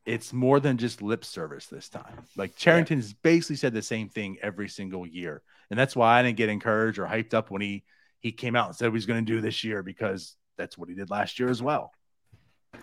it's 0.05 0.33
more 0.33 0.59
than 0.59 0.79
just 0.79 1.03
lip 1.03 1.25
service 1.25 1.67
this 1.67 1.89
time. 1.89 2.23
Like 2.37 2.57
Cherington's 2.57 3.13
basically 3.13 3.57
said 3.57 3.75
the 3.75 3.83
same 3.83 4.09
thing 4.09 4.39
every 4.43 4.69
single 4.69 5.07
year. 5.07 5.43
And 5.71 5.79
that's 5.79 5.95
why 5.95 6.19
I 6.19 6.23
didn't 6.23 6.39
get 6.39 6.49
encouraged 6.49 6.99
or 6.99 7.05
hyped 7.07 7.35
up 7.35 7.51
when 7.51 7.61
he 7.61 7.85
he 8.21 8.33
came 8.33 8.57
out 8.57 8.67
and 8.67 8.75
said 8.75 8.87
he 8.87 8.91
was 8.91 9.07
going 9.07 9.25
to 9.25 9.33
do 9.33 9.41
this 9.41 9.63
year 9.63 9.83
because 9.83 10.35
that's 10.57 10.77
what 10.77 10.89
he 10.89 10.95
did 10.95 11.11
last 11.11 11.39
year 11.39 11.49
as 11.49 11.63
well. 11.63 11.93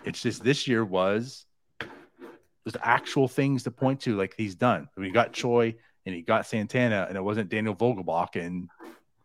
It's 0.04 0.22
just 0.22 0.42
this 0.42 0.66
year 0.66 0.84
was 0.84 1.44
there's 1.80 2.76
actual 2.80 3.28
things 3.28 3.64
to 3.64 3.70
point 3.70 4.00
to 4.02 4.16
like 4.16 4.34
he's 4.36 4.54
done. 4.54 4.88
We 4.96 5.10
got 5.10 5.32
Choi 5.32 5.74
and 6.06 6.14
he 6.14 6.22
got 6.22 6.46
Santana 6.46 7.06
and 7.08 7.16
it 7.16 7.22
wasn't 7.22 7.50
Daniel 7.50 7.74
Vogelbach 7.74 8.36
in 8.36 8.68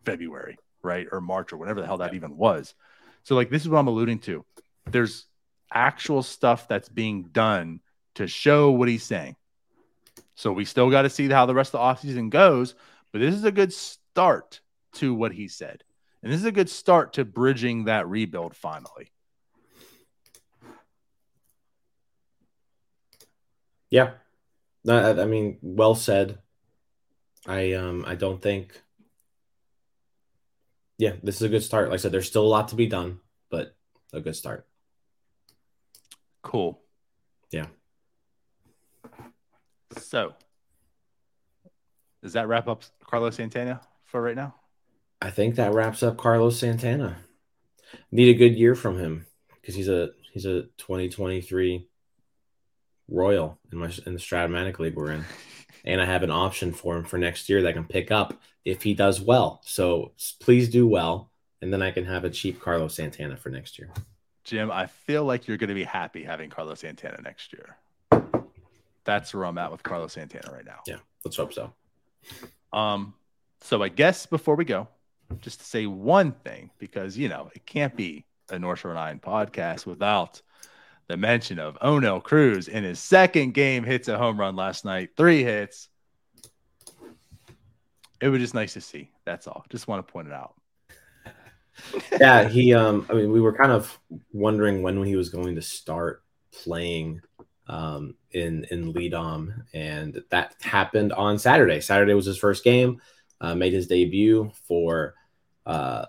February, 0.06 0.58
right? 0.82 1.08
Or 1.12 1.22
March 1.22 1.54
or 1.54 1.58
whatever 1.58 1.82
the 1.82 1.88
hell 1.88 1.98
that 1.98 2.14
even 2.14 2.36
was. 2.36 2.74
So 3.24 3.36
like 3.36 3.50
this 3.50 3.62
is 3.62 3.70
what 3.70 3.78
I'm 3.78 3.88
alluding 3.88 4.20
to. 4.20 4.44
There's 4.90 5.28
actual 5.72 6.24
stuff 6.24 6.68
that's 6.68 6.90
being 6.90 7.24
done 7.32 7.80
to 8.16 8.28
show 8.28 8.72
what 8.72 8.90
he's 8.90 9.04
saying. 9.04 9.36
So 10.36 10.52
we 10.52 10.66
still 10.66 10.90
got 10.90 11.04
to 11.04 11.10
see 11.10 11.30
how 11.30 11.46
the 11.46 11.54
rest 11.54 11.74
of 11.74 11.80
the 11.80 12.10
offseason 12.10 12.30
goes, 12.30 12.76
but 13.12 13.20
this 13.20 13.36
is 13.36 13.44
a 13.44 13.52
good 13.52 13.74
start 13.74 14.62
to 14.94 15.14
what 15.14 15.32
he 15.32 15.48
said. 15.48 15.84
And 16.24 16.32
this 16.32 16.40
is 16.40 16.46
a 16.46 16.52
good 16.52 16.70
start 16.70 17.14
to 17.14 17.26
bridging 17.26 17.86
that 17.86 18.08
rebuild 18.08 18.56
finally. 18.56 19.12
Yeah. 23.90 24.12
I, 24.88 25.12
I 25.12 25.26
mean, 25.26 25.58
well 25.62 25.96
said. 25.96 26.40
I 27.48 27.74
um 27.74 28.06
I 28.06 28.16
don't 28.16 28.42
think 28.42 28.80
yeah, 30.98 31.14
this 31.24 31.38
is 31.38 31.42
a 31.42 31.50
good 31.50 31.64
start. 31.64 31.90
Like 31.90 31.96
I 31.96 32.02
said, 32.02 32.12
there's 32.12 32.28
still 32.28 32.46
a 32.46 32.48
lot 32.48 32.68
to 32.68 32.76
be 32.76 32.86
done, 32.86 33.20
but 33.50 33.76
a 34.14 34.20
good 34.20 34.36
start. 34.36 34.68
Cool. 36.42 36.82
Yeah. 37.52 37.68
So, 39.98 40.34
does 42.24 42.34
that 42.34 42.48
wrap 42.48 42.68
up 42.68 42.84
Carlos 43.04 43.36
Santana 43.36 43.82
for 44.06 44.22
right 44.22 44.36
now? 44.36 44.56
I 45.22 45.30
think 45.30 45.56
that 45.56 45.74
wraps 45.74 46.02
up 46.02 46.18
Carlos 46.18 46.60
Santana. 46.60 47.18
Need 48.12 48.36
a 48.36 48.38
good 48.38 48.56
year 48.56 48.74
from 48.74 48.98
him 48.98 49.26
because 49.56 49.76
he's 49.76 49.90
a 49.90 50.12
he's 50.32 50.46
a 50.46 50.64
2023 50.78 51.88
Royal 53.10 53.60
in 53.72 53.78
my 53.78 53.92
in 54.06 54.14
the 54.14 54.20
Strat-O-Matic 54.20 54.80
League 54.80 54.96
we're 54.96 55.12
in, 55.12 55.26
and 55.86 56.02
I 56.02 56.06
have 56.06 56.24
an 56.24 56.32
option 56.32 56.72
for 56.72 56.96
him 56.96 57.04
for 57.04 57.18
next 57.18 57.50
year 57.50 57.62
that 57.62 57.70
I 57.70 57.74
can 57.74 57.84
pick 57.84 58.10
up 58.10 58.40
if 58.64 58.84
he 58.84 58.94
does 58.94 59.20
well. 59.20 59.62
So 59.66 60.14
please 60.40 60.70
do 60.70 60.88
well, 60.88 61.30
and 61.62 61.74
then 61.74 61.82
I 61.82 61.92
can 61.92 62.06
have 62.06 62.24
a 62.24 62.30
cheap 62.30 62.62
Carlos 62.62 62.96
Santana 62.96 63.36
for 63.36 63.50
next 63.50 63.78
year. 63.78 63.90
Jim, 64.44 64.72
I 64.72 64.88
feel 64.88 65.24
like 65.24 65.48
you're 65.48 65.58
going 65.58 65.70
to 65.70 65.76
be 65.76 65.84
happy 65.84 66.24
having 66.24 66.50
Carlos 66.50 66.80
Santana 66.80 67.22
next 67.22 67.54
year. 67.54 67.78
That's 69.04 69.34
where 69.34 69.46
I'm 69.46 69.58
at 69.58 69.72
with 69.72 69.84
Carlos 69.84 70.14
Santana 70.14 70.52
right 70.52 70.66
now. 70.66 70.80
Yeah, 70.88 70.98
let's 71.24 71.38
hope 71.38 71.54
so. 71.54 71.74
Um, 72.74 73.14
so 73.62 73.84
I 73.84 73.90
guess 73.90 74.26
before 74.26 74.56
we 74.56 74.66
go, 74.66 74.88
just 75.40 75.60
to 75.60 75.66
say 75.66 75.86
one 75.86 76.32
thing, 76.32 76.72
because 76.78 77.18
you 77.18 77.30
know 77.30 77.50
it 77.56 77.66
can't 77.66 77.96
be 77.96 78.26
a 78.50 78.60
North 78.60 78.80
Shore 78.80 78.94
Nine 78.94 79.20
podcast 79.20 79.86
without 79.86 80.42
the 81.08 81.18
mention 81.18 81.60
of 81.60 81.78
Oneil 81.80 82.24
Cruz 82.24 82.68
in 82.68 82.84
his 82.84 83.00
second 83.00 83.54
game 83.54 83.84
hits 83.84 84.08
a 84.08 84.18
home 84.18 84.40
run 84.40 84.56
last 84.56 84.86
night, 84.86 85.12
three 85.18 85.44
hits. 85.44 85.90
It 88.22 88.30
was 88.30 88.40
just 88.40 88.54
nice 88.54 88.74
to 88.74 88.82
see. 88.82 89.10
That's 89.26 89.48
all. 89.48 89.66
Just 89.70 89.88
want 89.88 90.06
to 90.06 90.12
point 90.12 90.28
it 90.28 90.34
out. 90.34 90.54
Yeah, 92.20 92.48
he 92.48 92.74
um 92.74 93.06
I 93.10 93.14
mean 93.14 93.32
we 93.32 93.42
were 93.42 93.56
kind 93.56 93.72
of 93.72 93.98
wondering 94.34 94.82
when 94.82 95.04
he 95.04 95.16
was 95.16 95.30
going 95.30 95.56
to 95.56 95.62
start 95.62 96.24
playing 96.52 97.22
um 97.68 98.16
in 98.32 98.66
in 98.72 98.94
LIDOM 98.94 99.64
and 99.74 100.24
that 100.30 100.56
happened 100.62 101.14
on 101.14 101.38
Saturday. 101.40 101.80
Saturday 101.80 102.14
was 102.14 102.26
his 102.26 102.38
first 102.38 102.64
game. 102.64 103.02
Uh, 103.40 103.56
made 103.56 103.74
his 103.74 103.88
debut 103.88 104.52
for 104.68 105.16
uh 105.66 106.06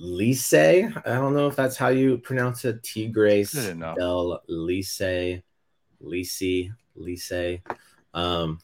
Licey. 0.00 0.94
I 1.06 1.14
don't 1.14 1.34
know 1.34 1.48
if 1.48 1.56
that's 1.56 1.76
how 1.76 1.88
you 1.88 2.18
pronounce 2.18 2.64
it. 2.64 2.82
Tigres 2.82 3.52
del 3.96 4.42
Licey, 4.48 5.42
Licey, 6.02 6.72
Licey. 6.98 7.62
Um, 8.12 8.58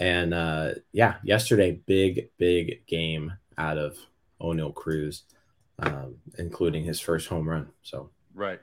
and 0.00 0.34
uh, 0.34 0.72
yeah, 0.92 1.16
yesterday, 1.22 1.80
big, 1.86 2.30
big 2.38 2.86
game 2.86 3.32
out 3.58 3.78
of 3.78 3.98
Oneil 4.40 4.74
Cruz, 4.74 5.24
um, 5.78 6.16
including 6.38 6.84
his 6.84 7.00
first 7.00 7.28
home 7.28 7.48
run. 7.48 7.68
So, 7.82 8.10
right. 8.34 8.60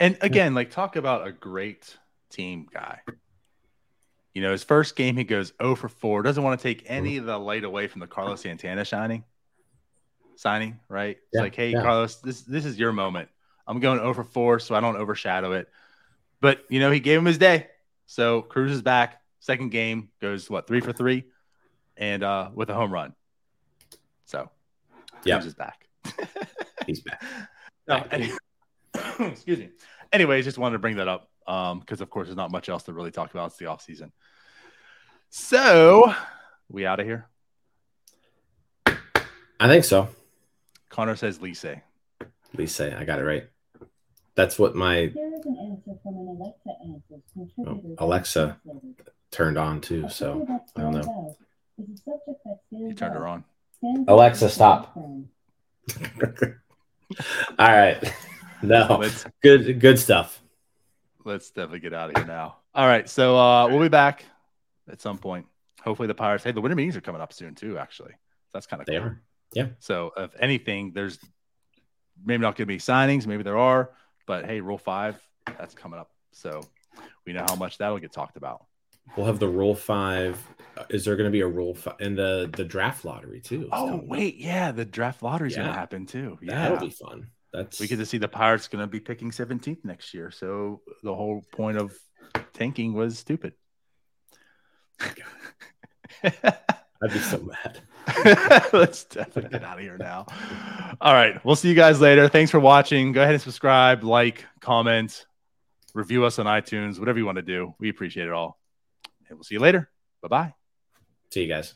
And 0.00 0.16
again, 0.20 0.54
like 0.54 0.70
talk 0.70 0.96
about 0.96 1.26
a 1.26 1.32
great 1.32 1.96
team 2.30 2.68
guy. 2.72 3.00
You 4.34 4.42
know, 4.42 4.52
his 4.52 4.62
first 4.62 4.94
game, 4.94 5.16
he 5.16 5.24
goes 5.24 5.52
0 5.60 5.74
for 5.74 5.88
4. 5.88 6.22
Doesn't 6.22 6.42
want 6.42 6.60
to 6.60 6.62
take 6.62 6.84
any 6.86 7.16
of 7.16 7.24
the 7.24 7.36
light 7.36 7.64
away 7.64 7.88
from 7.88 8.00
the 8.00 8.06
Carlos 8.06 8.42
Santana 8.42 8.84
shining 8.84 9.24
signing, 10.38 10.78
right? 10.88 11.16
It's 11.16 11.34
yeah, 11.34 11.40
like, 11.40 11.54
hey, 11.54 11.70
yeah. 11.70 11.82
Carlos, 11.82 12.16
this 12.16 12.42
this 12.42 12.64
is 12.64 12.78
your 12.78 12.92
moment. 12.92 13.28
I'm 13.66 13.80
going 13.80 14.00
over 14.00 14.24
four, 14.24 14.60
so 14.60 14.74
I 14.74 14.80
don't 14.80 14.96
overshadow 14.96 15.52
it. 15.52 15.68
But 16.40 16.64
you 16.68 16.80
know, 16.80 16.90
he 16.90 17.00
gave 17.00 17.18
him 17.18 17.26
his 17.26 17.38
day. 17.38 17.66
So 18.06 18.42
Cruz 18.42 18.72
is 18.72 18.80
back. 18.80 19.20
Second 19.40 19.70
game 19.70 20.10
goes 20.20 20.48
what 20.48 20.66
three 20.66 20.80
for 20.80 20.92
three, 20.92 21.24
and 21.96 22.22
uh, 22.22 22.50
with 22.54 22.70
a 22.70 22.74
home 22.74 22.92
run. 22.92 23.14
So 24.24 24.50
yeah, 25.24 25.36
Cruz 25.36 25.46
is 25.46 25.54
back. 25.54 25.88
He's 26.86 27.00
back. 27.00 27.22
No, 27.86 28.04
any- 28.10 28.32
excuse 29.20 29.58
me. 29.58 29.70
Anyways, 30.12 30.44
just 30.44 30.58
wanted 30.58 30.74
to 30.74 30.78
bring 30.78 30.96
that 30.96 31.08
up 31.08 31.30
because, 31.46 32.00
um, 32.00 32.02
of 32.02 32.10
course, 32.10 32.28
there's 32.28 32.36
not 32.36 32.50
much 32.50 32.68
else 32.68 32.84
to 32.84 32.92
really 32.92 33.10
talk 33.10 33.30
about. 33.30 33.46
It's 33.46 33.56
the 33.56 33.66
off 33.66 33.82
season. 33.82 34.12
So, 35.30 36.14
we 36.70 36.86
out 36.86 37.00
of 37.00 37.06
here. 37.06 37.28
I 39.60 39.66
think 39.66 39.84
so. 39.84 40.08
Connor 40.88 41.16
says 41.16 41.38
Licey. 41.38 41.82
Licey, 42.56 42.96
I 42.96 43.04
got 43.04 43.18
it 43.18 43.24
right. 43.24 43.48
That's 44.34 44.58
what 44.58 44.76
my 44.76 45.12
oh, 47.66 47.96
Alexa 47.98 48.56
turned 49.30 49.58
on 49.58 49.80
too. 49.80 50.08
So 50.08 50.46
I 50.76 50.80
don't 50.80 50.94
know. 50.94 51.36
He 52.70 52.94
turned 52.94 53.14
her 53.14 53.26
on. 53.26 53.44
Alexa, 53.82 54.48
stop. 54.48 54.96
All 54.96 55.16
right. 57.58 58.02
No, 58.60 58.98
let's, 59.00 59.24
good 59.40 59.78
good 59.78 60.00
stuff. 60.00 60.42
Let's 61.24 61.48
definitely 61.50 61.78
get 61.78 61.94
out 61.94 62.10
of 62.10 62.16
here 62.16 62.26
now. 62.26 62.56
All 62.74 62.88
right, 62.88 63.08
so 63.08 63.38
uh, 63.38 63.68
we'll 63.68 63.80
be 63.80 63.88
back 63.88 64.24
at 64.90 65.00
some 65.00 65.16
point. 65.16 65.46
Hopefully, 65.80 66.08
the 66.08 66.14
Pirates. 66.14 66.42
Hey, 66.42 66.50
the 66.50 66.60
winter 66.60 66.74
meetings 66.74 66.96
are 66.96 67.00
coming 67.00 67.20
up 67.20 67.32
soon 67.32 67.54
too. 67.54 67.78
Actually, 67.78 68.14
that's 68.52 68.66
kind 68.66 68.80
of 68.82 68.86
they 68.86 68.96
are. 68.96 69.22
Yeah. 69.52 69.68
So 69.78 70.10
if 70.16 70.32
anything, 70.40 70.90
there's 70.92 71.20
maybe 72.24 72.42
not 72.42 72.56
going 72.56 72.66
to 72.66 72.66
be 72.66 72.78
signings, 72.78 73.28
maybe 73.28 73.44
there 73.44 73.58
are, 73.58 73.90
but 74.26 74.44
hey, 74.44 74.60
Rule 74.60 74.78
Five, 74.78 75.20
that's 75.46 75.74
coming 75.74 76.00
up. 76.00 76.10
So 76.32 76.60
we 77.24 77.32
know 77.32 77.44
how 77.48 77.54
much 77.54 77.78
that'll 77.78 77.98
get 77.98 78.12
talked 78.12 78.36
about. 78.36 78.64
We'll 79.16 79.26
have 79.26 79.38
the 79.38 79.48
Rule 79.48 79.74
Five. 79.74 80.42
Uh, 80.76 80.84
is 80.90 81.04
there 81.04 81.16
going 81.16 81.26
to 81.26 81.32
be 81.32 81.40
a 81.40 81.46
Rule 81.46 81.74
Five 81.74 81.96
in 82.00 82.14
the 82.14 82.50
the 82.54 82.64
draft 82.64 83.04
lottery 83.04 83.40
too? 83.40 83.68
Oh 83.72 84.00
wait, 84.04 84.36
yeah, 84.36 84.72
the 84.72 84.84
draft 84.84 85.22
lottery 85.22 85.48
is 85.48 85.54
yeah. 85.54 85.62
going 85.62 85.72
to 85.72 85.78
happen 85.78 86.06
too. 86.06 86.38
Yeah, 86.40 86.62
that'll 86.62 86.78
be 86.78 86.90
fun. 86.90 87.28
That's 87.52 87.80
we 87.80 87.88
get 87.88 87.96
to 87.96 88.06
see 88.06 88.18
the 88.18 88.28
Pirates 88.28 88.68
going 88.68 88.82
to 88.82 88.86
be 88.86 89.00
picking 89.00 89.30
17th 89.30 89.84
next 89.84 90.12
year. 90.12 90.30
So 90.30 90.82
the 91.02 91.14
whole 91.14 91.42
point 91.52 91.78
of 91.78 91.96
tanking 92.52 92.92
was 92.92 93.18
stupid. 93.18 93.54
I'd 97.02 97.12
be 97.12 97.18
so 97.18 97.38
mad. 97.38 97.80
Let's 98.72 99.04
definitely 99.04 99.50
get 99.50 99.64
out 99.64 99.78
of 99.78 99.84
here 99.84 99.96
now. 99.98 100.26
All 101.00 101.14
right. 101.14 101.42
We'll 101.44 101.56
see 101.56 101.68
you 101.68 101.74
guys 101.74 102.00
later. 102.00 102.28
Thanks 102.28 102.50
for 102.50 102.60
watching. 102.60 103.12
Go 103.12 103.22
ahead 103.22 103.34
and 103.34 103.42
subscribe, 103.42 104.02
like, 104.02 104.44
comment, 104.60 105.26
review 105.94 106.24
us 106.24 106.38
on 106.38 106.46
iTunes, 106.46 106.98
whatever 106.98 107.18
you 107.18 107.26
want 107.26 107.36
to 107.36 107.42
do. 107.42 107.74
We 107.78 107.88
appreciate 107.88 108.26
it 108.26 108.32
all. 108.32 108.57
And 109.28 109.38
we'll 109.38 109.44
see 109.44 109.54
you 109.54 109.60
later. 109.60 109.90
Bye 110.22 110.28
bye. 110.28 110.54
See 111.30 111.42
you 111.42 111.48
guys. 111.48 111.74